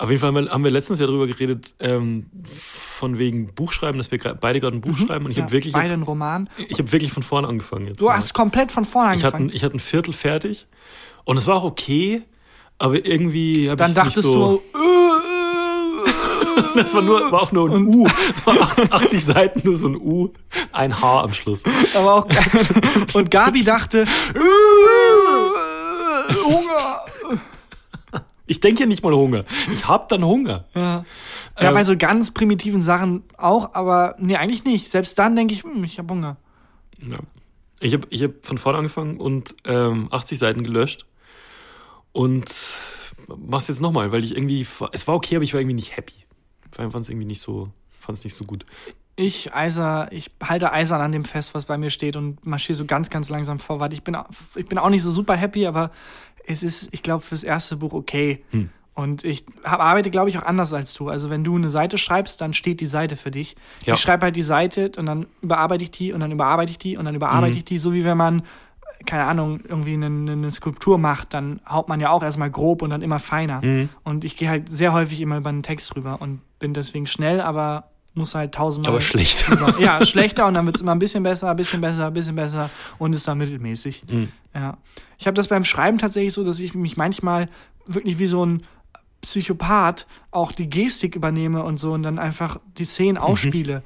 Auf 0.00 0.08
jeden 0.08 0.20
Fall 0.20 0.48
haben 0.50 0.64
wir, 0.64 0.70
letztens 0.70 0.98
ja 0.98 1.06
darüber 1.06 1.26
geredet, 1.26 1.74
ähm, 1.78 2.26
von 2.54 3.18
wegen 3.18 3.52
Buchschreiben, 3.54 3.98
dass 3.98 4.10
wir 4.10 4.18
beide 4.18 4.58
gerade 4.58 4.76
ein 4.76 4.80
Buch 4.80 4.96
schreiben 4.96 5.26
und 5.26 5.30
ich 5.32 5.36
Ja, 5.36 5.42
habe 5.42 5.52
wirklich, 5.52 5.74
beide 5.74 5.84
jetzt, 5.84 5.92
einen 5.92 6.04
Roman. 6.04 6.48
ich 6.56 6.78
habe 6.78 6.90
wirklich 6.90 7.12
von 7.12 7.22
vorne 7.22 7.46
angefangen 7.48 7.86
jetzt. 7.86 8.00
Du 8.00 8.10
hast 8.10 8.32
komplett 8.32 8.72
von 8.72 8.86
vorne 8.86 9.14
ich 9.14 9.24
hatte, 9.24 9.36
angefangen. 9.36 9.54
ich 9.56 9.62
hatte 9.62 9.76
ein 9.76 9.80
Viertel 9.80 10.14
fertig 10.14 10.66
und 11.24 11.36
es 11.36 11.46
war 11.46 11.56
auch 11.56 11.64
okay, 11.64 12.22
aber 12.78 13.04
irgendwie 13.04 13.68
habe 13.68 13.76
Dann 13.76 13.90
ich 13.90 13.94
dachtest 13.96 14.16
nicht 14.24 14.26
so. 14.26 14.62
du, 14.72 14.78
äh, 14.78 16.12
das 16.82 16.94
war 16.94 17.02
nur, 17.02 17.30
war 17.30 17.42
auch 17.42 17.52
nur 17.52 17.70
ein 17.70 17.86
U. 17.86 18.06
Es 18.06 18.46
war 18.46 18.58
80, 18.58 18.92
80 18.92 19.24
Seiten 19.24 19.60
nur 19.64 19.76
so 19.76 19.86
ein 19.88 19.96
U, 19.96 20.30
ein 20.72 20.98
H 20.98 21.20
am 21.24 21.34
Schluss. 21.34 21.62
aber 21.94 22.14
auch 22.14 22.26
und 23.14 23.30
Gabi 23.30 23.62
dachte, 23.64 24.06
äh, 24.34 24.40
Hunger. 26.44 27.02
Ich 28.50 28.58
denke 28.58 28.80
ja 28.80 28.86
nicht 28.86 29.04
mal 29.04 29.14
Hunger. 29.14 29.44
Ich 29.72 29.86
habe 29.86 30.06
dann 30.08 30.24
Hunger. 30.24 30.64
Ja. 30.74 31.04
Ja, 31.56 31.68
Ähm, 31.68 31.72
bei 31.72 31.84
so 31.84 31.96
ganz 31.96 32.32
primitiven 32.32 32.82
Sachen 32.82 33.22
auch, 33.38 33.74
aber 33.74 34.16
nee, 34.18 34.34
eigentlich 34.34 34.64
nicht. 34.64 34.90
Selbst 34.90 35.16
dann 35.20 35.36
denke 35.36 35.54
ich, 35.54 35.62
hm, 35.62 35.84
ich 35.84 36.00
habe 36.00 36.12
Hunger. 36.12 36.36
Ja. 37.00 37.18
Ich 37.78 37.94
habe 37.94 38.08
ich 38.10 38.24
hab 38.24 38.44
von 38.44 38.58
vorne 38.58 38.78
angefangen 38.78 39.18
und 39.18 39.54
ähm, 39.64 40.08
80 40.10 40.36
Seiten 40.40 40.64
gelöscht. 40.64 41.06
Und 42.10 42.50
mach's 43.28 43.68
jetzt 43.68 43.80
nochmal, 43.80 44.10
weil 44.10 44.24
ich 44.24 44.34
irgendwie. 44.34 44.66
Es 44.90 45.06
war 45.06 45.14
okay, 45.14 45.36
aber 45.36 45.44
ich 45.44 45.54
war 45.54 45.60
irgendwie 45.60 45.76
nicht 45.76 45.96
happy. 45.96 46.14
Ich 46.72 46.76
fand 46.76 46.92
es 46.96 47.08
irgendwie 47.08 47.26
nicht 47.26 47.40
so, 47.40 47.68
fand's 48.00 48.24
nicht 48.24 48.34
so 48.34 48.44
gut. 48.44 48.66
Ich, 49.14 49.54
eiser, 49.54 50.08
ich 50.10 50.30
halte 50.42 50.72
eisern 50.72 51.00
an 51.00 51.12
dem 51.12 51.24
fest, 51.24 51.54
was 51.54 51.66
bei 51.66 51.78
mir 51.78 51.90
steht 51.90 52.16
und 52.16 52.44
marschiere 52.44 52.76
so 52.76 52.84
ganz, 52.84 53.10
ganz 53.10 53.28
langsam 53.28 53.60
vorwärts. 53.60 53.94
Ich 53.94 54.02
bin, 54.02 54.16
ich 54.56 54.66
bin 54.66 54.78
auch 54.78 54.88
nicht 54.88 55.02
so 55.02 55.10
super 55.12 55.36
happy, 55.36 55.66
aber 55.66 55.92
es 56.46 56.62
ist, 56.62 56.88
ich 56.92 57.02
glaube, 57.02 57.22
fürs 57.22 57.44
erste 57.44 57.76
Buch 57.76 57.92
okay. 57.92 58.42
Hm. 58.50 58.70
Und 58.94 59.24
ich 59.24 59.44
hab, 59.64 59.80
arbeite, 59.80 60.10
glaube 60.10 60.28
ich, 60.30 60.38
auch 60.38 60.42
anders 60.42 60.72
als 60.74 60.92
du. 60.94 61.08
Also 61.08 61.30
wenn 61.30 61.42
du 61.44 61.56
eine 61.56 61.70
Seite 61.70 61.96
schreibst, 61.96 62.40
dann 62.40 62.52
steht 62.52 62.80
die 62.80 62.86
Seite 62.86 63.16
für 63.16 63.30
dich. 63.30 63.56
Ja. 63.84 63.94
Ich 63.94 64.00
schreibe 64.00 64.24
halt 64.24 64.36
die 64.36 64.42
Seite 64.42 64.90
und 64.98 65.06
dann 65.06 65.26
überarbeite 65.40 65.84
ich 65.84 65.90
die 65.90 66.12
und 66.12 66.20
dann 66.20 66.32
überarbeite 66.32 66.72
ich 66.72 66.78
die 66.78 66.96
und 66.96 67.04
dann 67.06 67.14
überarbeite 67.14 67.52
Mhm. 67.52 67.58
ich 67.58 67.64
die, 67.64 67.78
so 67.78 67.94
wie 67.94 68.04
wenn 68.04 68.18
man, 68.18 68.42
keine 69.06 69.24
Ahnung, 69.24 69.60
irgendwie 69.66 69.94
eine, 69.94 70.06
eine 70.06 70.50
Skulptur 70.50 70.98
macht, 70.98 71.32
dann 71.32 71.60
haut 71.68 71.88
man 71.88 72.00
ja 72.00 72.10
auch 72.10 72.22
erstmal 72.22 72.50
grob 72.50 72.82
und 72.82 72.90
dann 72.90 73.00
immer 73.00 73.20
feiner. 73.20 73.64
Mhm. 73.64 73.88
Und 74.04 74.24
ich 74.24 74.36
gehe 74.36 74.50
halt 74.50 74.68
sehr 74.68 74.92
häufig 74.92 75.20
immer 75.22 75.38
über 75.38 75.50
den 75.50 75.62
Text 75.62 75.96
rüber 75.96 76.20
und 76.20 76.40
bin 76.58 76.74
deswegen 76.74 77.06
schnell, 77.06 77.40
aber 77.40 77.90
muss 78.14 78.34
halt 78.34 78.54
tausendmal. 78.54 78.92
Aber 78.94 79.00
schlecht. 79.00 79.46
Ja, 79.78 80.04
schlechter 80.04 80.46
und 80.46 80.54
dann 80.54 80.66
wird 80.66 80.76
es 80.76 80.82
immer 80.82 80.92
ein 80.92 80.98
bisschen 80.98 81.22
besser, 81.22 81.50
ein 81.50 81.56
bisschen 81.56 81.80
besser, 81.80 82.08
ein 82.08 82.14
bisschen 82.14 82.34
besser 82.36 82.70
und 82.98 83.14
ist 83.14 83.26
dann 83.28 83.38
mittelmäßig. 83.38 84.04
Mhm. 84.08 84.28
Ja. 84.54 84.78
Ich 85.18 85.26
habe 85.26 85.34
das 85.34 85.48
beim 85.48 85.64
Schreiben 85.64 85.98
tatsächlich 85.98 86.32
so, 86.32 86.44
dass 86.44 86.58
ich 86.58 86.74
mich 86.74 86.96
manchmal 86.96 87.46
wirklich 87.86 88.18
wie 88.18 88.26
so 88.26 88.44
ein 88.44 88.62
Psychopath 89.22 90.06
auch 90.30 90.50
die 90.50 90.70
Gestik 90.70 91.14
übernehme 91.14 91.62
und 91.62 91.78
so 91.78 91.92
und 91.92 92.02
dann 92.02 92.18
einfach 92.18 92.58
die 92.78 92.84
Szenen 92.84 93.18
ausspiele. 93.18 93.82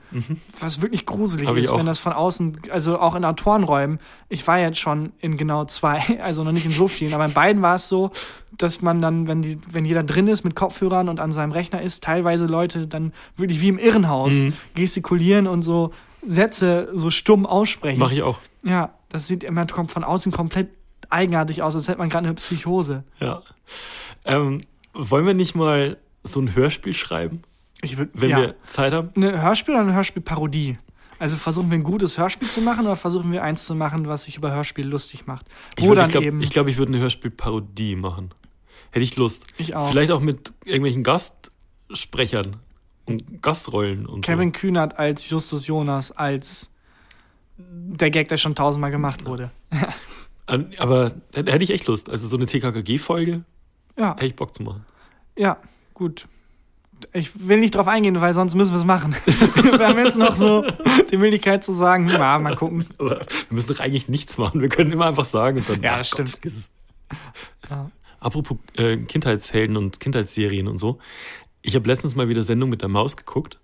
Was 0.60 0.80
wirklich 0.80 1.06
gruselig 1.06 1.46
Mhm. 1.48 1.50
Hab 1.50 1.56
ist, 1.56 1.76
wenn 1.76 1.86
das 1.86 1.98
von 1.98 2.12
außen, 2.12 2.60
also 2.70 3.00
auch 3.00 3.16
in 3.16 3.24
Autorenräumen. 3.24 3.98
Ich 4.28 4.46
war 4.46 4.60
jetzt 4.60 4.78
schon 4.78 5.12
in 5.18 5.36
genau 5.36 5.64
zwei, 5.64 6.02
also 6.22 6.44
noch 6.44 6.52
nicht 6.52 6.66
in 6.66 6.70
so 6.70 6.86
vielen, 6.86 7.14
aber 7.14 7.24
in 7.24 7.32
beiden 7.32 7.62
war 7.62 7.74
es 7.76 7.88
so, 7.88 8.12
dass 8.58 8.82
man 8.82 9.00
dann, 9.00 9.26
wenn 9.26 9.42
die, 9.42 9.58
wenn 9.70 9.84
jeder 9.84 10.02
drin 10.02 10.26
ist 10.26 10.44
mit 10.44 10.54
Kopfhörern 10.54 11.08
und 11.08 11.20
an 11.20 11.32
seinem 11.32 11.52
Rechner 11.52 11.80
ist, 11.82 12.02
teilweise 12.04 12.46
Leute 12.46 12.86
dann 12.86 13.12
wirklich 13.36 13.60
wie 13.60 13.68
im 13.68 13.78
Irrenhaus 13.78 14.34
Mhm. 14.34 14.52
gestikulieren 14.74 15.46
und 15.46 15.62
so 15.62 15.90
Sätze 16.24 16.88
so 16.94 17.10
stumm 17.10 17.46
aussprechen. 17.46 17.98
Mache 17.98 18.14
ich 18.14 18.22
auch. 18.22 18.38
Ja, 18.64 18.94
das 19.10 19.26
sieht 19.26 19.44
immer 19.44 19.66
kommt 19.66 19.90
von 19.90 20.04
außen 20.04 20.32
komplett 20.32 20.70
eigenartig 21.10 21.62
aus, 21.62 21.74
als 21.76 21.86
hätte 21.88 21.98
man 21.98 22.08
gerade 22.08 22.26
eine 22.26 22.34
Psychose. 22.34 23.04
Ja. 23.20 23.42
Ähm, 24.24 24.60
wollen 24.94 25.26
wir 25.26 25.34
nicht 25.34 25.54
mal 25.54 25.98
so 26.22 26.40
ein 26.40 26.54
Hörspiel 26.54 26.94
schreiben, 26.94 27.42
Ich 27.82 27.98
würd, 27.98 28.10
wenn 28.14 28.30
ja. 28.30 28.38
wir 28.40 28.54
Zeit 28.68 28.92
haben? 28.94 29.10
Eine 29.16 29.42
Hörspiel 29.42 29.74
oder 29.74 29.82
eine 29.82 29.92
Hörspielparodie? 29.94 30.78
Also 31.18 31.36
versuchen 31.36 31.70
wir 31.70 31.78
ein 31.78 31.84
gutes 31.84 32.18
Hörspiel 32.18 32.48
zu 32.48 32.60
machen 32.60 32.86
oder 32.86 32.96
versuchen 32.96 33.30
wir 33.30 33.42
eins 33.42 33.64
zu 33.66 33.74
machen, 33.74 34.08
was 34.08 34.24
sich 34.24 34.36
über 34.36 34.50
Hörspiel 34.52 34.86
lustig 34.86 35.26
macht? 35.26 35.46
Ich 35.76 35.84
Wo 35.84 35.90
würd- 35.92 35.94
dann 35.96 36.06
ich 36.06 36.12
glaube, 36.12 36.26
eben. 36.26 36.40
ich, 36.40 36.50
glaub, 36.50 36.66
ich 36.68 36.78
würde 36.78 36.92
eine 36.92 37.02
Hörspielparodie 37.02 37.96
machen. 37.96 38.30
Hätte 38.94 39.02
ich 39.02 39.16
Lust. 39.16 39.44
Ich 39.58 39.74
auch. 39.74 39.90
Vielleicht 39.90 40.12
auch 40.12 40.20
mit 40.20 40.52
irgendwelchen 40.64 41.02
Gastsprechern 41.02 42.58
und 43.06 43.42
Gastrollen 43.42 44.06
und 44.06 44.20
Kevin 44.20 44.52
Kühnert 44.52 45.00
als 45.00 45.28
Justus 45.28 45.66
Jonas 45.66 46.12
als 46.12 46.70
der 47.58 48.10
Gag, 48.10 48.28
der 48.28 48.36
schon 48.36 48.54
tausendmal 48.54 48.92
gemacht 48.92 49.26
wurde. 49.26 49.50
so. 50.48 50.64
Aber 50.78 51.10
hätte 51.32 51.50
hätte 51.50 51.64
ich 51.64 51.70
echt 51.70 51.88
Lust. 51.88 52.08
Also 52.08 52.28
so 52.28 52.36
eine 52.36 52.46
TKKG-Folge 52.46 53.42
Ja, 53.98 54.14
hätte 54.14 54.26
ich 54.26 54.36
Bock 54.36 54.54
zu 54.54 54.62
machen. 54.62 54.86
ja, 55.36 55.56
gut. 55.92 56.28
Ich 57.12 57.48
will 57.48 57.58
nicht 57.58 57.74
drauf 57.74 57.88
eingehen, 57.88 58.20
weil 58.20 58.32
sonst 58.32 58.54
müssen 58.54 58.70
wir 58.74 58.78
es 58.78 58.84
machen. 58.84 59.12
wir 59.26 59.88
haben 59.88 59.98
jetzt 59.98 60.16
noch 60.16 60.36
so 60.36 60.64
die 61.10 61.16
Möglichkeit 61.16 61.64
zu 61.64 61.72
sagen, 61.72 62.08
ja, 62.08 62.38
mal 62.38 62.54
gucken. 62.54 62.86
Aber 62.98 63.18
wir 63.18 63.26
müssen 63.50 63.72
doch 63.72 63.80
eigentlich 63.80 64.08
nichts 64.08 64.38
machen. 64.38 64.60
Wir 64.60 64.68
können 64.68 64.92
immer 64.92 65.06
einfach 65.06 65.24
sagen 65.24 65.58
und 65.58 65.68
dann. 65.68 65.82
Ja, 65.82 65.98
das 65.98 66.12
Gott, 66.12 66.28
stimmt. 66.28 66.46
es. 66.46 66.70
Ja. 67.68 67.90
Apropos 68.24 68.56
äh, 68.76 68.96
Kindheitshelden 68.96 69.76
und 69.76 70.00
Kindheitsserien 70.00 70.66
und 70.66 70.78
so. 70.78 70.98
Ich 71.60 71.74
habe 71.74 71.86
letztens 71.86 72.16
mal 72.16 72.28
wieder 72.28 72.42
Sendung 72.42 72.70
mit 72.70 72.80
der 72.80 72.88
Maus 72.88 73.16
geguckt, 73.16 73.58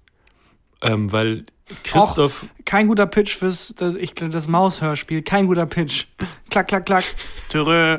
ähm, 0.82 1.10
weil 1.12 1.46
Christoph. 1.82 2.44
Kein 2.66 2.86
guter 2.86 3.06
Pitch 3.06 3.36
fürs 3.36 3.74
das, 3.78 3.94
ich, 3.94 4.14
das 4.14 4.48
Maushörspiel. 4.48 5.22
Kein 5.22 5.46
guter 5.46 5.66
Pitch. 5.66 6.06
Klack, 6.50 6.68
klack, 6.68 6.84
klack. 6.84 7.04
Törö. 7.48 7.98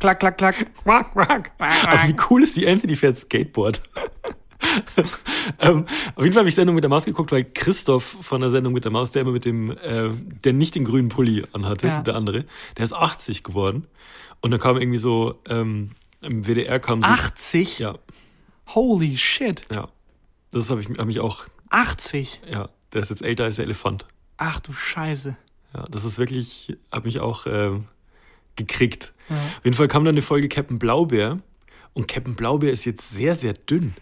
Klack, 0.00 0.18
klack, 0.20 0.36
klack. 0.38 0.66
Quack, 0.82 1.12
quack. 1.12 1.52
Aber 1.58 2.08
wie 2.08 2.16
cool 2.28 2.42
ist 2.42 2.56
die 2.56 2.64
die 2.64 2.96
fährt 2.96 3.16
Skateboard. 3.16 3.82
ähm, 5.60 5.86
auf 6.16 6.22
jeden 6.24 6.32
Fall 6.32 6.40
habe 6.40 6.48
ich 6.48 6.54
Sendung 6.54 6.74
mit 6.74 6.82
der 6.82 6.88
Maus 6.88 7.04
geguckt, 7.04 7.30
weil 7.30 7.44
Christoph 7.44 8.16
von 8.20 8.40
der 8.40 8.50
Sendung 8.50 8.72
mit 8.72 8.84
der 8.84 8.90
Maus, 8.90 9.10
der 9.12 9.22
immer 9.22 9.32
mit 9.32 9.44
dem, 9.44 9.70
äh, 9.70 10.10
der 10.44 10.52
nicht 10.52 10.74
den 10.74 10.84
grünen 10.84 11.08
Pulli 11.08 11.44
anhatte, 11.52 11.86
Ja. 11.86 12.00
der 12.02 12.16
andere, 12.16 12.44
der 12.76 12.84
ist 12.84 12.92
80 12.92 13.42
geworden. 13.44 13.86
Und 14.40 14.50
dann 14.50 14.60
kam 14.60 14.76
irgendwie 14.76 14.98
so, 14.98 15.40
ähm, 15.48 15.90
im 16.20 16.46
WDR 16.46 16.78
kam 16.78 17.02
so. 17.02 17.08
80? 17.08 17.78
Ja, 17.78 17.96
Holy 18.68 19.16
shit. 19.16 19.62
ja. 19.70 19.88
Das 20.52 20.70
habe 20.70 20.80
ich 20.80 20.88
hab 20.88 21.06
mich 21.06 21.20
auch, 21.20 21.46
80? 21.70 22.40
ja, 22.50 22.68
der 22.92 23.02
ist 23.02 23.10
jetzt 23.10 23.22
älter 23.22 23.44
als 23.44 23.56
der 23.56 23.64
Elefant. 23.64 24.06
Ach 24.38 24.60
du 24.60 24.72
Scheiße. 24.72 25.36
Ja, 25.74 25.86
das 25.90 26.04
ist 26.04 26.18
wirklich, 26.18 26.76
hat 26.90 27.04
mich 27.04 27.20
auch 27.20 27.46
ähm, 27.46 27.84
gekriegt. 28.54 29.12
Ja. 29.28 29.36
Auf 29.36 29.64
jeden 29.64 29.76
Fall 29.76 29.88
kam 29.88 30.04
dann 30.04 30.14
eine 30.14 30.22
Folge 30.22 30.48
Captain 30.48 30.78
Blaubeer. 30.78 31.40
Und 31.92 32.08
Captain 32.08 32.36
Blaubeer 32.36 32.72
ist 32.72 32.84
jetzt 32.84 33.10
sehr, 33.10 33.34
sehr 33.34 33.54
dünn. 33.54 33.94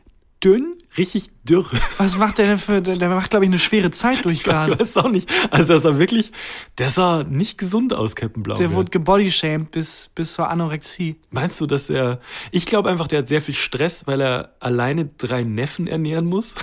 Dünn? 0.45 0.75
Richtig 0.97 1.31
dürr. 1.43 1.65
Was 1.99 2.19
macht 2.19 2.39
der 2.39 2.47
denn 2.47 2.59
für, 2.59 2.81
der, 2.83 3.09
macht, 3.09 3.31
glaube 3.31 3.45
ich, 3.45 3.51
eine 3.51 3.59
schwere 3.59 3.91
Zeit 3.91 4.25
durch 4.25 4.39
Ich 4.39 4.45
gerade. 4.45 4.79
weiß 4.79 4.97
auch 4.99 5.11
nicht. 5.11 5.29
Also 5.51 5.69
der 5.69 5.79
sah 5.79 5.99
wirklich, 5.99 6.31
der 6.79 6.89
sah 6.91 7.25
nicht 7.25 7.59
gesund 7.59 7.93
aus, 7.93 8.15
Captain 8.15 8.43
Blaubeer. 8.43 8.69
Der 8.69 8.77
wurde 8.77 8.91
gebodyshamed 8.91 9.71
bis, 9.71 10.11
bis 10.15 10.35
zur 10.35 10.49
Anorexie. 10.51 11.17
Meinst 11.31 11.61
du, 11.61 11.67
dass 11.67 11.91
er, 11.91 12.21
ich 12.53 12.67
glaube 12.67 12.91
einfach, 12.91 13.07
der 13.07 13.21
hat 13.21 13.29
sehr 13.29 13.43
viel 13.43 13.55
Stress, 13.55 14.07
weil 14.07 14.21
er 14.21 14.55
alleine 14.61 15.07
drei 15.07 15.43
Neffen 15.43 15.87
ernähren 15.87 16.27
muss. 16.27 16.55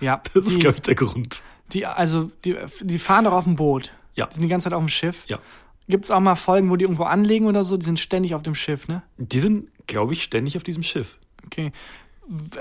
Ja. 0.00 0.22
Das 0.34 0.46
ist, 0.46 0.60
glaube 0.60 0.76
ich, 0.76 0.82
der 0.82 0.94
Grund. 0.94 1.42
die, 1.72 1.86
also, 1.86 2.30
die, 2.44 2.56
die 2.82 2.98
fahren 2.98 3.24
doch 3.24 3.32
auf 3.32 3.44
dem 3.44 3.56
Boot. 3.56 3.92
Ja. 4.14 4.26
Die 4.26 4.34
sind 4.34 4.42
die 4.42 4.48
ganze 4.48 4.64
Zeit 4.64 4.72
auf 4.74 4.82
dem 4.82 4.88
Schiff. 4.88 5.24
Ja. 5.26 5.38
Gibt 5.88 6.04
es 6.04 6.10
auch 6.10 6.20
mal 6.20 6.34
Folgen, 6.36 6.70
wo 6.70 6.76
die 6.76 6.84
irgendwo 6.84 7.04
anlegen 7.04 7.46
oder 7.46 7.64
so? 7.64 7.76
Die 7.76 7.84
sind 7.84 7.98
ständig 7.98 8.34
auf 8.34 8.42
dem 8.42 8.54
Schiff, 8.54 8.88
ne? 8.88 9.02
Die 9.18 9.38
sind, 9.38 9.68
glaube 9.86 10.12
ich, 10.14 10.22
ständig 10.22 10.56
auf 10.56 10.62
diesem 10.62 10.82
Schiff. 10.82 11.18
Okay. 11.46 11.72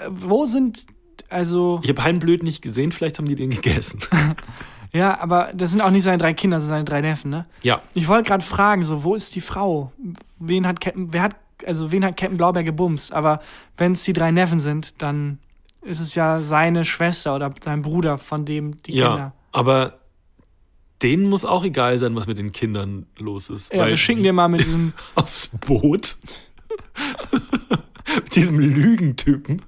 Wo 0.09 0.45
sind, 0.45 0.85
also, 1.29 1.79
Ich 1.83 1.89
habe 1.89 2.03
Heinblöd 2.03 2.43
nicht 2.43 2.61
gesehen, 2.61 2.91
vielleicht 2.91 3.17
haben 3.17 3.27
die 3.27 3.35
den 3.35 3.49
gegessen. 3.49 3.99
ja, 4.93 5.19
aber 5.19 5.51
das 5.53 5.71
sind 5.71 5.81
auch 5.81 5.89
nicht 5.91 6.03
seine 6.03 6.17
drei 6.17 6.33
Kinder, 6.33 6.57
das 6.57 6.63
sind 6.63 6.71
seine 6.71 6.85
drei 6.85 7.01
Neffen, 7.01 7.31
ne? 7.31 7.45
ja. 7.61 7.81
Ich 7.93 8.07
wollte 8.07 8.27
gerade 8.27 8.43
fragen, 8.45 8.83
so, 8.83 9.03
wo 9.03 9.15
ist 9.15 9.35
die 9.35 9.41
Frau? 9.41 9.91
Wen 10.39 10.67
hat 10.67 10.79
Captain, 10.81 11.13
wer 11.13 11.23
hat, 11.23 11.35
also, 11.65 11.91
wen 11.91 12.03
hat 12.03 12.17
Captain 12.17 12.37
Blaubeer 12.37 12.63
gebumst? 12.63 13.13
Aber 13.13 13.41
wenn 13.77 13.93
es 13.93 14.03
die 14.03 14.13
drei 14.13 14.31
Neffen 14.31 14.59
sind, 14.59 15.01
dann 15.01 15.39
ist 15.81 15.99
es 15.99 16.15
ja 16.15 16.41
seine 16.41 16.85
Schwester 16.85 17.35
oder 17.35 17.53
sein 17.63 17.81
Bruder, 17.81 18.17
von 18.17 18.45
dem 18.45 18.81
die 18.83 18.95
Ja, 18.95 19.07
Kinder. 19.09 19.33
aber 19.51 19.99
denen 21.01 21.27
muss 21.27 21.43
auch 21.43 21.65
egal 21.65 21.97
sein, 21.97 22.15
was 22.15 22.27
mit 22.27 22.37
den 22.37 22.51
Kindern 22.53 23.05
los 23.17 23.49
ist. 23.49 23.73
Ja, 23.73 23.87
wir 23.87 23.97
schicken 23.97 24.23
dir 24.23 24.31
mal 24.31 24.47
mit 24.47 24.61
diesem, 24.61 24.93
aufs 25.15 25.49
Boot. 25.49 26.17
mit 28.15 28.35
diesem 28.35 28.59
Lügentypen. 28.59 29.61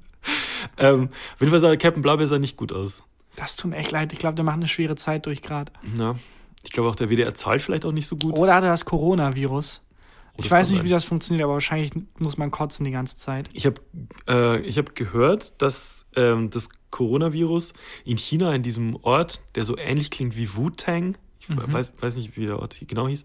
Ähm, 0.78 1.10
auf 1.36 1.40
jeden 1.40 1.52
Fall 1.52 1.60
sah 1.60 1.76
Captain 1.76 2.02
Blaubeer 2.02 2.28
sah 2.28 2.40
nicht 2.40 2.58
gut 2.58 2.74
aus. 2.74 3.04
das 3.36 3.56
tut 3.56 3.72
mir 3.72 3.78
echt 3.78 3.92
leid, 3.92 4.12
ich 4.14 4.20
glaube, 4.20 4.36
der 4.36 4.44
macht 4.46 4.56
eine 4.56 4.68
schwere 4.68 4.96
Zeit 4.96 5.26
durch 5.26 5.42
gerade. 5.42 5.72
Ja. 5.98 6.16
Ich 6.64 6.72
glaube 6.72 6.90
auch, 6.90 6.96
der 6.96 7.10
WDR 7.10 7.34
zahlt 7.36 7.62
vielleicht 7.62 7.86
auch 7.86 7.92
nicht 7.92 8.08
so 8.08 8.16
gut. 8.18 8.36
Oder 8.38 8.56
hat 8.56 8.64
er 8.64 8.72
das 8.72 8.86
Coronavirus? 8.86 9.82
Oh, 9.84 10.38
das 10.38 10.46
Ich 10.48 10.52
weiß 10.52 10.70
nicht, 10.70 10.78
sein. 10.80 10.86
wie 10.86 10.90
das 10.90 11.04
funktioniert, 11.06 11.44
aber 11.44 11.54
wahrscheinlich 11.54 11.92
muss 12.18 12.38
man 12.38 12.50
kotzen 12.50 12.84
die 12.86 12.92
ganze 12.92 13.18
Zeit. 13.18 13.50
Ich 13.54 13.66
habe 13.68 13.80
äh, 14.28 14.60
ich 14.62 14.78
hab 14.80 14.96
gehört, 14.96 15.54
dass 15.60 16.08
ähm, 16.16 16.50
das 16.50 16.70
Coronavirus 16.90 17.74
in 18.04 18.18
China, 18.18 18.54
in 18.56 18.64
diesem 18.64 18.96
Ort, 19.04 19.42
der 19.54 19.64
so 19.64 19.78
ähnlich 19.78 20.10
klingt 20.10 20.36
wie 20.38 20.56
Wu-Tang, 20.56 21.18
ich 21.40 21.50
Mhm. 21.50 21.72
weiß, 21.72 21.94
weiß 22.00 22.16
nicht, 22.16 22.36
wie 22.38 22.48
der 22.48 22.58
Ort 22.60 22.78
genau 22.88 23.08
hieß, 23.08 23.24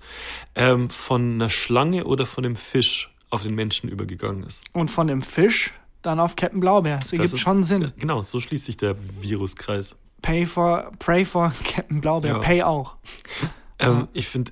ähm, 0.54 0.90
von 0.90 1.32
einer 1.34 1.48
Schlange 1.48 2.04
oder 2.04 2.26
von 2.26 2.44
einem 2.44 2.56
Fisch 2.56 3.10
auf 3.30 3.42
den 3.42 3.54
Menschen 3.54 3.88
übergegangen 3.88 4.42
ist. 4.44 4.64
Und 4.72 4.90
von 4.90 5.06
dem 5.06 5.22
Fisch 5.22 5.72
dann 6.02 6.18
auf 6.20 6.34
Captain 6.36 6.60
Blaubeer. 6.60 6.98
Das 6.98 7.12
ergibt 7.12 7.32
ist- 7.34 7.40
schon 7.40 7.62
Sinn. 7.62 7.92
Genau, 7.98 8.22
so 8.22 8.40
schließt 8.40 8.64
sich 8.64 8.76
der 8.76 8.96
Viruskreis. 9.20 9.94
Pay 10.22 10.46
for, 10.46 10.90
pray 10.98 11.24
for 11.24 11.52
Captain 11.64 12.00
Blaubeer. 12.00 12.32
Ja. 12.34 12.38
Pay 12.38 12.62
auch. 12.62 12.96
Ähm, 13.82 14.08
Ich 14.12 14.28
finde 14.28 14.50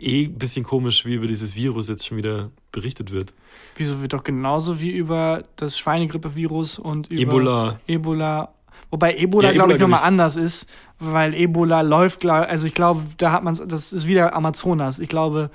eh 0.00 0.24
ein 0.24 0.34
bisschen 0.36 0.64
komisch, 0.64 1.04
wie 1.04 1.14
über 1.14 1.28
dieses 1.28 1.54
Virus 1.54 1.88
jetzt 1.88 2.04
schon 2.08 2.16
wieder 2.18 2.50
berichtet 2.72 3.12
wird. 3.12 3.32
Wieso 3.76 4.02
wird 4.02 4.12
doch 4.14 4.24
genauso 4.24 4.80
wie 4.80 4.90
über 4.90 5.44
das 5.54 5.78
Schweinegrippevirus 5.78 6.80
und 6.80 7.06
über 7.08 7.22
Ebola. 7.22 7.80
Ebola. 7.86 8.52
Wobei 8.90 9.16
Ebola, 9.16 9.48
Ja, 9.50 9.54
glaube 9.54 9.74
ich, 9.74 9.78
nochmal 9.78 10.02
anders 10.02 10.34
ist, 10.34 10.66
weil 10.98 11.34
Ebola 11.34 11.82
läuft, 11.82 12.26
also 12.26 12.66
ich 12.66 12.74
glaube, 12.74 13.02
da 13.16 13.30
hat 13.30 13.44
man 13.44 13.56
das 13.68 13.92
ist 13.92 14.08
wieder 14.08 14.34
Amazonas. 14.34 14.98
Ich 14.98 15.08
glaube, 15.08 15.50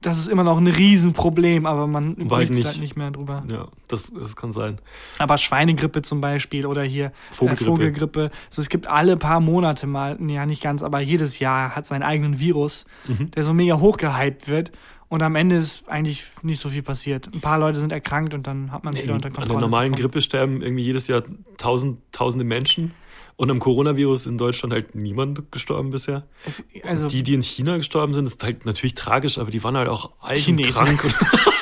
das 0.00 0.18
ist 0.18 0.28
immer 0.28 0.44
noch 0.44 0.58
ein 0.58 0.66
Riesenproblem, 0.66 1.66
aber 1.66 1.86
man 1.86 2.14
berichtet 2.14 2.56
nicht. 2.56 2.66
halt 2.66 2.80
nicht 2.80 2.96
mehr 2.96 3.10
drüber. 3.10 3.42
Ja, 3.50 3.68
das, 3.88 4.12
das 4.12 4.36
kann 4.36 4.52
sein. 4.52 4.78
Aber 5.18 5.38
Schweinegrippe 5.38 6.02
zum 6.02 6.20
Beispiel 6.20 6.66
oder 6.66 6.82
hier 6.82 7.12
Vogelgrippe. 7.32 7.64
Äh, 7.64 7.66
Vogelgrippe. 7.66 8.30
Also 8.48 8.62
es 8.62 8.68
gibt 8.68 8.86
alle 8.86 9.16
paar 9.16 9.40
Monate 9.40 9.86
mal, 9.86 10.16
ja 10.30 10.46
nicht 10.46 10.62
ganz, 10.62 10.82
aber 10.82 11.00
jedes 11.00 11.40
Jahr 11.40 11.74
hat 11.74 11.86
seinen 11.86 12.02
eigenen 12.04 12.38
Virus, 12.38 12.84
Mhm. 13.08 13.30
der 13.32 13.42
so 13.42 13.52
mega 13.54 13.80
hochgehypt 13.80 14.46
wird. 14.48 14.70
Und 15.08 15.22
am 15.22 15.36
Ende 15.36 15.56
ist 15.56 15.88
eigentlich 15.88 16.24
nicht 16.42 16.60
so 16.60 16.68
viel 16.68 16.82
passiert. 16.82 17.30
Ein 17.32 17.40
paar 17.40 17.58
Leute 17.58 17.80
sind 17.80 17.92
erkrankt 17.92 18.34
und 18.34 18.46
dann 18.46 18.72
hat 18.72 18.84
man 18.84 18.92
es 18.92 19.02
wieder 19.02 19.14
unter 19.14 19.28
An 19.28 19.32
Kontrolle. 19.32 19.58
der 19.58 19.60
normalen 19.62 19.92
bekommen. 19.92 20.10
Grippe 20.10 20.22
sterben 20.22 20.60
irgendwie 20.60 20.82
jedes 20.82 21.08
Jahr 21.08 21.22
tausend, 21.56 22.00
tausende 22.12 22.44
Menschen. 22.44 22.92
Und 23.36 23.50
am 23.50 23.58
Coronavirus 23.58 24.26
in 24.26 24.36
Deutschland 24.36 24.74
halt 24.74 24.94
niemand 24.94 25.50
gestorben 25.52 25.90
bisher. 25.90 26.26
Es, 26.44 26.64
also, 26.82 27.08
die, 27.08 27.22
die 27.22 27.34
in 27.34 27.42
China 27.42 27.76
gestorben 27.76 28.12
sind, 28.12 28.26
ist 28.26 28.42
halt 28.42 28.66
natürlich 28.66 28.94
tragisch, 28.94 29.38
aber 29.38 29.50
die 29.50 29.62
waren 29.64 29.76
halt 29.76 29.88
auch 29.88 30.10
alt 30.20 30.38
Chinesen. 30.38 30.88
und 30.88 30.98
krank. 30.98 31.14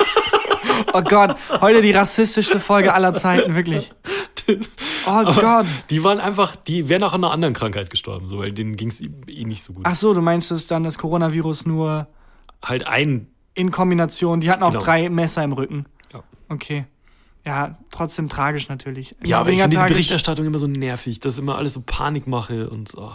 Oh 0.92 1.02
Gott, 1.02 1.36
heute 1.60 1.82
die 1.82 1.90
rassistischste 1.90 2.58
Folge 2.58 2.94
aller 2.94 3.12
Zeiten, 3.12 3.54
wirklich. 3.54 3.92
Oh 5.06 5.10
aber 5.10 5.34
Gott. 5.34 5.66
Die 5.90 6.04
waren 6.04 6.20
einfach, 6.20 6.54
die 6.54 6.88
wären 6.88 7.02
auch 7.02 7.12
an 7.12 7.24
einer 7.24 7.32
anderen 7.32 7.52
Krankheit 7.52 7.90
gestorben, 7.90 8.28
so, 8.28 8.38
weil 8.38 8.52
denen 8.52 8.76
ging 8.76 8.88
es 8.88 9.00
eh 9.00 9.08
nicht 9.44 9.62
so 9.64 9.72
gut. 9.72 9.84
Ach 9.84 9.94
so, 9.96 10.14
du 10.14 10.20
meinst 10.20 10.52
es 10.52 10.68
dann 10.68 10.84
das 10.84 10.98
Coronavirus 10.98 11.66
nur 11.66 12.06
Halt 12.62 12.86
ein. 12.86 13.26
In 13.56 13.70
Kombination. 13.72 14.40
Die 14.40 14.50
hatten 14.50 14.62
auch 14.62 14.70
Genau. 14.72 14.84
drei 14.84 15.08
Messer 15.10 15.42
im 15.42 15.52
Rücken. 15.52 15.86
Ja, 16.12 16.22
Okay. 16.48 16.84
Ja, 17.44 17.78
trotzdem 17.92 18.28
tragisch 18.28 18.68
natürlich. 18.68 19.14
ja 19.24 19.38
aber 19.38 19.50
ich 19.50 19.60
finde 19.60 19.76
diese 19.76 19.86
Berichterstattung 19.86 20.46
immer 20.46 20.58
so 20.58 20.66
nervig, 20.66 21.20
dass 21.20 21.38
immer 21.38 21.56
alles 21.56 21.74
so 21.74 21.82
Panikmache 21.84 22.68
und 22.68 22.88
so. 22.88 23.12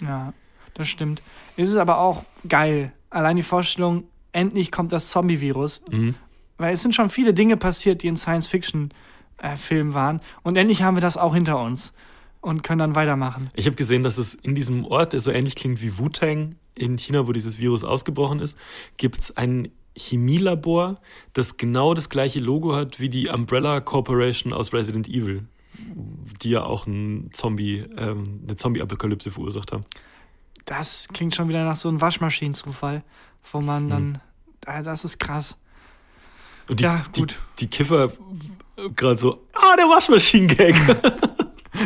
Ja, 0.00 0.32
das 0.72 0.88
stimmt. 0.88 1.22
Es 1.58 1.68
ist 1.68 1.76
aber 1.76 1.98
auch 1.98 2.24
geil. 2.48 2.92
Allein 3.10 3.36
die 3.36 3.42
Vorstellung, 3.42 4.04
endlich 4.32 4.72
kommt 4.72 4.92
das 4.92 5.10
Zombie-Virus. 5.10 5.82
Mhm. 5.90 6.14
Weil 6.56 6.72
es 6.72 6.80
sind 6.82 6.94
schon 6.94 7.10
viele 7.10 7.34
Dinge 7.34 7.56
passiert, 7.58 8.02
die 8.02 8.06
in 8.08 8.16
Science-Fiction-Filmen 8.16 9.92
waren. 9.94 10.20
Und 10.42 10.56
endlich 10.56 10.82
haben 10.82 10.96
wir 10.96 11.00
das 11.02 11.16
auch 11.18 11.34
hinter 11.34 11.60
uns 11.60 11.92
und 12.40 12.62
können 12.62 12.78
dann 12.78 12.94
weitermachen. 12.94 13.50
Ich 13.54 13.66
habe 13.66 13.76
gesehen, 13.76 14.02
dass 14.02 14.18
es 14.18 14.34
in 14.34 14.54
diesem 14.54 14.84
Ort, 14.86 15.12
der 15.12 15.20
so 15.20 15.30
ähnlich 15.30 15.54
klingt 15.56 15.82
wie 15.82 15.98
Wu-Tang 15.98 16.54
in 16.78 16.98
China, 16.98 17.26
wo 17.26 17.32
dieses 17.32 17.58
Virus 17.58 17.84
ausgebrochen 17.84 18.40
ist, 18.40 18.56
gibt 18.96 19.20
es 19.20 19.36
ein 19.36 19.70
Chemielabor, 19.96 21.00
das 21.32 21.56
genau 21.56 21.94
das 21.94 22.08
gleiche 22.08 22.38
Logo 22.40 22.74
hat 22.74 23.00
wie 23.00 23.08
die 23.08 23.28
Umbrella 23.28 23.80
Corporation 23.80 24.52
aus 24.52 24.72
Resident 24.72 25.08
Evil, 25.08 25.44
die 26.42 26.50
ja 26.50 26.62
auch 26.62 26.86
ein 26.86 27.30
Zombie, 27.32 27.84
ähm, 27.96 28.40
eine 28.44 28.56
Zombie-Apokalypse 28.56 29.30
verursacht 29.30 29.72
haben. 29.72 29.82
Das 30.64 31.08
klingt 31.12 31.34
schon 31.34 31.48
wieder 31.48 31.64
nach 31.64 31.76
so 31.76 31.88
einem 31.88 32.00
Waschmaschinenzufall, 32.00 33.02
wo 33.52 33.60
man 33.60 33.88
dann. 33.88 34.20
Ah, 34.66 34.82
Das 34.82 35.04
ist 35.04 35.18
krass. 35.18 35.56
Und 36.68 36.80
die, 36.80 36.84
Ja, 36.84 37.02
gut. 37.12 37.38
Die, 37.58 37.64
die 37.64 37.70
Kiffer 37.70 38.12
gerade 38.94 39.18
so, 39.18 39.42
ah, 39.54 39.76
der 39.76 39.86
Waschmaschinen-Gag. 39.86 40.74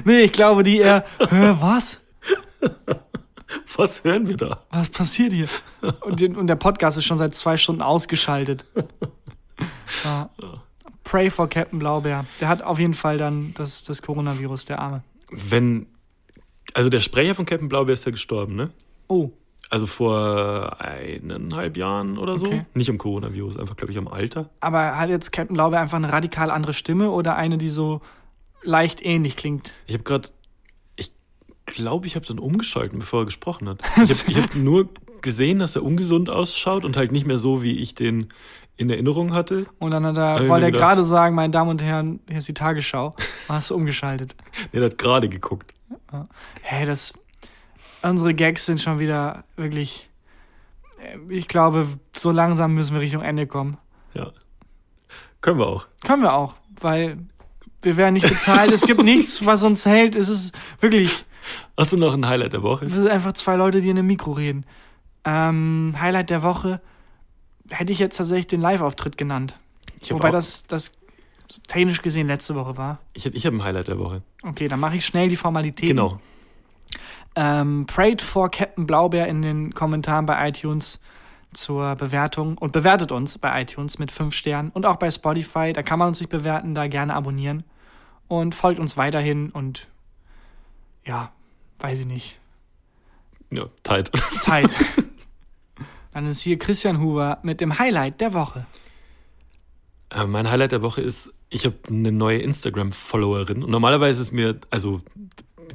Nee, 0.05 0.22
ich 0.22 0.32
glaube, 0.32 0.62
die 0.62 0.78
eher. 0.78 1.05
Was? 1.18 2.01
Was 3.76 4.05
hören 4.05 4.28
wir 4.28 4.36
da? 4.36 4.64
Was 4.70 4.88
passiert 4.90 5.32
hier? 5.32 5.48
Und, 6.00 6.20
den, 6.20 6.36
und 6.36 6.46
der 6.46 6.57
Podcast 6.57 6.98
ist 6.98 7.05
schon 7.05 7.18
seit 7.18 7.34
zwei 7.34 7.57
Stunden 7.57 7.82
ausgeschaltet. 7.82 8.64
Ja. 10.05 10.30
Pray 11.05 11.30
for 11.30 11.48
Captain 11.48 11.78
Blaubeer. 11.78 12.24
Der 12.40 12.48
hat 12.48 12.62
auf 12.62 12.78
jeden 12.78 12.94
Fall 12.94 13.18
dann 13.18 13.53
das, 13.55 13.84
das 13.84 14.03
Coronavirus, 14.03 14.64
der 14.64 14.80
Arme. 14.80 15.03
Wenn, 15.30 15.86
also 16.74 16.88
der 16.88 17.00
Sprecher 17.00 17.34
von 17.34 17.44
Captain 17.44 17.68
Blaubeer 17.68 17.92
ist 17.92 18.05
ja 18.05 18.11
gestorben, 18.11 18.57
ne? 18.57 18.70
Oh, 19.09 19.30
Also 19.70 19.86
vor 19.86 20.80
eineinhalb 20.80 21.76
Jahren 21.76 22.18
oder 22.18 22.38
so. 22.38 22.46
Okay. 22.46 22.64
Nicht 22.74 22.88
am 22.90 22.98
Coronavirus, 22.98 23.57
einfach, 23.59 23.76
glaube 23.76 23.92
ich, 23.92 23.98
am 23.98 24.09
Alter. 24.09 24.50
aber 24.61 24.96
hat 24.98 25.11
jetzt 25.11 25.30
Captain 25.30 25.55
Blaubeer 25.55 25.80
einfach 25.80 25.98
eine 25.98 26.12
radikal 26.12 26.50
andere 26.50 26.72
Stimme 26.72 27.11
oder 27.11 27.36
eine, 27.36 27.59
die 27.59 27.68
so 27.68 28.00
leicht 28.62 29.05
ähnlich 29.05 29.36
klingt? 29.36 29.74
Ich 29.86 29.94
habe 29.94 30.05
gerade, 30.05 30.30
glaube, 31.75 32.07
ich 32.07 32.14
habe 32.16 32.27
dann 32.27 32.39
umgeschalten, 32.39 32.99
bevor 32.99 33.23
er 33.23 33.25
gesprochen 33.27 33.68
hat. 33.68 33.81
Ich 34.03 34.27
habe 34.37 34.43
hab 34.43 34.55
nur 34.55 34.89
gesehen, 35.20 35.59
dass 35.61 35.77
er 35.77 35.85
ungesund 35.85 36.29
ausschaut 36.31 36.85
und 36.85 36.97
halt 36.97 37.12
nicht 37.12 37.27
mehr 37.27 37.39
so, 37.39 37.62
wie 37.62 37.79
ich 37.79 37.95
den 37.95 38.29
in 38.77 38.91
Erinnerung 38.91 39.35
hatte. 39.35 39.66
Und 39.79 39.91
dann 39.93 40.05
hat 40.07 40.16
er, 40.18 40.49
wollte 40.49 40.66
er 40.66 40.73
gerade 40.73 41.05
sagen, 41.05 41.35
meine 41.37 41.51
Damen 41.53 41.70
und 41.70 41.83
Herren, 41.83 42.20
hier 42.29 42.39
ist 42.39 42.49
die 42.49 42.55
Tagesschau. 42.55 43.14
Hast 43.49 43.70
du 43.70 43.75
umgeschaltet. 43.77 44.35
Der 44.73 44.85
hat 44.85 44.99
gerade 44.99 45.29
geguckt. 45.29 45.75
Hey, 46.62 46.85
das. 46.87 47.12
Unsere 48.03 48.35
Gags 48.35 48.66
sind 48.66 48.81
schon 48.81 48.99
wieder 48.99 49.45
wirklich. 49.57 50.11
äh, 51.01 51.18
Ich 51.33 51.47
glaube, 51.49 51.87
so 52.16 52.31
langsam 52.33 52.75
müssen 52.75 52.95
wir 52.95 53.01
Richtung 53.01 53.23
Ende 53.23 53.47
kommen. 53.47 53.79
Ja. 54.14 54.33
Können 55.41 55.59
wir 55.59 55.66
auch. 55.68 55.87
Können 56.05 56.23
wir 56.23 56.33
auch, 56.35 56.55
weil 56.81 57.18
wir 57.83 57.97
werden 57.97 58.14
nicht 58.14 58.29
bezahlt. 58.29 58.73
es 58.73 58.83
gibt 58.83 59.03
nichts, 59.03 59.45
was 59.47 59.62
uns 59.62 59.87
hält. 59.87 60.16
Es 60.16 60.29
ist 60.29 60.55
wirklich. 60.81 61.25
Hast 61.76 61.93
du 61.93 61.97
noch 61.97 62.14
ein 62.14 62.26
Highlight 62.26 62.53
der 62.53 62.62
Woche? 62.62 62.90
Wir 62.90 63.01
sind 63.01 63.11
einfach 63.11 63.32
zwei 63.32 63.57
Leute, 63.57 63.80
die 63.80 63.90
in 63.90 63.99
einem 63.99 64.07
Mikro 64.07 64.32
reden. 64.32 64.64
Ähm, 65.24 65.95
Highlight 66.01 66.30
der 66.30 66.43
Woche 66.43 66.80
hätte 67.70 67.93
ich 67.93 67.99
jetzt 67.99 68.16
tatsächlich 68.16 68.47
den 68.49 68.61
Live-Auftritt 68.61 69.16
genannt. 69.16 69.57
Wobei 70.11 70.30
das, 70.30 70.64
das 70.66 70.93
technisch 71.68 72.03
gesehen 72.03 72.26
letzte 72.26 72.55
Woche 72.55 72.76
war. 72.76 72.99
Ich 73.14 73.26
habe 73.26 73.36
ich 73.36 73.47
hab 73.47 73.53
ein 73.53 73.62
Highlight 73.62 73.88
der 73.88 73.99
Woche. 73.99 74.22
Okay, 74.43 74.68
dann 74.68 74.80
mache 74.80 74.97
ich 74.97 75.05
schnell 75.05 75.28
die 75.28 75.36
Formalitäten. 75.36 75.97
Genau. 75.97 76.20
Ähm, 77.34 77.86
prayed 77.86 78.20
for 78.20 78.51
Captain 78.51 78.86
Blaubeer 78.86 79.26
in 79.26 79.43
den 79.43 79.74
Kommentaren 79.74 80.26
bei 80.26 80.49
iTunes 80.49 81.01
zur 81.55 81.95
Bewertung 81.97 82.59
und 82.59 82.72
bewertet 82.72 83.12
uns 83.12 83.38
bei 83.38 83.62
iTunes 83.62 83.99
mit 83.99 84.11
fünf 84.11 84.34
Sternen 84.34 84.70
und 84.70 84.86
auch 84.86 84.97
bei 84.97 85.11
Spotify. 85.11 85.72
Da 85.72 85.82
kann 85.82 85.99
man 85.99 86.09
uns 86.09 86.20
nicht 86.20 86.30
bewerten, 86.30 86.74
da 86.74 86.88
gerne 86.88 87.14
abonnieren 87.14 87.64
und 88.28 88.55
folgt 88.55 88.80
uns 88.80 88.97
weiterhin 88.97 89.51
und 89.51 89.88
ja, 91.07 91.32
weiß 91.80 92.00
ich 92.00 92.07
nicht. 92.07 92.38
Ja, 93.50 93.66
tight. 93.82 94.11
Tight. 94.42 94.70
Dann 96.12 96.26
ist 96.26 96.40
hier 96.40 96.59
Christian 96.59 97.00
Huber 97.00 97.38
mit 97.42 97.61
dem 97.61 97.78
Highlight 97.78 98.20
der 98.20 98.34
Woche. 98.34 98.66
Äh, 100.11 100.26
mein 100.26 100.50
Highlight 100.50 100.72
der 100.72 100.82
Woche 100.82 101.00
ist, 101.00 101.32
ich 101.50 101.64
habe 101.64 101.76
eine 101.88 102.12
neue 102.12 102.38
Instagram-Followerin. 102.38 103.62
Und 103.62 103.70
normalerweise 103.70 104.22
ist 104.22 104.32
mir, 104.32 104.59
also 104.70 105.00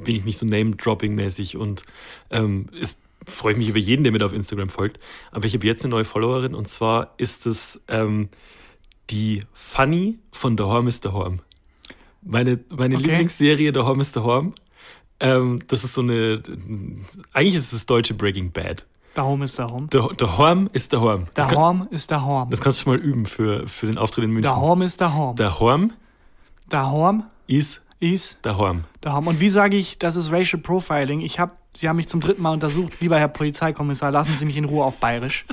bin 0.04 0.16
ich 0.16 0.24
nicht 0.24 0.38
so 0.38 0.46
Name-Dropping-mäßig 0.46 1.56
und 1.56 1.82
ähm, 2.30 2.66
es 2.80 2.96
freue 3.26 3.52
ich 3.52 3.58
mich 3.58 3.68
über 3.68 3.78
jeden, 3.78 4.04
der 4.04 4.12
mir 4.12 4.18
da 4.18 4.26
auf 4.26 4.32
Instagram 4.32 4.68
folgt. 4.68 4.98
Aber 5.32 5.44
ich 5.46 5.54
habe 5.54 5.66
jetzt 5.66 5.84
eine 5.84 5.90
neue 5.90 6.04
Followerin 6.04 6.54
und 6.54 6.68
zwar 6.68 7.14
ist 7.18 7.46
es 7.46 7.80
ähm, 7.88 8.28
die 9.10 9.42
Funny 9.52 10.18
von 10.32 10.56
The 10.56 10.64
Horm 10.64 10.88
is 10.88 11.00
the 11.02 11.10
Horm. 11.10 11.40
Meine, 12.22 12.60
meine 12.70 12.96
Okay. 12.96 13.06
Lieblingsserie 13.06 13.72
The 13.72 13.80
Horm 13.80 14.00
is 14.00 14.12
the 14.12 14.20
Horm. 14.20 14.54
Ähm, 15.20 15.58
das 15.68 15.84
ist 15.84 15.94
so 15.94 16.00
eine, 16.00 16.42
eigentlich 17.32 17.54
ist 17.54 17.64
es 17.66 17.70
das 17.70 17.86
deutsche 17.86 18.14
Breaking 18.14 18.52
Bad. 18.52 18.86
Der 19.16 19.24
Home 19.24 19.44
ist 19.44 19.58
der 19.58 19.68
Home. 19.68 19.88
The, 19.90 20.00
the 20.18 20.26
Horm 20.26 20.68
ist 20.72 20.92
der 20.92 21.00
Horm. 21.00 21.26
Der 21.34 21.46
kann, 21.46 21.56
Horm 21.56 21.88
ist 21.90 22.10
der 22.10 22.24
Horm. 22.24 22.50
das 22.50 22.60
kannst 22.60 22.78
du 22.80 22.84
schon 22.84 22.92
mal 22.92 23.00
üben 23.00 23.26
für, 23.26 23.66
für 23.66 23.86
den 23.86 23.98
Auftritt 23.98 24.24
in 24.24 24.30
München. 24.30 24.42
Der 24.50 24.56
Horm 24.60 24.82
ist 24.82 25.00
der 25.00 25.14
Horm. 25.14 25.34
Der 25.36 25.58
Horm 25.58 25.92
Der 26.70 26.90
Horm 26.90 27.24
ist 27.48 27.80
ist 28.00 28.44
der 28.44 28.56
Horm. 28.56 28.84
der 29.02 29.12
Horm. 29.14 29.26
Und 29.26 29.40
wie 29.40 29.48
sage 29.48 29.76
ich, 29.76 29.98
das 29.98 30.14
ist 30.14 30.30
Racial 30.30 30.62
Profiling? 30.62 31.20
Ich 31.20 31.40
habe, 31.40 31.50
Sie 31.74 31.88
haben 31.88 31.96
mich 31.96 32.06
zum 32.06 32.20
dritten 32.20 32.42
Mal 32.42 32.52
untersucht. 32.52 32.92
Lieber 33.00 33.18
Herr 33.18 33.26
Polizeikommissar, 33.26 34.12
lassen 34.12 34.34
Sie 34.36 34.44
mich 34.44 34.56
in 34.56 34.66
Ruhe 34.66 34.84
auf 34.84 34.98
Bayerisch. 34.98 35.44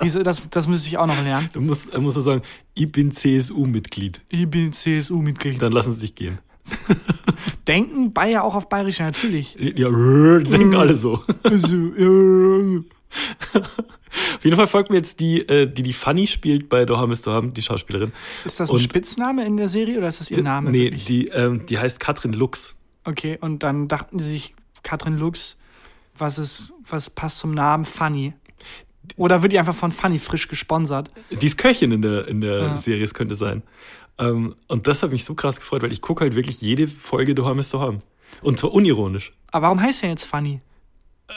Wieso, 0.00 0.22
das, 0.22 0.42
das 0.50 0.68
müsste 0.68 0.88
ich 0.88 0.98
auch 0.98 1.06
noch 1.06 1.22
lernen. 1.22 1.48
Du 1.54 1.62
musst, 1.62 1.96
muss 1.98 2.14
nur 2.14 2.22
sagen, 2.22 2.42
ich 2.74 2.92
bin 2.92 3.10
CSU-Mitglied. 3.10 4.20
Ich 4.28 4.46
bin 4.50 4.74
CSU-Mitglied. 4.74 5.62
Dann 5.62 5.72
lassen 5.72 5.94
sie 5.94 6.00
sich 6.00 6.14
gehen. 6.14 6.40
Denken 7.66 8.12
Bayer 8.12 8.44
auch 8.44 8.54
auf 8.54 8.68
Bayerisch? 8.68 8.98
Natürlich. 8.98 9.56
Ja, 9.58 9.88
denken 10.38 10.74
alle 10.74 10.94
so. 10.94 11.22
Also, 11.42 11.76
äh, 11.96 12.82
Auf 14.36 14.44
jeden 14.44 14.56
Fall 14.56 14.66
folgt 14.66 14.90
mir 14.90 14.96
jetzt 14.96 15.20
die, 15.20 15.40
äh, 15.48 15.66
die 15.66 15.82
die 15.82 15.92
Funny 15.92 16.26
spielt 16.26 16.68
bei 16.68 16.84
Doham 16.84 17.10
ist 17.10 17.26
Doham, 17.26 17.54
die 17.54 17.62
Schauspielerin. 17.62 18.12
ist 18.44 18.60
das 18.60 18.70
ein 18.70 18.74
Und- 18.74 18.80
Spitzname 18.80 19.44
in 19.46 19.56
der 19.56 19.68
Serie 19.68 19.98
oder 19.98 20.08
ist 20.08 20.20
das 20.20 20.30
ihr 20.30 20.42
Name? 20.42 20.70
Nee, 20.70 20.84
wirklich? 20.84 21.04
die, 21.06 21.28
ähm, 21.28 21.66
die 21.66 21.78
heißt 21.78 22.00
Katrin 22.00 22.32
Lux. 22.32 22.74
Okay, 23.04 23.38
und 23.40 23.62
dann 23.62 23.88
dachten 23.88 24.18
sie 24.18 24.28
sich, 24.28 24.54
Katrin 24.82 25.18
Lux, 25.18 25.56
was 26.16 26.38
ist, 26.38 26.72
was 26.88 27.10
passt 27.10 27.38
zum 27.38 27.52
Namen 27.52 27.84
Funny? 27.84 28.34
Oder 29.16 29.42
wird 29.42 29.52
die 29.52 29.58
einfach 29.58 29.74
von 29.74 29.92
Funny 29.92 30.18
frisch 30.18 30.48
gesponsert? 30.48 31.10
Die 31.30 31.46
ist 31.46 31.58
Köchin 31.58 31.92
in 31.92 32.02
der, 32.02 32.26
in 32.28 32.40
der 32.40 32.58
Ja. 32.58 32.76
Serie, 32.76 33.04
es 33.04 33.12
könnte 33.14 33.34
sein. 33.34 33.62
Ähm, 34.18 34.54
und 34.68 34.86
das 34.86 35.02
hat 35.02 35.10
mich 35.10 35.24
so 35.24 35.34
krass 35.34 35.58
gefreut, 35.58 35.82
weil 35.82 35.92
ich 35.92 36.00
gucke 36.00 36.22
halt 36.22 36.34
wirklich 36.34 36.60
jede 36.60 36.88
Folge 36.88 37.34
Doham 37.34 37.58
ist 37.58 37.72
Doham. 37.74 38.02
Und 38.42 38.58
zwar 38.58 38.72
unironisch. 38.72 39.32
Aber 39.50 39.66
warum 39.66 39.80
heißt 39.80 40.02
der 40.02 40.10
jetzt 40.10 40.26
Funny? 40.26 40.60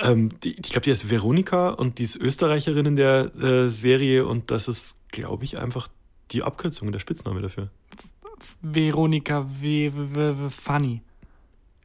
Ähm, 0.01 0.31
die, 0.41 0.51
ich 0.53 0.69
glaube, 0.69 0.81
die 0.81 0.91
heißt 0.91 1.09
Veronika 1.09 1.69
und 1.69 1.99
die 1.99 2.03
ist 2.03 2.17
Österreicherin 2.17 2.85
in 2.85 2.95
der 2.95 3.35
äh, 3.35 3.69
Serie 3.69 4.25
und 4.25 4.51
das 4.51 4.67
ist, 4.67 4.95
glaube 5.09 5.43
ich, 5.43 5.57
einfach 5.57 5.87
die 6.31 6.43
Abkürzung, 6.43 6.91
der 6.91 6.99
Spitzname 6.99 7.41
dafür. 7.41 7.69
Veronika 8.61 9.45
W. 9.61 9.91
W. 9.93 10.33
W. 10.37 10.49
Funny. 10.49 11.01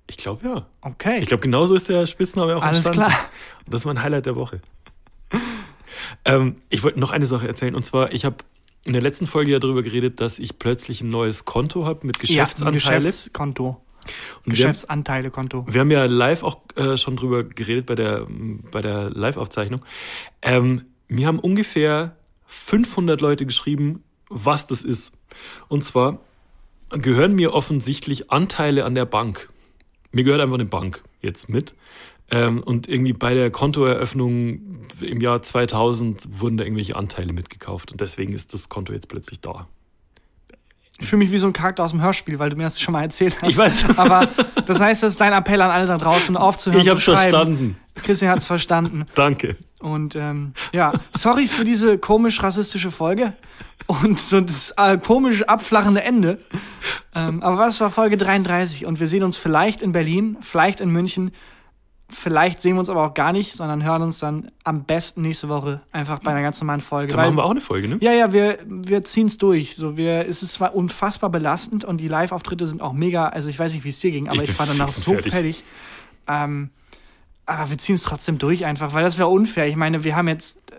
Ich 0.06 0.16
glaube 0.16 0.46
ja. 0.46 0.66
Okay. 0.80 1.20
Ich 1.20 1.28
glaube, 1.28 1.42
genauso 1.42 1.74
ist 1.74 1.88
der 1.88 2.06
Spitzname 2.06 2.56
auch 2.56 2.62
Alles 2.62 2.84
entstanden. 2.84 3.12
klar. 3.12 3.30
Und 3.64 3.72
das 3.72 3.82
ist 3.82 3.86
mein 3.86 4.02
Highlight 4.02 4.26
der 4.26 4.36
Woche. 4.36 4.60
ähm, 6.24 6.56
ich 6.68 6.82
wollte 6.82 6.98
noch 7.00 7.10
eine 7.10 7.26
Sache 7.26 7.46
erzählen 7.46 7.74
und 7.74 7.84
zwar, 7.86 8.12
ich 8.12 8.24
habe 8.24 8.36
in 8.84 8.92
der 8.92 9.02
letzten 9.02 9.26
Folge 9.26 9.52
ja 9.52 9.58
darüber 9.58 9.82
geredet, 9.82 10.20
dass 10.20 10.38
ich 10.38 10.58
plötzlich 10.58 11.00
ein 11.02 11.10
neues 11.10 11.44
Konto 11.44 11.84
habe 11.86 12.06
mit 12.06 12.16
Ja, 12.16 12.20
Geschäftsanteile. 12.44 13.02
Geschäftskonto. 13.04 13.66
und 13.68 13.76
wir, 14.06 14.10
haben- 14.44 14.50
Geschäftsanteile-Konto. 14.50 15.66
wir 15.68 15.80
haben 15.80 15.90
ja 15.90 16.04
live 16.06 16.42
auch 16.42 16.58
äh, 16.76 16.96
schon 16.96 17.16
drüber 17.16 17.44
geredet 17.44 17.86
bei 17.86 17.94
der, 17.94 18.26
bei 18.28 18.82
der 18.82 19.10
Live-Aufzeichnung. 19.10 19.84
Ähm, 20.42 20.86
mir 21.08 21.26
haben 21.28 21.38
ungefähr 21.38 22.16
500 22.46 23.20
Leute 23.20 23.46
geschrieben, 23.46 24.02
was 24.28 24.66
das 24.66 24.82
ist. 24.82 25.14
Und 25.68 25.84
zwar 25.84 26.18
gehören 26.90 27.34
mir 27.34 27.54
offensichtlich 27.54 28.30
Anteile 28.30 28.84
an 28.84 28.94
der 28.94 29.04
Bank. 29.06 29.48
Mir 30.10 30.24
gehört 30.24 30.40
einfach 30.42 30.54
eine 30.54 30.64
Bank 30.66 31.02
jetzt 31.20 31.48
mit. 31.48 31.74
Ähm, 32.30 32.62
und 32.62 32.88
irgendwie 32.88 33.12
bei 33.12 33.34
der 33.34 33.50
Kontoeröffnung 33.50 34.86
im 35.00 35.20
Jahr 35.20 35.42
2000 35.42 36.40
wurden 36.40 36.56
da 36.56 36.64
irgendwelche 36.64 36.96
Anteile 36.96 37.32
mitgekauft. 37.32 37.92
Und 37.92 38.00
deswegen 38.00 38.32
ist 38.32 38.54
das 38.54 38.68
Konto 38.68 38.92
jetzt 38.92 39.08
plötzlich 39.08 39.40
da. 39.40 39.66
Ich 40.98 41.08
fühle 41.08 41.18
mich 41.18 41.32
wie 41.32 41.38
so 41.38 41.48
ein 41.48 41.52
Charakter 41.52 41.82
aus 41.82 41.90
dem 41.90 42.00
Hörspiel, 42.00 42.38
weil 42.38 42.50
du 42.50 42.56
mir 42.56 42.62
das 42.64 42.80
schon 42.80 42.92
mal 42.92 43.02
erzählt 43.02 43.36
hast. 43.42 43.50
Ich 43.50 43.58
weiß. 43.58 43.86
Aber 43.98 44.28
das 44.66 44.80
heißt, 44.80 45.02
das 45.02 45.14
ist 45.14 45.20
dein 45.20 45.32
Appell 45.32 45.60
an 45.60 45.70
alle 45.70 45.86
da 45.86 45.98
draußen, 45.98 46.36
aufzuhören 46.36 46.82
Ich 46.82 46.88
habe 46.88 47.00
verstanden. 47.00 47.76
Christian 47.96 48.30
hat 48.30 48.38
es 48.38 48.46
verstanden. 48.46 49.06
Danke. 49.14 49.56
Und 49.80 50.14
ähm, 50.14 50.52
ja, 50.72 50.92
sorry 51.14 51.48
für 51.48 51.64
diese 51.64 51.98
komisch-rassistische 51.98 52.92
Folge 52.92 53.32
und 53.88 54.20
so 54.20 54.40
das 54.40 54.72
äh, 54.76 54.96
komisch 54.96 55.42
abflachende 55.42 56.02
Ende. 56.02 56.38
Ähm, 57.16 57.42
aber 57.42 57.58
was 57.58 57.80
war 57.80 57.90
Folge 57.90 58.16
33? 58.16 58.86
Und 58.86 59.00
wir 59.00 59.08
sehen 59.08 59.24
uns 59.24 59.36
vielleicht 59.36 59.82
in 59.82 59.90
Berlin, 59.90 60.36
vielleicht 60.40 60.80
in 60.80 60.90
München, 60.90 61.32
vielleicht 62.12 62.60
sehen 62.60 62.74
wir 62.76 62.80
uns 62.80 62.88
aber 62.88 63.06
auch 63.06 63.14
gar 63.14 63.32
nicht, 63.32 63.54
sondern 63.54 63.82
hören 63.82 64.02
uns 64.02 64.18
dann 64.18 64.48
am 64.64 64.84
besten 64.84 65.22
nächste 65.22 65.48
Woche 65.48 65.80
einfach 65.92 66.20
bei 66.20 66.30
einer 66.30 66.42
ganz 66.42 66.60
normalen 66.60 66.80
Folge. 66.80 67.14
Da 67.14 67.16
machen 67.22 67.36
wir 67.36 67.44
auch 67.44 67.50
eine 67.50 67.60
Folge, 67.60 67.88
ne? 67.88 67.98
ja, 68.00 68.12
ja, 68.12 68.32
wir, 68.32 68.58
wir 68.66 69.02
ziehen 69.04 69.26
es 69.26 69.38
durch. 69.38 69.76
So, 69.76 69.96
wir, 69.96 70.28
es 70.28 70.42
ist 70.42 70.54
zwar 70.54 70.74
unfassbar 70.74 71.30
belastend 71.30 71.84
und 71.84 71.98
die 71.98 72.08
Live-Auftritte 72.08 72.66
sind 72.66 72.82
auch 72.82 72.92
mega, 72.92 73.28
also 73.28 73.48
ich 73.48 73.58
weiß 73.58 73.72
nicht, 73.72 73.84
wie 73.84 73.88
es 73.88 73.98
dir 73.98 74.10
ging, 74.10 74.28
aber 74.28 74.42
Ich 74.42 74.50
ich, 74.50 74.58
war 74.58 74.66
danach 74.66 74.88
so 74.88 75.12
fertig. 75.12 75.32
fertig. 75.32 75.64
Ähm, 76.28 76.70
aber 77.46 77.70
wir 77.70 77.78
ziehen 77.78 77.96
es 77.96 78.02
trotzdem 78.02 78.38
durch 78.38 78.64
einfach, 78.64 78.92
weil 78.94 79.02
das 79.02 79.18
wäre 79.18 79.28
unfair. 79.28 79.66
Ich 79.66 79.76
meine, 79.76 80.04
wir 80.04 80.14
haben 80.14 80.28
jetzt, 80.28 80.58
äh, 80.70 80.74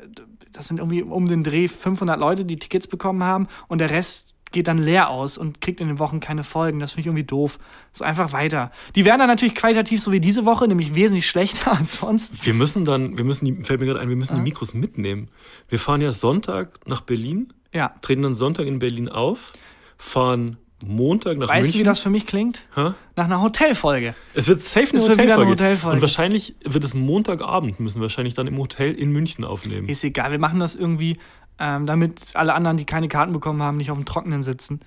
das 0.51 0.67
sind 0.67 0.77
irgendwie 0.77 1.03
um 1.03 1.27
den 1.27 1.43
Dreh 1.43 1.67
500 1.67 2.19
Leute, 2.19 2.45
die 2.45 2.57
Tickets 2.57 2.87
bekommen 2.87 3.23
haben 3.23 3.47
und 3.67 3.79
der 3.79 3.89
Rest 3.89 4.32
geht 4.53 4.67
dann 4.69 4.77
leer 4.77 5.09
aus 5.09 5.37
und 5.37 5.59
kriegt 5.59 5.81
in 5.81 5.87
den 5.89 5.99
Wochen 5.99 6.19
keine 6.21 6.43
Folgen. 6.45 6.79
Das 6.79 6.91
finde 6.93 7.01
ich 7.01 7.07
irgendwie 7.07 7.25
doof. 7.25 7.59
So 7.91 8.05
einfach 8.05 8.31
weiter. 8.31 8.71
Die 8.95 9.03
werden 9.03 9.19
dann 9.19 9.27
natürlich 9.27 9.55
qualitativ 9.55 10.01
so 10.01 10.11
wie 10.13 10.19
diese 10.21 10.45
Woche, 10.45 10.67
nämlich 10.67 10.95
wesentlich 10.95 11.27
schlechter 11.27 11.71
als 11.77 11.97
sonst. 11.97 12.45
Wir 12.45 12.53
müssen 12.53 12.85
dann, 12.85 13.17
wir 13.17 13.25
müssen, 13.25 13.45
die, 13.45 13.63
fällt 13.63 13.81
mir 13.81 13.87
gerade 13.87 13.99
ein, 13.99 14.07
wir 14.09 14.15
müssen 14.15 14.35
die 14.35 14.41
Mikros 14.41 14.73
mitnehmen. 14.73 15.27
Wir 15.67 15.79
fahren 15.79 15.99
ja 15.99 16.11
Sonntag 16.13 16.79
nach 16.87 17.01
Berlin, 17.01 17.51
Ja. 17.73 17.93
treten 18.01 18.21
dann 18.21 18.35
Sonntag 18.35 18.65
in 18.67 18.79
Berlin 18.79 19.09
auf, 19.09 19.51
fahren 19.97 20.57
Montag 20.85 21.37
nach 21.37 21.47
Weißt 21.47 21.61
München. 21.61 21.71
du, 21.73 21.79
wie 21.79 21.83
das 21.83 21.99
für 22.01 22.09
mich 22.09 22.25
klingt? 22.25 22.65
Hä? 22.75 22.91
Nach 23.15 23.23
einer 23.25 23.41
Hotelfolge. 23.41 24.15
Es 24.33 24.49
wird 24.49 24.61
safe 24.61 24.89
eine 24.89 24.97
Es 24.97 25.07
wird 25.07 25.13
wieder 25.17 25.35
eine 25.35 25.45
Hotelfolge. 25.45 25.51
Hotelfolge. 25.51 25.95
Und 25.95 26.01
wahrscheinlich 26.01 26.55
wird 26.65 26.83
es 26.83 26.93
Montagabend, 26.93 27.79
müssen 27.79 27.99
wir 27.99 28.03
wahrscheinlich 28.03 28.33
dann 28.33 28.47
im 28.47 28.57
Hotel 28.57 28.91
in 28.93 29.11
München 29.13 29.45
aufnehmen. 29.45 29.87
Ist 29.87 30.03
egal, 30.03 30.31
wir 30.31 30.39
machen 30.39 30.59
das 30.59 30.75
irgendwie, 30.75 31.17
ähm, 31.59 31.85
damit 31.85 32.35
alle 32.35 32.53
anderen, 32.53 32.77
die 32.77 32.85
keine 32.85 33.07
Karten 33.07 33.33
bekommen 33.33 33.61
haben, 33.61 33.77
nicht 33.77 33.91
auf 33.91 33.97
dem 33.97 34.05
Trockenen 34.05 34.43
sitzen. 34.43 34.81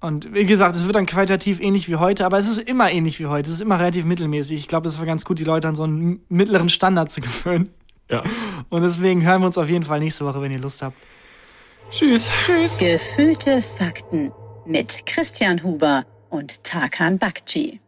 Und 0.00 0.32
wie 0.32 0.46
gesagt, 0.46 0.76
es 0.76 0.84
wird 0.84 0.94
dann 0.94 1.06
qualitativ 1.06 1.60
ähnlich 1.60 1.88
wie 1.88 1.96
heute, 1.96 2.24
aber 2.24 2.38
es 2.38 2.48
ist 2.48 2.58
immer 2.58 2.90
ähnlich 2.90 3.18
wie 3.18 3.26
heute. 3.26 3.48
Es 3.48 3.56
ist 3.56 3.60
immer 3.60 3.80
relativ 3.80 4.04
mittelmäßig. 4.04 4.60
Ich 4.60 4.68
glaube, 4.68 4.84
das 4.84 4.98
war 4.98 5.06
ganz 5.06 5.24
gut, 5.24 5.38
die 5.40 5.44
Leute 5.44 5.68
an 5.68 5.74
so 5.74 5.82
einen 5.82 6.20
mittleren 6.28 6.68
Standard 6.68 7.10
zu 7.10 7.20
gewöhnen. 7.22 7.70
Ja. 8.08 8.22
Und 8.70 8.82
deswegen 8.82 9.24
hören 9.24 9.42
wir 9.42 9.46
uns 9.46 9.58
auf 9.58 9.68
jeden 9.68 9.84
Fall 9.84 9.98
nächste 9.98 10.24
Woche, 10.24 10.40
wenn 10.40 10.52
ihr 10.52 10.60
Lust 10.60 10.82
habt. 10.82 10.96
Tschüss. 11.90 12.30
Tschüss. 12.44 12.78
Gefühlte 12.78 13.60
Fakten 13.60 14.32
mit 14.66 15.04
Christian 15.06 15.62
Huber 15.62 16.04
und 16.30 16.62
Tarkan 16.62 17.18
Bakci. 17.18 17.80